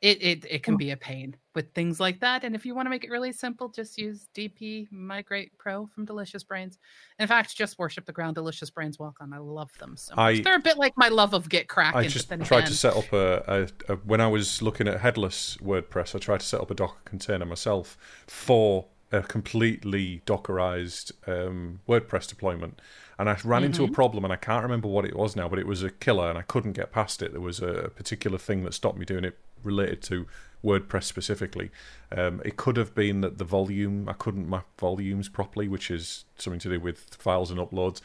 it, 0.00 0.22
it 0.22 0.46
it 0.48 0.62
can 0.62 0.76
be 0.76 0.92
a 0.92 0.96
pain 0.96 1.36
with 1.58 1.74
things 1.74 1.98
like 1.98 2.20
that. 2.20 2.44
And 2.44 2.54
if 2.54 2.64
you 2.64 2.72
want 2.72 2.86
to 2.86 2.90
make 2.90 3.02
it 3.02 3.10
really 3.10 3.32
simple, 3.32 3.68
just 3.68 3.98
use 3.98 4.28
DP 4.32 4.86
Migrate 4.92 5.50
Pro 5.58 5.88
from 5.88 6.04
Delicious 6.04 6.44
Brains. 6.44 6.78
In 7.18 7.26
fact, 7.26 7.56
just 7.56 7.80
worship 7.80 8.06
the 8.06 8.12
ground 8.12 8.36
Delicious 8.36 8.70
Brains 8.70 8.96
walk 8.96 9.16
on. 9.20 9.32
I 9.32 9.38
love 9.38 9.76
them 9.80 9.96
so. 9.96 10.14
I- 10.16 10.38
They're 10.40 10.54
a 10.54 10.60
bit 10.60 10.78
like 10.78 10.92
my 10.96 11.08
love 11.08 11.34
of 11.34 11.48
GitKraken. 11.48 11.94
I 11.96 12.06
just 12.06 12.28
tried 12.44 12.66
to 12.66 12.74
set 12.74 12.96
up 12.96 13.12
a, 13.12 13.68
a, 13.88 13.92
a 13.92 13.96
when 13.96 14.20
I 14.20 14.28
was 14.28 14.62
looking 14.62 14.86
at 14.86 15.00
headless 15.00 15.56
WordPress. 15.60 16.14
I 16.14 16.20
tried 16.20 16.38
to 16.40 16.46
set 16.46 16.60
up 16.60 16.70
a 16.70 16.74
Docker 16.74 17.00
container 17.04 17.44
myself 17.44 17.98
for 18.28 18.86
a 19.10 19.22
completely 19.22 20.22
Dockerized 20.26 21.10
um, 21.26 21.80
WordPress 21.88 22.28
deployment, 22.28 22.80
and 23.18 23.28
I 23.28 23.36
ran 23.42 23.64
into 23.64 23.82
Mm-hmm. 23.82 23.92
a 23.92 23.94
problem, 23.96 24.22
and 24.22 24.32
I 24.32 24.36
can't 24.36 24.62
remember 24.62 24.86
what 24.86 25.04
it 25.06 25.16
was 25.16 25.34
now, 25.34 25.48
but 25.48 25.58
it 25.58 25.66
was 25.66 25.82
a 25.82 25.90
killer, 25.90 26.28
and 26.28 26.38
I 26.38 26.42
couldn't 26.42 26.74
get 26.74 26.92
past 26.92 27.20
it. 27.20 27.32
There 27.32 27.40
was 27.40 27.58
a 27.60 27.90
particular 27.96 28.38
thing 28.38 28.62
that 28.62 28.74
stopped 28.74 28.96
me 28.96 29.04
doing 29.04 29.24
it 29.24 29.36
related 29.62 30.02
to 30.02 30.26
WordPress 30.64 31.04
specifically. 31.04 31.70
Um, 32.10 32.42
it 32.44 32.56
could 32.56 32.76
have 32.76 32.94
been 32.94 33.20
that 33.20 33.38
the 33.38 33.44
volume 33.44 34.08
I 34.08 34.12
couldn't 34.12 34.48
map 34.48 34.66
volumes 34.78 35.28
properly, 35.28 35.68
which 35.68 35.90
is 35.90 36.24
something 36.36 36.60
to 36.60 36.70
do 36.70 36.80
with 36.80 37.14
files 37.14 37.50
and 37.50 37.60
uploads. 37.60 38.00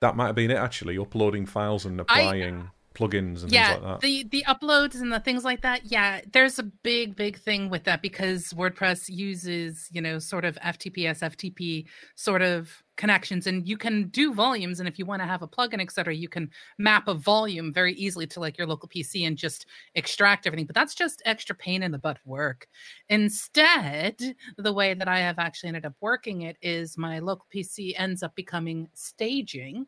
That 0.00 0.16
might 0.16 0.26
have 0.26 0.36
been 0.36 0.50
it 0.50 0.56
actually, 0.56 0.96
uploading 0.96 1.44
files 1.46 1.84
and 1.84 2.00
applying 2.00 2.70
plugins 2.98 3.42
and 3.42 3.52
yeah 3.52 3.74
things 3.74 3.82
like 3.82 3.92
that. 3.92 4.00
the 4.00 4.24
the 4.30 4.44
uploads 4.48 5.00
and 5.00 5.12
the 5.12 5.20
things 5.20 5.44
like 5.44 5.62
that 5.62 5.84
yeah 5.84 6.20
there's 6.32 6.58
a 6.58 6.62
big 6.62 7.14
big 7.14 7.38
thing 7.38 7.70
with 7.70 7.84
that 7.84 8.02
because 8.02 8.48
wordpress 8.54 9.08
uses 9.08 9.88
you 9.92 10.00
know 10.00 10.18
sort 10.18 10.44
of 10.44 10.56
ftps 10.56 11.20
ftp 11.20 11.86
sort 12.16 12.42
of 12.42 12.82
connections 12.96 13.46
and 13.46 13.68
you 13.68 13.76
can 13.76 14.08
do 14.08 14.34
volumes 14.34 14.80
and 14.80 14.88
if 14.88 14.98
you 14.98 15.06
want 15.06 15.22
to 15.22 15.26
have 15.26 15.42
a 15.42 15.46
plugin 15.46 15.80
etc 15.80 16.12
you 16.12 16.28
can 16.28 16.50
map 16.78 17.06
a 17.06 17.14
volume 17.14 17.72
very 17.72 17.94
easily 17.94 18.26
to 18.26 18.40
like 18.40 18.58
your 18.58 18.66
local 18.66 18.88
pc 18.88 19.24
and 19.24 19.36
just 19.36 19.66
extract 19.94 20.46
everything 20.46 20.66
but 20.66 20.74
that's 20.74 20.96
just 20.96 21.22
extra 21.24 21.54
pain 21.54 21.84
in 21.84 21.92
the 21.92 21.98
butt 21.98 22.18
work 22.24 22.66
instead 23.08 24.16
the 24.56 24.72
way 24.72 24.94
that 24.94 25.06
i 25.06 25.20
have 25.20 25.38
actually 25.38 25.68
ended 25.68 25.86
up 25.86 25.94
working 26.00 26.42
it 26.42 26.56
is 26.60 26.98
my 26.98 27.20
local 27.20 27.46
pc 27.54 27.94
ends 27.96 28.24
up 28.24 28.34
becoming 28.34 28.88
staging 28.94 29.86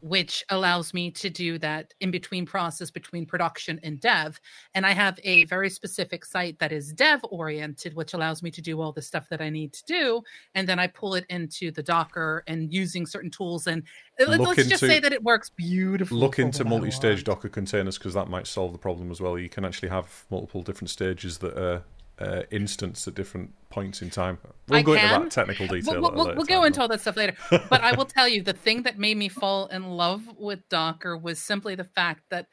which 0.00 0.44
allows 0.50 0.94
me 0.94 1.10
to 1.10 1.28
do 1.28 1.58
that 1.58 1.92
in 2.00 2.10
between 2.10 2.46
process 2.46 2.90
between 2.90 3.26
production 3.26 3.80
and 3.82 4.00
dev. 4.00 4.40
And 4.74 4.86
I 4.86 4.92
have 4.92 5.18
a 5.24 5.44
very 5.46 5.68
specific 5.70 6.24
site 6.24 6.58
that 6.60 6.70
is 6.70 6.92
dev 6.92 7.20
oriented, 7.30 7.94
which 7.94 8.14
allows 8.14 8.42
me 8.42 8.50
to 8.52 8.62
do 8.62 8.80
all 8.80 8.92
the 8.92 9.02
stuff 9.02 9.28
that 9.28 9.40
I 9.40 9.50
need 9.50 9.72
to 9.72 9.84
do. 9.84 10.22
And 10.54 10.68
then 10.68 10.78
I 10.78 10.86
pull 10.86 11.14
it 11.14 11.26
into 11.30 11.72
the 11.72 11.82
Docker 11.82 12.44
and 12.46 12.72
using 12.72 13.06
certain 13.06 13.30
tools. 13.30 13.66
And 13.66 13.82
uh, 14.20 14.24
Look 14.26 14.56
let's 14.56 14.68
just 14.68 14.80
say 14.80 15.00
that 15.00 15.12
it 15.12 15.22
works 15.22 15.50
beautifully. 15.50 16.20
Look 16.20 16.38
into 16.38 16.62
what 16.62 16.66
I 16.66 16.70
multi-stage. 16.70 17.24
Docker 17.24 17.48
containers 17.48 17.98
because 17.98 18.14
that 18.14 18.28
might 18.28 18.46
solve 18.46 18.72
the 18.72 18.78
problem 18.78 19.10
as 19.10 19.20
well. 19.20 19.36
You 19.36 19.48
can 19.48 19.64
actually 19.64 19.88
have 19.88 20.24
multiple 20.30 20.62
different 20.62 20.90
stages 20.90 21.38
that 21.38 21.58
are 21.58 21.82
uh, 22.18 22.42
instanced 22.50 23.06
at 23.08 23.14
different 23.14 23.52
points 23.70 24.02
in 24.02 24.10
time. 24.10 24.38
We'll 24.68 24.78
I 24.78 24.82
go 24.82 24.94
into 24.94 25.06
that 25.06 25.30
technical 25.30 25.66
detail. 25.66 26.00
We'll, 26.00 26.12
we'll, 26.12 26.34
we'll 26.36 26.46
go 26.46 26.64
into 26.64 26.80
all 26.80 26.88
that 26.88 27.00
stuff 27.00 27.16
later. 27.16 27.34
But 27.70 27.82
I 27.82 27.94
will 27.94 28.06
tell 28.06 28.28
you 28.28 28.42
the 28.42 28.52
thing 28.52 28.82
that 28.82 28.98
made 28.98 29.16
me 29.16 29.28
fall 29.28 29.66
in 29.66 29.84
love 29.84 30.22
with 30.38 30.60
Docker 30.68 31.16
was 31.16 31.38
simply 31.38 31.74
the 31.74 31.84
fact 31.84 32.22
that 32.30 32.46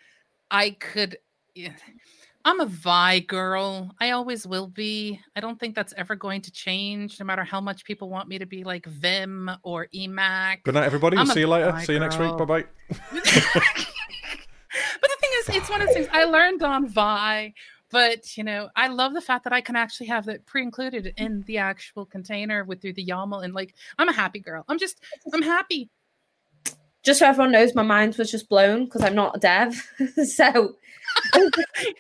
I 0.51 0.72
could. 0.72 1.18
I'm 2.45 2.59
a 2.59 2.66
Vi 2.66 3.20
girl. 3.22 3.95
I 4.01 4.11
always 4.11 4.45
will 4.45 4.68
be. 4.68 5.18
I 5.34 5.39
don't 5.39 5.57
think 5.57 5.76
that's 5.76 5.93
ever 5.95 6.14
going 6.18 6.41
to 6.41 6.51
change, 6.51 7.18
no 7.18 7.26
matter 7.26 7.45
how 7.45 7.61
much 7.61 7.86
people 7.86 8.09
want 8.09 8.28
me 8.28 8.38
to 8.38 8.45
be 8.45 8.66
like 8.66 8.86
Vim 8.86 9.49
or 9.64 9.88
Emacs. 9.95 10.64
Good 10.64 10.74
night, 10.74 10.84
everybody. 10.84 11.16
I'm 11.16 11.26
see 11.26 11.39
you 11.39 11.47
later. 11.47 11.72
Vi 11.72 11.86
See 11.86 11.93
you 11.93 11.99
next 11.99 12.20
week. 12.20 12.36
Bye 12.38 12.43
bye. 12.43 12.66
but 12.89 13.24
the 14.74 15.18
thing 15.22 15.30
is, 15.38 15.49
it's 15.55 15.70
one 15.70 15.80
of 15.80 15.88
those 15.88 15.95
things 15.95 16.09
I 16.11 16.26
learned 16.26 16.64
on 16.64 16.89
Vi. 16.89 17.53
But 17.94 18.36
you 18.36 18.44
know, 18.44 18.70
I 18.76 18.88
love 18.88 19.14
the 19.14 19.22
fact 19.22 19.44
that 19.44 19.54
I 19.54 19.62
can 19.62 19.76
actually 19.76 20.08
have 20.08 20.26
that 20.26 20.48
pre-included 20.48 21.14
in 21.16 21.44
the 21.44 21.60
actual 21.60 22.06
container 22.08 22.64
with 22.66 22.82
through 22.82 22.94
the 22.94 23.06
YAML, 23.06 23.44
and 23.46 23.54
like 23.54 23.76
I'm 24.00 24.10
a 24.10 24.14
happy 24.14 24.39
girl. 24.39 24.66
I'm 24.68 24.80
just, 24.80 25.00
I'm 25.32 25.44
happy. 25.44 25.89
Just 27.04 27.20
so 27.20 27.28
everyone 27.28 27.52
knows, 27.52 27.76
my 27.76 27.84
mind 27.84 28.16
was 28.16 28.32
just 28.32 28.50
blown 28.50 28.86
because 28.86 29.04
I'm 29.04 29.14
not 29.14 29.36
a 29.36 29.39
dev. 29.39 29.91
so 30.26 30.76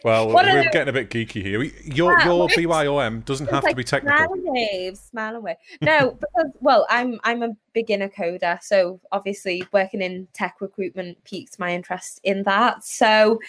Well, 0.03 0.29
What 0.31 0.45
we're 0.45 0.61
are- 0.61 0.71
getting 0.71 0.87
a 0.87 0.93
bit 0.93 1.09
geeky 1.09 1.43
here. 1.43 1.61
Your 1.83 2.15
Wow, 2.15 2.47
your 2.47 2.47
BYOM 2.47 3.23
doesn't 3.25 3.47
have 3.51 3.63
It's 3.65 3.71
to 3.73 3.75
be 3.75 3.83
technical. 3.83 4.17
Smile 4.17 4.33
and 4.33 4.43
wave, 4.45 4.97
smile 4.97 5.35
and 5.35 5.43
wave. 5.43 5.55
No, 5.81 6.11
because 6.11 6.51
well, 6.61 6.87
I'm 6.89 7.19
I'm 7.23 7.43
a 7.43 7.49
beginner 7.73 8.09
coder, 8.09 8.63
so 8.63 8.99
obviously 9.11 9.63
working 9.71 10.01
in 10.01 10.27
tech 10.33 10.55
recruitment 10.59 11.23
piqued 11.23 11.59
my 11.59 11.73
interest 11.75 12.19
in 12.23 12.43
that. 12.43 12.83
So 12.83 13.39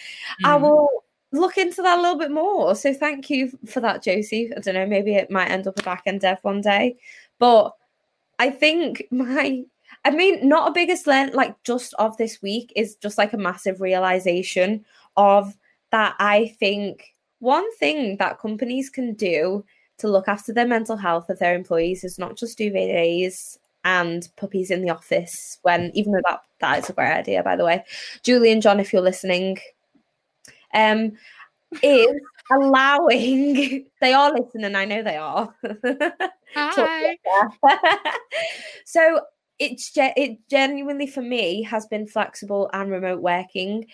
I 0.44 0.56
Mhm. 0.56 0.60
will 0.60 0.88
look 1.34 1.58
into 1.58 1.82
that 1.82 1.98
a 1.98 2.02
little 2.02 2.18
bit 2.18 2.30
more. 2.30 2.74
So 2.74 2.94
thank 2.94 3.28
you 3.28 3.58
for 3.66 3.80
that, 3.80 4.02
Josie. 4.02 4.50
I 4.56 4.60
don't 4.60 4.74
know, 4.74 4.86
maybe 4.86 5.14
it 5.14 5.30
might 5.30 5.50
end 5.50 5.66
up 5.66 5.78
a 5.78 5.82
back 5.82 6.04
end 6.06 6.20
dev 6.20 6.38
one 6.42 6.60
day, 6.60 6.96
but 7.38 7.74
I 8.38 8.50
think 8.50 9.04
my 9.10 9.64
I 10.04 10.10
mean, 10.10 10.46
not 10.46 10.68
a 10.68 10.72
biggest 10.72 11.06
learn 11.06 11.30
like 11.32 11.54
just 11.64 11.94
of 11.94 12.16
this 12.16 12.42
week 12.42 12.72
is 12.76 12.96
just 12.96 13.16
like 13.16 13.32
a 13.32 13.38
massive 13.38 13.80
realization 13.80 14.84
of 15.16 15.56
that. 15.92 16.14
I 16.18 16.54
think 16.58 17.14
one 17.38 17.70
thing 17.76 18.16
that 18.18 18.38
companies 18.38 18.90
can 18.90 19.14
do 19.14 19.64
to 19.98 20.08
look 20.08 20.28
after 20.28 20.52
their 20.52 20.66
mental 20.66 20.96
health 20.96 21.30
of 21.30 21.38
their 21.38 21.54
employees 21.54 22.04
is 22.04 22.18
not 22.18 22.36
just 22.36 22.58
do 22.58 22.70
days 22.70 23.58
and 23.84 24.28
puppies 24.36 24.70
in 24.70 24.82
the 24.82 24.90
office 24.90 25.58
when 25.62 25.90
even 25.94 26.12
though 26.12 26.22
that 26.26 26.40
that 26.60 26.78
is 26.78 26.88
a 26.88 26.92
great 26.92 27.12
idea 27.12 27.42
by 27.42 27.54
the 27.54 27.64
way 27.64 27.84
julie 28.22 28.50
and 28.50 28.62
john 28.62 28.80
if 28.80 28.92
you're 28.92 29.02
listening 29.02 29.58
um 30.74 31.12
is 31.82 32.20
allowing 32.52 33.86
they 34.00 34.12
are 34.12 34.32
listening 34.32 34.74
i 34.74 34.84
know 34.84 35.02
they 35.02 35.16
are 35.16 35.54
Hi. 36.54 37.16
so 38.84 39.20
it's 39.58 39.92
it 39.96 40.38
genuinely 40.48 41.06
for 41.06 41.22
me 41.22 41.62
has 41.62 41.86
been 41.86 42.06
flexible 42.06 42.70
and 42.72 42.90
remote 42.90 43.20
working 43.20 43.86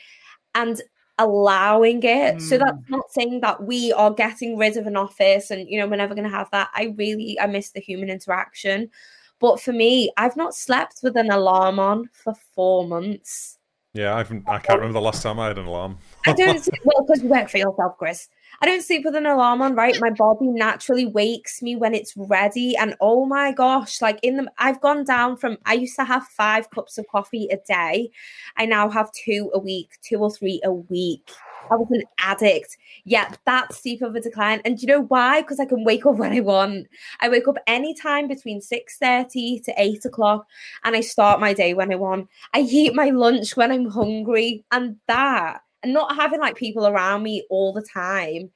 and 0.55 0.81
allowing 1.19 2.03
it 2.03 2.41
so 2.41 2.57
that's 2.57 2.71
Mm. 2.71 2.89
not 2.89 3.13
saying 3.13 3.41
that 3.43 3.63
we 3.63 3.93
are 3.93 4.11
getting 4.11 4.57
rid 4.57 4.77
of 4.79 4.87
an 4.87 4.97
office 4.97 5.51
and 5.51 5.69
you 5.69 5.79
know 5.79 5.87
we're 5.87 5.97
never 5.97 6.15
going 6.15 6.29
to 6.29 6.35
have 6.35 6.51
that 6.51 6.71
i 6.75 6.95
really 6.97 7.39
i 7.41 7.47
miss 7.47 7.71
the 7.73 7.81
human 7.81 8.09
interaction 8.09 8.91
but 9.39 9.61
for 9.61 9.73
me 9.73 10.11
i've 10.17 10.37
not 10.37 10.55
slept 10.55 11.01
with 11.03 11.17
an 11.17 11.31
alarm 11.31 11.79
on 11.79 12.09
for 12.13 12.35
four 12.55 12.87
months 12.87 13.59
Yeah, 13.93 14.15
I've, 14.15 14.33
I 14.47 14.59
can't 14.59 14.81
remember 14.81 14.95
the 14.95 15.05
last 15.05 15.23
time 15.23 15.39
I 15.39 15.49
had 15.49 15.59
an 15.59 15.67
alarm. 15.67 15.99
I 16.27 16.33
don't 16.33 16.63
sleep, 16.63 16.81
well 16.85 17.05
because 17.07 17.23
you 17.23 17.29
work 17.29 17.49
for 17.49 17.59
yourself, 17.59 17.97
Chris. 17.99 18.29
I 18.63 18.67
don't 18.67 18.83
sleep 18.83 19.05
with 19.05 19.15
an 19.15 19.27
alarm 19.27 19.63
on, 19.63 19.75
right? 19.75 19.99
My 20.01 20.11
body 20.11 20.49
naturally 20.49 21.07
wakes 21.07 21.63
me 21.63 21.77
when 21.77 21.95
it's 21.95 22.15
ready. 22.17 22.77
And 22.77 22.95
oh 23.01 23.25
my 23.25 23.53
gosh, 23.53 24.03
like 24.03 24.19
in 24.23 24.37
the 24.37 24.51
I've 24.59 24.81
gone 24.81 25.05
down 25.05 25.37
from 25.39 25.57
I 25.65 25.75
used 25.75 25.97
to 25.97 26.05
have 26.05 26.25
five 26.25 26.69
cups 26.71 26.99
of 26.99 27.07
coffee 27.09 27.49
a 27.51 27.57
day. 27.57 28.11
I 28.57 28.67
now 28.67 28.91
have 28.91 29.11
two 29.13 29.51
a 29.55 29.59
week, 29.59 29.91
two 30.03 30.19
or 30.19 30.31
three 30.31 30.61
a 30.65 30.73
week. 30.73 31.31
I 31.71 31.77
was 31.77 31.89
an 31.91 32.03
addict. 32.19 32.77
Yeah, 33.05 33.33
that's 33.47 33.79
steep 33.79 34.03
of 34.03 34.15
a 34.15 34.21
decline. 34.21 34.61
And 34.65 34.77
do 34.77 34.83
you 34.83 34.89
know 34.89 35.03
why? 35.03 35.41
Because 35.41 35.61
I 35.61 35.65
can 35.65 35.85
wake 35.85 36.05
up 36.05 36.17
when 36.17 36.33
I 36.33 36.41
want. 36.41 36.89
I 37.21 37.29
wake 37.29 37.49
up 37.49 37.57
anytime 37.67 38.29
between 38.29 38.61
6:30 38.61 39.65
to 39.65 39.75
8 39.77 40.05
o'clock 40.05 40.47
and 40.85 40.97
I 40.97 41.01
start 41.01 41.41
my 41.41 41.55
day 41.55 41.73
when 41.73 41.93
I 41.93 41.97
want. 41.97 42.29
I 42.53 42.61
eat 42.61 42.95
my 42.95 43.11
lunch 43.11 43.57
when 43.57 43.71
I'm 43.71 43.89
hungry. 43.89 44.65
And 44.71 44.97
that 45.07 45.63
and 45.83 45.93
not 45.93 46.17
having 46.17 46.41
like 46.41 46.57
people 46.57 46.87
around 46.87 47.23
me 47.23 47.45
all 47.51 47.73
the 47.73 47.87
time 47.95 48.51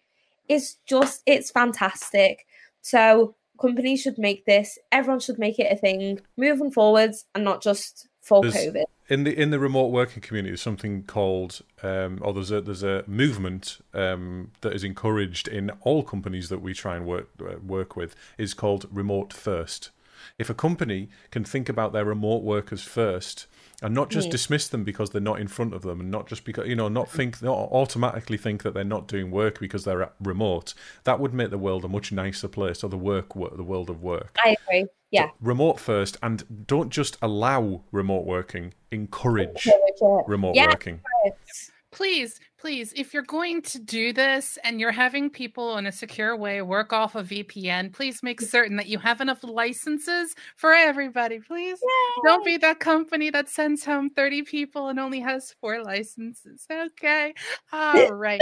is 0.49 0.77
just 0.87 1.23
it's 1.27 1.51
fantastic 1.51 2.47
so 2.83 3.35
companies 3.61 4.01
should 4.03 4.19
make 4.19 4.45
this 4.45 4.79
everyone 4.93 5.21
should 5.21 5.39
make 5.39 5.59
it 5.59 5.73
a 5.73 5.77
thing 5.77 6.21
moving 6.37 6.71
forwards 6.71 7.25
and 7.35 7.45
not 7.45 7.63
just 7.63 8.09
for 8.21 8.43
There's- 8.43 8.57
covid 8.57 8.85
in 9.09 9.25
the 9.25 9.39
in 9.39 9.51
the 9.51 9.59
remote 9.59 9.89
working 9.89 10.23
community, 10.23 10.53
there's 10.53 10.63
something 10.63 11.03
called, 11.03 11.61
um, 11.83 12.19
or 12.23 12.33
there's 12.33 12.51
a 12.51 12.61
there's 12.61 12.83
a 12.83 13.05
movement 13.07 13.79
um, 13.93 14.51
that 14.63 14.73
is 14.73 14.83
encouraged 14.83 15.47
in 15.47 15.71
all 15.83 16.03
companies 16.03 16.49
that 16.49 16.61
we 16.63 16.73
try 16.73 16.97
and 16.97 17.05
work 17.05 17.29
uh, 17.41 17.59
work 17.63 17.97
with 17.97 18.17
is 18.39 18.55
called 18.55 18.87
remote 18.91 19.33
first. 19.33 19.91
If 20.39 20.51
a 20.51 20.55
company 20.55 21.09
can 21.31 21.45
think 21.45 21.69
about 21.69 21.93
their 21.93 22.05
remote 22.05 22.43
workers 22.43 22.83
first 22.83 23.47
and 23.83 23.95
not 23.95 24.09
just 24.11 24.29
Mm. 24.29 24.33
dismiss 24.33 24.69
them 24.69 24.85
because 24.85 25.11
they're 25.11 25.21
not 25.21 25.41
in 25.41 25.49
front 25.49 25.75
of 25.75 25.83
them, 25.83 26.01
and 26.01 26.11
not 26.11 26.27
just 26.27 26.45
because 26.45 26.67
you 26.69 26.77
know, 26.77 26.89
not 26.89 27.11
think 27.11 27.43
not 27.43 27.59
automatically 27.73 28.37
think 28.37 28.63
that 28.63 28.73
they're 28.75 28.85
not 28.85 29.09
doing 29.09 29.31
work 29.31 29.59
because 29.61 29.85
they're 29.85 30.11
remote, 30.21 30.75
that 31.05 31.21
would 31.21 31.35
make 31.35 31.51
the 31.51 31.59
world 31.59 31.85
a 31.85 31.89
much 31.89 32.13
nicer 32.13 32.49
place, 32.49 32.83
or 32.85 32.89
the 32.89 32.97
work 32.97 33.35
the 33.35 33.63
world 33.63 33.91
of 33.91 34.03
work 34.03 34.39
i 34.45 34.57
agree 34.67 34.87
yeah 35.11 35.31
remote 35.41 35.79
first 35.79 36.17
and 36.23 36.67
don't 36.67 36.91
just 36.91 37.17
allow 37.23 37.83
remote 37.93 38.25
working 38.25 38.73
encourage 38.91 39.67
Encourage 39.67 40.29
remote 40.29 40.55
Yeah. 40.57 40.69
working 40.69 41.01
Yes. 41.25 41.71
Please, 41.91 42.41
please, 42.65 42.95
if 42.97 43.13
you're 43.13 43.23
going 43.25 43.61
to 43.61 43.79
do 43.79 44.11
this 44.11 44.59
and 44.65 44.81
you're 44.81 44.91
having 44.91 45.29
people 45.29 45.77
in 45.77 45.85
a 45.85 45.93
secure 45.93 46.35
way 46.35 46.63
work 46.63 46.95
off 46.95 47.15
a 47.15 47.23
VPN, 47.23 47.93
please 47.93 48.23
make 48.23 48.41
certain 48.41 48.77
that 48.77 48.87
you 48.87 48.99
have 48.99 49.21
enough 49.21 49.41
licenses 49.45 50.35
for 50.57 50.73
everybody. 50.73 51.39
Please 51.41 51.79
don't 52.25 52.43
be 52.43 52.57
that 52.57 52.81
company 52.81 53.29
that 53.29 53.51
sends 53.51 53.85
home 53.85 54.09
30 54.09 54.45
people 54.45 54.89
and 54.89 54.99
only 54.99 55.21
has 55.21 55.55
four 55.61 55.85
licenses. 55.85 56.67
Okay. 56.71 57.35
All 57.71 58.09
right. 58.13 58.41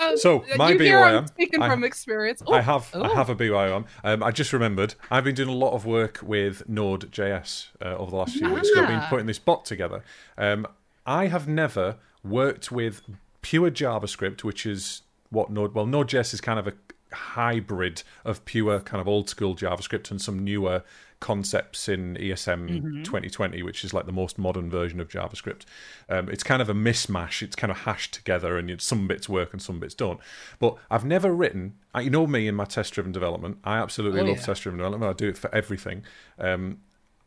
Uh, 0.00 0.16
So, 0.16 0.44
my 0.56 0.70
you 0.72 0.78
hear 0.80 0.98
I'm 0.98 1.28
speaking 1.28 1.62
I- 1.62 1.68
from 1.68 1.84
experience. 1.84 2.42
i 2.50 2.58
Oh, 2.58 2.60
have 2.60 2.90
i 2.92 2.98
oh. 3.08 3.14
have 3.14 3.30
a 3.30 3.36
BYOM. 3.36 3.84
Um, 4.02 4.22
i 4.24 4.32
just 4.32 4.52
remembered 4.52 4.96
i've 5.12 5.22
been 5.22 5.36
doing 5.36 5.48
a 5.48 5.54
lot 5.54 5.74
of 5.74 5.86
work 5.86 6.18
with 6.24 6.68
node.js 6.68 7.68
uh, 7.80 7.94
over 8.00 8.10
the 8.10 8.16
last 8.16 8.32
few 8.36 8.52
weeks 8.52 8.68
'cause 8.70 8.82
i've 8.82 8.88
been 8.88 8.98
Ah. 8.98 9.06
putting 9.08 9.26
this 9.26 9.38
bot 9.38 9.64
together 9.64 10.02
um, 10.36 10.66
i 11.06 11.26
have 11.28 11.46
never 11.46 11.98
worked 12.24 12.72
with 12.72 13.02
pure 13.48 13.70
javascript 13.70 14.42
which 14.42 14.64
is 14.66 15.02
what 15.30 15.50
node 15.50 15.74
well 15.74 15.86
node.js 15.86 16.32
is 16.34 16.40
kind 16.40 16.58
of 16.58 16.66
a 16.66 16.72
hybrid 17.12 18.02
of 18.24 18.44
pure 18.44 18.80
kind 18.80 19.00
of 19.00 19.06
old 19.06 19.28
school 19.28 19.54
javascript 19.54 20.10
and 20.10 20.20
some 20.20 20.38
newer 20.44 20.82
concepts 21.20 21.88
in 21.88 22.16
ESM 22.16 23.02
2020, 23.04 23.62
which 23.62 23.82
is 23.82 23.94
like 23.94 24.04
the 24.04 24.12
most 24.12 24.36
modern 24.36 24.68
version 24.68 25.00
of 25.00 25.08
JavaScript. 25.08 25.62
Um, 26.08 26.28
it's 26.28 26.42
kind 26.42 26.60
of 26.60 26.68
a 26.68 26.74
mismatch. 26.74 27.40
It's 27.40 27.56
kind 27.56 27.70
of 27.70 27.78
hashed 27.78 28.12
together, 28.12 28.58
and 28.58 28.78
some 28.82 29.08
bits 29.08 29.26
work 29.26 29.54
and 29.54 29.62
some 29.62 29.80
bits 29.80 29.94
don't. 29.94 30.20
But 30.58 30.76
I've 30.90 31.04
never 31.06 31.32
written. 31.34 31.76
uh, 31.96 32.00
You 32.00 32.10
know 32.10 32.26
me 32.26 32.46
in 32.46 32.54
my 32.54 32.66
test-driven 32.66 33.12
development. 33.12 33.56
I 33.64 33.78
absolutely 33.78 34.20
Oh, 34.20 34.24
love 34.24 34.36
yeah. 34.38 34.42
test-driven 34.42 34.76
development. 34.78 35.08
I 35.08 35.14
do 35.14 35.28
it 35.28 35.38
for 35.38 35.54
everything. 35.54 36.02
Um, 36.38 36.80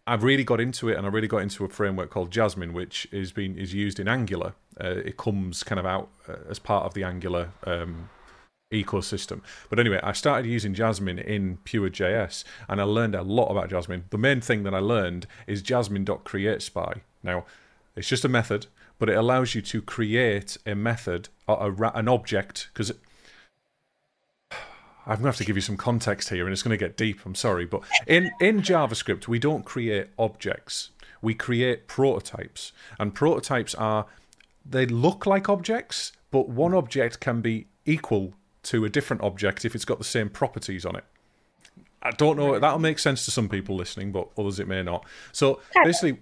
I've 0.08 0.24
really 0.24 0.46
got 0.46 0.62
into 0.62 0.88
it, 0.88 0.98
and 0.98 1.06
I 1.06 1.10
really 1.10 1.28
got 1.28 1.40
into 1.40 1.66
a 1.66 1.70
framework 1.70 2.10
called 2.10 2.32
Jasmine, 2.32 2.72
which 2.72 3.08
is 3.12 3.34
being 3.34 3.58
is 3.58 3.74
used 3.74 4.00
in 4.00 4.08
Angular. 4.08 4.54
Uh, 4.82 5.02
it 5.06 5.18
comes 5.18 5.64
kind 5.64 5.80
of 5.80 5.86
out 5.86 6.10
uh, 6.30 6.38
as 6.50 6.60
part 6.60 6.86
of 6.86 6.94
the 6.94 7.04
Angular 7.04 7.52
um, 7.66 8.10
ecosystem. 8.72 9.42
But 9.70 9.80
anyway, 9.80 10.00
I 10.02 10.14
started 10.14 10.48
using 10.48 10.74
Jasmine 10.74 11.20
in 11.20 11.58
Pure 11.66 11.90
JS, 11.90 12.46
and 12.70 12.80
I 12.80 12.86
learned 12.86 13.16
a 13.16 13.22
lot 13.22 13.48
about 13.48 13.70
Jasmine. 13.70 14.06
The 14.10 14.18
main 14.18 14.40
thing 14.40 14.64
that 14.64 14.74
I 14.74 14.80
learned 14.80 15.28
is 15.46 15.62
Jasmine.createSpy. 15.62 17.02
Now, 17.22 17.46
it's 17.98 18.08
just 18.08 18.24
a 18.24 18.30
method, 18.30 18.68
but 19.00 19.10
it 19.10 19.18
allows 19.18 19.56
you 19.56 19.62
to 19.62 19.82
create 19.82 20.58
a 20.66 20.74
method, 20.74 21.28
or 21.48 21.76
a, 21.84 21.98
an 21.98 22.08
object, 22.08 22.70
because 22.74 22.94
I'm 25.08 25.16
going 25.16 25.24
to 25.24 25.28
have 25.30 25.38
to 25.38 25.46
give 25.46 25.56
you 25.56 25.62
some 25.62 25.78
context 25.78 26.30
here, 26.30 26.46
and 26.46 26.52
it's 26.52 26.62
going 26.62 26.78
to 26.78 26.86
get 26.86 26.98
deep. 26.98 27.26
I'm 27.26 27.34
sorry, 27.34 27.66
but 27.66 27.82
in 28.06 28.30
in 28.42 28.62
JavaScript, 28.62 29.28
we 29.28 29.40
don't 29.40 29.64
create 29.64 30.08
objects. 30.20 30.90
We 31.22 31.34
create 31.34 31.88
prototypes, 31.88 32.74
and 33.00 33.16
prototypes 33.16 33.74
are 33.76 34.06
they 34.70 34.86
look 34.86 35.26
like 35.26 35.48
objects, 35.48 36.12
but 36.30 36.50
one 36.50 36.74
object 36.74 37.22
can 37.22 37.40
be 37.40 37.68
equal 37.86 38.34
to 38.64 38.84
a 38.84 38.90
different 38.90 39.24
object 39.24 39.64
if 39.64 39.74
it's 39.76 39.86
got 39.86 39.98
the 39.98 40.04
same 40.04 40.30
properties 40.30 40.86
on 40.86 40.98
it. 40.98 41.06
I 42.02 42.12
don't 42.12 42.38
know. 42.38 42.60
That'll 42.60 42.80
make 42.80 43.00
sense 43.00 43.24
to 43.26 43.32
some 43.32 43.48
people 43.48 43.76
listening, 43.76 44.12
but 44.12 44.28
others 44.38 44.60
it 44.60 44.68
may 44.68 44.84
not. 44.84 45.06
So 45.32 45.62
basically, 45.84 46.20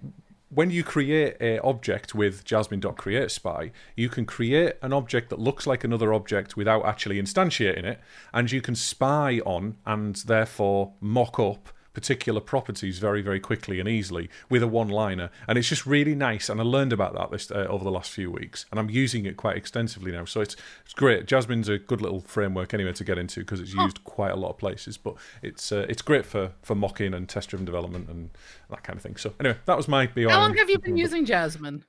when 0.55 0.71
you 0.71 0.83
create 0.83 1.35
a 1.41 1.59
object 1.59 2.15
with 2.15 2.45
jasmine.createSpy, 2.45 3.71
you 3.95 4.07
can 4.07 4.25
create 4.25 4.75
an 4.81 4.93
object 4.93 5.29
that 5.29 5.39
looks 5.39 5.67
like 5.67 5.83
another 5.83 6.13
object 6.13 6.55
without 6.55 6.85
actually 6.85 7.21
instantiating 7.21 7.83
it, 7.83 7.99
and 8.33 8.49
you 8.51 8.61
can 8.61 8.73
spy 8.73 9.39
on 9.45 9.75
and 9.85 10.15
therefore 10.15 10.93
mock 11.01 11.39
up 11.39 11.69
particular 11.95 12.39
properties 12.39 12.99
very, 12.99 13.21
very 13.21 13.39
quickly 13.39 13.79
and 13.79 13.89
easily 13.89 14.29
with 14.49 14.61
a 14.61 14.67
one-liner. 14.67 15.31
And 15.47 15.57
it's 15.57 15.69
just 15.69 15.85
really 15.85 16.13
nice. 16.13 16.49
And 16.49 16.61
I 16.61 16.63
learned 16.63 16.93
about 16.93 17.15
that 17.15 17.31
this 17.31 17.49
uh, 17.49 17.65
over 17.69 17.83
the 17.83 17.91
last 17.91 18.11
few 18.11 18.29
weeks, 18.29 18.65
and 18.69 18.79
I'm 18.79 18.89
using 18.89 19.25
it 19.25 19.37
quite 19.37 19.57
extensively 19.57 20.11
now. 20.11 20.25
So 20.25 20.41
it's 20.41 20.55
it's 20.83 20.93
great. 20.93 21.25
Jasmine's 21.25 21.69
a 21.69 21.79
good 21.79 22.01
little 22.01 22.21
framework 22.21 22.73
anyway 22.73 22.93
to 22.93 23.03
get 23.03 23.17
into 23.17 23.39
because 23.39 23.59
it's 23.59 23.73
used 23.73 24.03
quite 24.03 24.31
a 24.31 24.35
lot 24.35 24.49
of 24.49 24.57
places. 24.57 24.97
But 24.97 25.15
it's 25.41 25.71
uh, 25.71 25.85
it's 25.89 26.01
great 26.01 26.25
for 26.25 26.51
for 26.61 26.75
mocking 26.75 27.13
and 27.13 27.27
test-driven 27.27 27.65
development 27.65 28.09
and 28.09 28.29
that 28.69 28.83
kind 28.83 28.97
of 28.97 29.03
thing. 29.03 29.15
So 29.15 29.33
anyway, 29.39 29.57
that 29.65 29.77
was 29.77 29.87
my 29.87 30.05
BR. 30.07 30.29
How 30.29 30.41
long 30.41 30.57
have 30.57 30.69
you 30.69 30.77
been 30.77 30.97
using 30.97 31.25
Jasmine? 31.25 31.85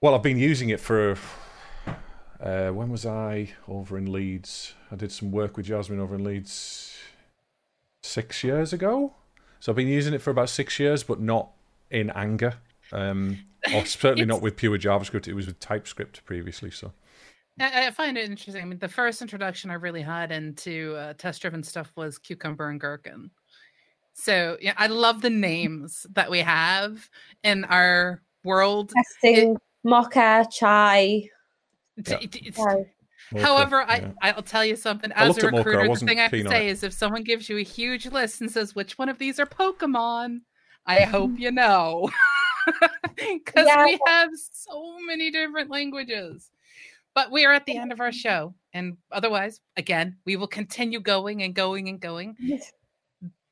Well, 0.00 0.14
I've 0.14 0.22
been 0.22 0.38
using 0.38 0.70
it 0.70 0.80
for. 0.80 1.16
Uh, 2.40 2.70
when 2.70 2.88
was 2.88 3.04
I 3.04 3.50
over 3.66 3.98
in 3.98 4.12
Leeds? 4.12 4.74
I 4.92 4.94
did 4.94 5.10
some 5.10 5.32
work 5.32 5.56
with 5.56 5.66
Jasmine 5.66 5.98
over 5.98 6.14
in 6.14 6.22
Leeds 6.22 6.96
six 8.02 8.44
years 8.44 8.72
ago. 8.72 9.14
So 9.60 9.72
I've 9.72 9.76
been 9.76 9.88
using 9.88 10.14
it 10.14 10.22
for 10.22 10.30
about 10.30 10.48
six 10.50 10.78
years, 10.78 11.02
but 11.02 11.20
not 11.20 11.50
in 11.90 12.10
anger. 12.10 12.54
Um, 12.92 13.38
or 13.74 13.84
certainly 13.84 14.24
not 14.24 14.40
with 14.40 14.56
pure 14.56 14.78
JavaScript. 14.78 15.28
It 15.28 15.34
was 15.34 15.46
with 15.46 15.58
TypeScript 15.60 16.24
previously. 16.24 16.70
So 16.70 16.92
I, 17.60 17.88
I 17.88 17.90
find 17.90 18.16
it 18.16 18.28
interesting. 18.30 18.62
I 18.62 18.64
mean, 18.64 18.78
the 18.78 18.88
first 18.88 19.20
introduction 19.20 19.70
I 19.70 19.74
really 19.74 20.02
had 20.02 20.30
into 20.32 20.94
uh, 20.96 21.14
test-driven 21.14 21.62
stuff 21.62 21.92
was 21.96 22.18
Cucumber 22.18 22.68
and 22.68 22.80
Gherkin. 22.80 23.30
So 24.14 24.56
yeah, 24.60 24.74
I 24.76 24.86
love 24.86 25.22
the 25.22 25.30
names 25.30 26.06
that 26.14 26.30
we 26.30 26.38
have 26.40 27.08
in 27.44 27.64
our 27.64 28.22
world. 28.44 28.92
testing 29.22 29.56
mocha 29.84 30.46
chai 30.50 31.28
It's- 31.96 32.10
Yeah. 32.10 32.18
it- 32.22 32.36
it's- 32.46 32.56
chai. 32.56 32.86
Mocha, 33.32 33.46
However, 33.46 33.84
yeah. 33.88 34.10
I 34.22 34.32
I'll 34.32 34.42
tell 34.42 34.64
you 34.64 34.76
something. 34.76 35.12
As 35.12 35.36
a 35.36 35.46
at 35.46 35.52
Mocha, 35.52 35.70
recruiter, 35.70 35.94
the 35.94 36.06
thing 36.06 36.18
I 36.18 36.22
have 36.22 36.30
to 36.30 36.48
say 36.48 36.68
is 36.68 36.82
if 36.82 36.92
someone 36.92 37.24
gives 37.24 37.48
you 37.48 37.58
a 37.58 37.62
huge 37.62 38.06
list 38.06 38.40
and 38.40 38.50
says 38.50 38.74
which 38.74 38.96
one 38.98 39.08
of 39.08 39.18
these 39.18 39.38
are 39.38 39.46
Pokemon, 39.46 40.40
I 40.86 41.00
hope 41.02 41.32
you 41.38 41.50
know, 41.50 42.10
because 43.16 43.66
Yeah. 43.66 43.84
we 43.84 43.98
have 44.06 44.30
so 44.52 44.96
many 45.06 45.30
different 45.30 45.70
languages. 45.70 46.50
But 47.14 47.32
we 47.32 47.44
are 47.44 47.52
at 47.52 47.66
the 47.66 47.76
end 47.76 47.90
of 47.90 48.00
our 48.00 48.12
show, 48.12 48.54
and 48.72 48.96
otherwise, 49.10 49.60
again, 49.76 50.18
we 50.24 50.36
will 50.36 50.46
continue 50.46 51.00
going 51.00 51.42
and 51.42 51.54
going 51.54 51.88
and 51.88 51.98
going. 51.98 52.36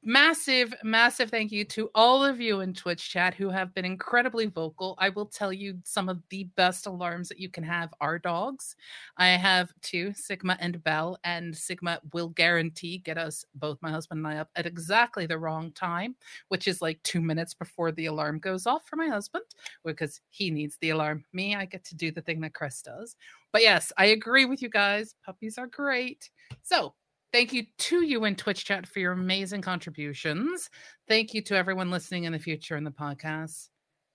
Massive, 0.07 0.72
massive 0.84 1.30
thank 1.30 1.50
you 1.50 1.64
to 1.64 1.90
all 1.92 2.24
of 2.24 2.40
you 2.40 2.61
in 2.61 2.72
Twitch 2.72 3.11
chat 3.11 3.34
who 3.34 3.50
have 3.50 3.74
been 3.74 3.84
incredibly 3.84 4.46
vocal. 4.46 4.94
I 4.98 5.09
will 5.09 5.26
tell 5.26 5.52
you 5.52 5.78
some 5.82 6.09
of 6.09 6.22
the 6.30 6.44
best 6.57 6.86
alarms 6.86 7.28
that 7.28 7.40
you 7.40 7.48
can 7.48 7.64
have 7.64 7.92
are 8.00 8.18
dogs. 8.18 8.76
I 9.16 9.28
have 9.30 9.72
two, 9.82 10.12
Sigma 10.14 10.57
and 10.61 10.82
Bell, 10.84 11.18
and 11.24 11.54
Sigma 11.54 12.00
will 12.12 12.28
guarantee 12.28 12.98
get 12.98 13.18
us 13.18 13.44
both 13.57 13.82
my 13.82 13.90
husband 13.90 14.18
and 14.24 14.28
I 14.28 14.38
up 14.38 14.48
at 14.54 14.64
exactly 14.64 15.26
the 15.26 15.38
wrong 15.38 15.72
time, 15.72 16.14
which 16.48 16.68
is 16.68 16.80
like 16.80 17.02
two 17.02 17.20
minutes 17.20 17.52
before 17.52 17.90
the 17.90 18.07
alarm 18.07 18.38
goes 18.38 18.64
off 18.64 18.86
for 18.86 18.94
my 18.94 19.09
husband 19.09 19.44
because 19.84 20.20
he 20.30 20.52
needs 20.52 20.78
the 20.80 20.90
alarm. 20.90 21.24
Me, 21.32 21.57
I 21.57 21.64
get 21.64 21.84
to 21.84 21.96
do 21.96 22.12
the 22.12 22.22
thing 22.22 22.40
that 22.42 22.54
Chris 22.54 22.80
does. 22.80 23.16
But 23.50 23.62
yes, 23.62 23.92
I 23.98 24.07
agree 24.07 24.44
with 24.44 24.62
you 24.62 24.68
guys. 24.68 25.16
Puppies 25.24 25.59
are 25.59 25.66
great. 25.66 26.30
So 26.62 26.94
Thank 27.32 27.52
you 27.52 27.64
to 27.78 28.02
you 28.02 28.24
in 28.24 28.36
Twitch 28.36 28.64
chat 28.64 28.86
for 28.86 29.00
your 29.00 29.12
amazing 29.12 29.60
contributions. 29.60 30.70
Thank 31.08 31.34
you 31.34 31.42
to 31.42 31.56
everyone 31.56 31.90
listening 31.90 32.24
in 32.24 32.32
the 32.32 32.38
future 32.38 32.76
in 32.76 32.84
the 32.84 32.90
podcast. 32.90 33.68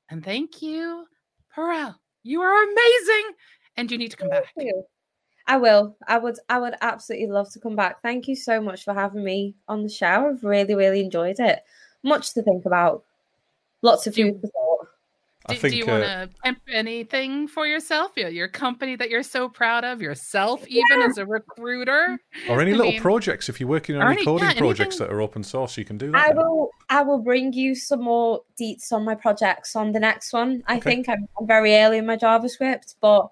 And 0.09 0.23
thank 0.23 0.61
you, 0.61 1.05
Parul. 1.55 1.95
You 2.23 2.41
are 2.41 2.63
amazing. 2.63 3.31
And 3.77 3.91
you 3.91 3.97
need 3.97 4.11
to 4.11 4.17
come 4.17 4.29
back. 4.29 4.53
I 5.47 5.57
will. 5.57 5.97
I 6.07 6.17
would 6.17 6.37
I 6.49 6.59
would 6.59 6.75
absolutely 6.81 7.27
love 7.27 7.51
to 7.53 7.59
come 7.59 7.75
back. 7.75 8.01
Thank 8.01 8.27
you 8.27 8.35
so 8.35 8.61
much 8.61 8.83
for 8.83 8.93
having 8.93 9.23
me 9.23 9.55
on 9.67 9.83
the 9.83 9.89
show. 9.89 10.29
I've 10.29 10.43
really, 10.43 10.75
really 10.75 11.01
enjoyed 11.01 11.39
it. 11.39 11.61
Much 12.03 12.33
to 12.33 12.43
think 12.43 12.65
about. 12.65 13.03
Lots 13.81 14.07
of 14.07 14.15
food 14.15 14.39
for 14.39 14.47
thought. 14.47 14.87
Do, 15.47 15.55
think, 15.55 15.73
do, 15.73 15.77
you 15.79 15.85
uh, 15.85 15.87
want 15.87 16.03
to 16.03 16.29
pimp 16.43 16.59
anything 16.71 17.47
for 17.47 17.65
yourself? 17.65 18.11
Your, 18.15 18.29
your 18.29 18.47
company 18.47 18.95
that 18.95 19.09
you're 19.09 19.23
so 19.23 19.49
proud 19.49 19.83
of, 19.83 19.99
yourself, 19.99 20.65
even 20.67 20.99
yeah. 20.99 21.07
as 21.07 21.17
a 21.17 21.25
recruiter, 21.25 22.19
or 22.47 22.61
any 22.61 22.73
I 22.73 22.75
little 22.75 22.91
mean, 22.91 23.01
projects. 23.01 23.49
If 23.49 23.59
you're 23.59 23.69
working 23.69 23.95
on 23.95 24.11
any 24.11 24.23
coding 24.23 24.49
yeah, 24.49 24.57
projects 24.57 24.97
that 24.97 25.09
are 25.09 25.19
open 25.19 25.43
source, 25.43 25.77
you 25.77 25.85
can 25.85 25.97
do 25.97 26.11
that. 26.11 26.29
I 26.29 26.33
will. 26.33 26.69
I 26.89 27.01
will 27.01 27.17
bring 27.17 27.53
you 27.53 27.73
some 27.73 28.03
more 28.03 28.41
deets 28.59 28.91
on 28.91 29.03
my 29.03 29.15
projects 29.15 29.75
on 29.75 29.91
the 29.91 29.99
next 29.99 30.31
one. 30.31 30.63
I 30.67 30.77
okay. 30.77 30.91
think 30.91 31.09
I'm, 31.09 31.27
I'm, 31.39 31.47
very 31.47 31.75
early 31.75 31.97
in 31.97 32.05
my 32.05 32.17
JavaScript, 32.17 32.95
but 33.01 33.29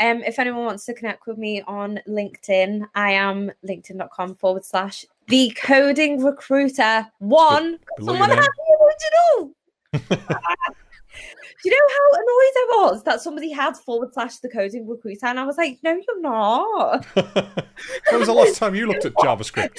um, 0.00 0.24
if 0.24 0.40
anyone 0.40 0.64
wants 0.64 0.84
to 0.86 0.94
connect 0.94 1.28
with 1.28 1.38
me 1.38 1.62
on 1.68 2.00
LinkedIn, 2.08 2.88
I 2.96 3.12
am 3.12 3.52
linkedin.com 3.64 4.34
forward 4.34 4.64
slash 4.64 5.06
the 5.28 5.56
coding 5.62 6.22
recruiter 6.22 7.06
one. 7.18 7.78
Someone 8.02 8.30
has 8.30 8.48
the 8.48 9.52
original. 10.02 10.24
Do 11.64 11.70
you 11.70 11.76
know 11.76 11.94
how 11.94 12.20
annoyed 12.20 12.56
I 12.56 12.66
was 12.92 13.04
that 13.04 13.22
somebody 13.22 13.50
had 13.50 13.74
forward 13.74 14.12
slash 14.12 14.36
the 14.36 14.50
coding 14.50 14.86
recruiter? 14.86 15.24
And 15.24 15.40
I 15.40 15.44
was 15.44 15.56
like, 15.56 15.78
no, 15.82 15.92
you're 15.92 16.20
not. 16.20 17.06
when 17.14 18.18
was 18.18 18.26
the 18.26 18.34
last 18.34 18.58
time 18.58 18.74
you 18.74 18.86
looked 18.86 19.06
at 19.06 19.14
JavaScript? 19.14 19.78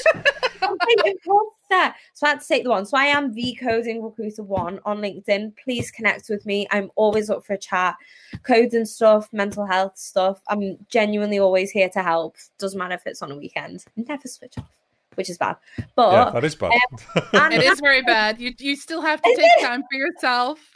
So 2.16 2.26
I 2.26 2.30
had 2.30 2.42
to 2.42 2.48
take 2.48 2.64
the 2.64 2.72
one. 2.72 2.88
So 2.88 2.98
I 2.98 3.06
am 3.06 3.34
the 3.34 3.56
coding 3.62 4.02
recruiter 4.02 4.42
one 4.42 4.80
on 4.84 4.98
LinkedIn. 4.98 5.56
Please 5.64 5.92
connect 5.92 6.28
with 6.28 6.44
me. 6.48 6.66
I'm 6.72 6.90
always 6.96 7.30
up 7.30 7.46
for 7.46 7.54
a 7.54 7.58
chat, 7.58 7.96
coding 8.42 8.86
stuff, 8.86 9.30
mental 9.32 9.66
health 9.68 9.96
stuff. 9.96 10.42
I'm 10.48 10.78
genuinely 10.90 11.38
always 11.38 11.70
here 11.70 11.90
to 11.90 12.02
help. 12.02 12.38
Doesn't 12.58 12.80
matter 12.80 12.96
if 12.96 13.06
it's 13.06 13.22
on 13.22 13.32
a 13.32 13.38
weekend. 13.38 13.86
Never 13.96 14.28
switch 14.28 14.58
off 14.58 14.66
which 15.14 15.30
is 15.30 15.38
bad. 15.38 15.56
But 15.96 16.12
yeah, 16.12 16.30
that 16.32 16.44
is 16.44 16.56
bad. 16.56 16.74
Um, 17.34 17.52
it 17.54 17.64
is 17.64 17.80
very 17.80 18.02
bad. 18.02 18.38
You 18.42 18.54
you 18.60 18.76
still 18.76 19.02
have 19.02 19.22
to 19.22 19.36
take 19.38 19.66
time 19.66 19.84
for 19.90 19.98
yourself 19.98 20.75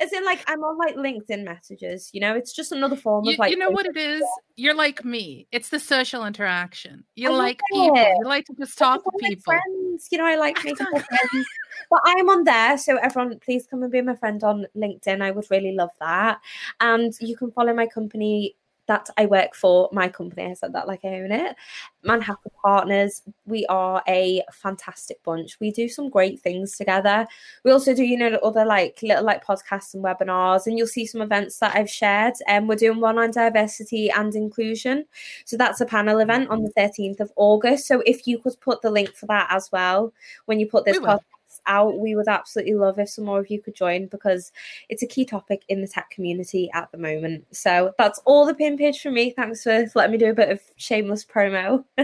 as 0.00 0.12
in 0.12 0.24
like 0.24 0.44
I'm 0.46 0.62
on 0.62 0.78
like 0.78 0.96
LinkedIn 0.96 1.44
messages, 1.44 2.10
you 2.12 2.20
know, 2.20 2.34
it's 2.34 2.52
just 2.52 2.72
another 2.72 2.96
form 2.96 3.24
you, 3.24 3.32
of 3.32 3.38
like 3.38 3.50
you 3.50 3.58
know 3.58 3.70
what 3.70 3.86
it 3.86 3.96
is? 3.96 4.22
You're 4.56 4.74
like 4.74 5.04
me. 5.04 5.46
It's 5.52 5.68
the 5.68 5.80
social 5.80 6.24
interaction. 6.24 7.04
You 7.14 7.32
I 7.32 7.36
like 7.36 7.60
people. 7.72 7.96
It. 7.96 8.16
You 8.18 8.24
like 8.26 8.44
to 8.46 8.54
just 8.54 8.78
talk 8.78 9.02
to 9.02 9.10
people. 9.20 9.42
Friends, 9.44 10.08
you 10.10 10.18
know, 10.18 10.26
I 10.26 10.36
like 10.36 10.56
making 10.64 10.86
friends. 10.86 11.46
But 11.90 12.00
I'm 12.04 12.28
on 12.28 12.44
there, 12.44 12.76
so 12.76 12.96
everyone 12.96 13.38
please 13.40 13.66
come 13.66 13.82
and 13.82 13.90
be 13.90 14.02
my 14.02 14.16
friend 14.16 14.42
on 14.44 14.66
LinkedIn. 14.76 15.22
I 15.22 15.30
would 15.30 15.46
really 15.50 15.72
love 15.72 15.90
that. 16.00 16.40
And 16.80 17.12
you 17.20 17.36
can 17.36 17.50
follow 17.52 17.72
my 17.72 17.86
company 17.86 18.56
that 18.88 19.08
I 19.16 19.26
work 19.26 19.54
for 19.54 19.88
my 19.92 20.08
company. 20.08 20.46
I 20.46 20.54
said 20.54 20.72
that 20.72 20.88
like 20.88 21.04
I 21.04 21.20
own 21.20 21.30
it. 21.30 21.54
Manhattan 22.02 22.50
Partners. 22.62 23.22
We 23.46 23.66
are 23.66 24.02
a 24.08 24.42
fantastic 24.52 25.22
bunch. 25.22 25.60
We 25.60 25.70
do 25.70 25.88
some 25.88 26.08
great 26.08 26.40
things 26.40 26.76
together. 26.76 27.26
We 27.64 27.70
also 27.70 27.94
do, 27.94 28.02
you 28.02 28.16
know, 28.16 28.36
other 28.42 28.64
like 28.64 28.98
little 29.02 29.24
like 29.24 29.44
podcasts 29.44 29.94
and 29.94 30.02
webinars, 30.02 30.66
and 30.66 30.76
you'll 30.76 30.86
see 30.86 31.06
some 31.06 31.20
events 31.20 31.58
that 31.58 31.76
I've 31.76 31.90
shared. 31.90 32.34
And 32.46 32.64
um, 32.64 32.68
we're 32.68 32.76
doing 32.76 33.00
one 33.00 33.18
on 33.18 33.30
diversity 33.30 34.10
and 34.10 34.34
inclusion. 34.34 35.04
So 35.44 35.56
that's 35.56 35.80
a 35.80 35.86
panel 35.86 36.18
event 36.18 36.48
on 36.50 36.62
the 36.62 36.72
13th 36.76 37.20
of 37.20 37.32
August. 37.36 37.86
So 37.86 38.02
if 38.06 38.26
you 38.26 38.38
could 38.38 38.58
put 38.60 38.82
the 38.82 38.90
link 38.90 39.14
for 39.14 39.26
that 39.26 39.48
as 39.50 39.70
well 39.70 40.12
when 40.46 40.58
you 40.58 40.66
put 40.66 40.84
this 40.84 40.98
podcast 40.98 41.20
out, 41.68 41.98
we 41.98 42.16
would 42.16 42.26
absolutely 42.26 42.74
love 42.74 42.98
if 42.98 43.10
some 43.10 43.24
more 43.24 43.38
of 43.38 43.50
you 43.50 43.60
could 43.60 43.74
join 43.74 44.06
because 44.06 44.50
it's 44.88 45.02
a 45.02 45.06
key 45.06 45.24
topic 45.24 45.62
in 45.68 45.80
the 45.80 45.88
tech 45.88 46.10
community 46.10 46.70
at 46.74 46.90
the 46.90 46.98
moment. 46.98 47.46
So 47.52 47.94
that's 47.98 48.20
all 48.24 48.46
the 48.46 48.54
pin 48.54 48.76
page 48.76 49.00
for 49.00 49.10
me. 49.10 49.30
Thanks 49.30 49.62
for 49.62 49.86
letting 49.94 50.12
me 50.12 50.18
do 50.18 50.30
a 50.30 50.34
bit 50.34 50.50
of 50.50 50.60
shameless 50.76 51.24
promo. 51.24 51.84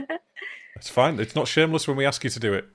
it's 0.77 0.89
fine. 0.89 1.19
It's 1.19 1.35
not 1.35 1.49
shameless 1.49 1.89
when 1.89 1.97
we 1.97 2.07
ask 2.07 2.23
you 2.23 2.31
to 2.31 2.41
do 2.41 2.53
it. 2.53 2.67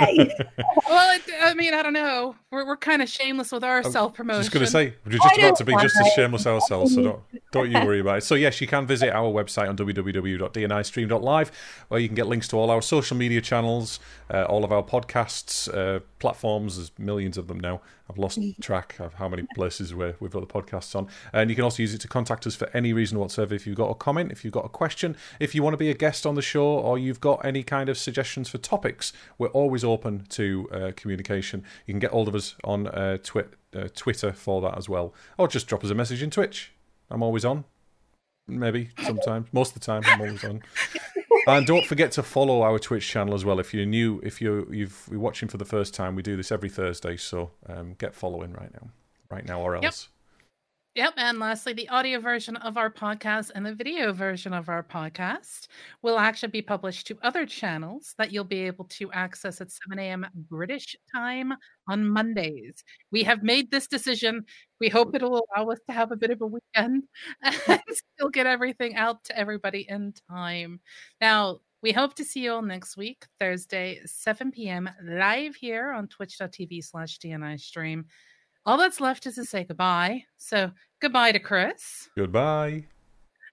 Yay! 0.00 0.30
well, 0.88 1.16
it, 1.16 1.22
I 1.42 1.54
mean, 1.54 1.74
I 1.74 1.82
don't 1.82 1.92
know. 1.92 2.34
We're, 2.50 2.66
we're 2.66 2.76
kind 2.76 3.02
of 3.02 3.08
shameless 3.08 3.52
with 3.52 3.62
our 3.62 3.82
self 3.82 4.14
promotion. 4.14 4.42
Just 4.42 4.52
going 4.52 4.64
to 4.64 4.70
say, 4.70 4.94
we're 5.04 5.12
just 5.12 5.38
about 5.38 5.56
to 5.56 5.64
be 5.64 5.72
just 5.74 5.96
as 6.00 6.12
shameless 6.14 6.46
ourselves, 6.46 6.94
so 6.94 7.02
don't 7.02 7.22
don't 7.50 7.70
you 7.70 7.78
worry 7.84 8.00
about 8.00 8.18
it. 8.18 8.24
So 8.24 8.34
yes, 8.34 8.60
you 8.60 8.66
can 8.66 8.86
visit 8.86 9.10
our 9.10 9.30
website 9.30 9.68
on 9.68 9.76
www.dnistream.live, 9.76 11.52
where 11.88 12.00
you 12.00 12.08
can 12.08 12.14
get 12.14 12.26
links 12.26 12.48
to 12.48 12.56
all 12.56 12.70
our 12.70 12.82
social 12.82 13.16
media 13.16 13.40
channels, 13.40 14.00
uh, 14.32 14.44
all 14.44 14.64
of 14.64 14.72
our 14.72 14.82
podcasts, 14.82 15.72
uh, 15.74 16.00
platforms. 16.18 16.76
There's 16.76 16.92
millions 16.98 17.36
of 17.36 17.48
them 17.48 17.58
now. 17.60 17.80
I've 18.08 18.18
lost 18.18 18.40
track 18.60 18.96
of 18.98 19.14
how 19.14 19.28
many 19.28 19.46
places 19.54 19.94
where 19.94 20.16
we've 20.18 20.32
got 20.32 20.40
the 20.40 20.52
podcasts 20.52 20.96
on. 20.96 21.06
And 21.32 21.48
you 21.48 21.54
can 21.54 21.64
also 21.64 21.80
use 21.82 21.94
it 21.94 22.00
to 22.00 22.08
contact 22.08 22.44
us 22.46 22.56
for 22.56 22.68
any 22.74 22.92
reason 22.92 23.18
whatsoever. 23.18 23.54
If 23.54 23.66
you've 23.66 23.76
got 23.76 23.90
a 23.90 23.94
comment, 23.94 24.32
if 24.32 24.44
you've 24.44 24.52
got 24.52 24.64
a 24.64 24.68
question, 24.68 25.16
if 25.38 25.54
you 25.54 25.62
want 25.62 25.74
to 25.74 25.78
be 25.78 25.90
a 25.90 25.94
guest 25.94 26.26
on 26.26 26.34
the 26.34 26.42
show, 26.42 26.64
or 26.64 26.98
you've 26.98 27.20
got 27.20 27.44
any 27.44 27.62
kind 27.62 27.88
of 27.88 27.96
suggestions 27.96 28.48
for 28.48 28.58
topics, 28.58 29.12
we're 29.38 29.48
always 29.48 29.84
open 29.84 30.26
to 30.30 30.68
uh, 30.72 30.92
communication. 30.96 31.62
You 31.86 31.94
can 31.94 32.00
get 32.00 32.10
hold 32.10 32.26
of 32.26 32.34
us 32.34 32.56
on 32.64 32.88
uh, 32.88 33.18
twi- 33.22 33.44
uh, 33.74 33.88
Twitter 33.94 34.32
for 34.32 34.60
that 34.62 34.76
as 34.76 34.88
well, 34.88 35.14
or 35.38 35.46
just 35.46 35.68
drop 35.68 35.84
us 35.84 35.90
a 35.90 35.94
message 35.94 36.22
in 36.22 36.30
Twitch. 36.30 36.72
I'm 37.10 37.22
always 37.22 37.44
on. 37.44 37.64
Maybe 38.48 38.90
sometimes, 39.04 39.46
most 39.52 39.74
of 39.76 39.80
the 39.80 39.86
time, 39.86 40.02
I'm 40.06 40.20
always 40.20 40.44
on. 40.44 40.62
and 41.46 41.66
don't 41.66 41.86
forget 41.86 42.12
to 42.12 42.22
follow 42.22 42.62
our 42.62 42.78
Twitch 42.78 43.08
channel 43.08 43.34
as 43.34 43.44
well. 43.44 43.60
If 43.60 43.72
you're 43.72 43.86
new, 43.86 44.20
if 44.24 44.40
you're 44.40 44.72
you've 44.72 45.08
you're 45.10 45.20
watching 45.20 45.48
for 45.48 45.56
the 45.56 45.64
first 45.64 45.94
time, 45.94 46.16
we 46.16 46.22
do 46.22 46.36
this 46.36 46.50
every 46.50 46.68
Thursday, 46.68 47.16
so 47.16 47.50
um, 47.68 47.94
get 47.98 48.14
following 48.14 48.52
right 48.52 48.72
now, 48.72 48.90
right 49.30 49.46
now 49.46 49.60
or 49.60 49.76
else. 49.76 49.82
Yep. 49.82 49.94
Yep. 50.96 51.14
And 51.18 51.38
lastly, 51.38 51.72
the 51.72 51.88
audio 51.88 52.18
version 52.18 52.56
of 52.56 52.76
our 52.76 52.90
podcast 52.90 53.52
and 53.54 53.64
the 53.64 53.74
video 53.74 54.12
version 54.12 54.52
of 54.52 54.68
our 54.68 54.82
podcast 54.82 55.68
will 56.02 56.18
actually 56.18 56.48
be 56.50 56.62
published 56.62 57.06
to 57.06 57.18
other 57.22 57.46
channels 57.46 58.12
that 58.18 58.32
you'll 58.32 58.42
be 58.42 58.66
able 58.66 58.86
to 58.86 59.10
access 59.12 59.60
at 59.60 59.70
7 59.70 60.00
a.m. 60.00 60.26
British 60.34 60.96
time 61.14 61.52
on 61.88 62.08
Mondays. 62.08 62.82
We 63.12 63.22
have 63.22 63.44
made 63.44 63.70
this 63.70 63.86
decision. 63.86 64.44
We 64.80 64.88
hope 64.88 65.14
it'll 65.14 65.46
allow 65.56 65.70
us 65.70 65.78
to 65.88 65.94
have 65.94 66.10
a 66.10 66.16
bit 66.16 66.30
of 66.32 66.40
a 66.40 66.46
weekend 66.46 67.04
and 67.42 67.80
still 68.16 68.28
get 68.28 68.46
everything 68.46 68.96
out 68.96 69.22
to 69.24 69.38
everybody 69.38 69.86
in 69.88 70.12
time. 70.28 70.80
Now, 71.20 71.60
we 71.82 71.92
hope 71.92 72.14
to 72.16 72.24
see 72.24 72.40
you 72.40 72.52
all 72.52 72.62
next 72.62 72.96
week, 72.96 73.24
Thursday, 73.38 74.00
7 74.06 74.50
p.m., 74.50 74.90
live 75.04 75.54
here 75.54 75.92
on 75.92 76.08
twitch.tv 76.08 76.84
slash 76.84 77.18
DNI 77.18 77.58
stream. 77.60 78.06
All 78.66 78.76
that's 78.76 79.00
left 79.00 79.26
is 79.26 79.36
to 79.36 79.44
say 79.44 79.64
goodbye. 79.64 80.24
So 80.36 80.70
goodbye 81.00 81.32
to 81.32 81.38
Chris. 81.38 82.08
Goodbye. 82.16 82.84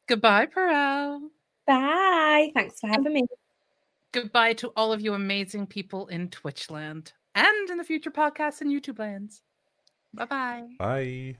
Goodbye, 0.07 0.47
Parul. 0.47 1.29
Bye. 1.65 2.51
Thanks 2.53 2.79
for 2.79 2.87
having 2.87 3.13
me. 3.13 3.25
Goodbye 4.11 4.53
to 4.53 4.69
all 4.75 4.93
of 4.93 5.01
you 5.01 5.13
amazing 5.13 5.67
people 5.67 6.07
in 6.07 6.29
Twitchland 6.29 7.11
and 7.35 7.69
in 7.69 7.77
the 7.77 7.83
future 7.83 8.11
podcasts 8.11 8.61
and 8.61 8.71
YouTube 8.71 8.99
lands. 8.99 9.41
Bye-bye. 10.13 10.67
Bye. 10.79 11.37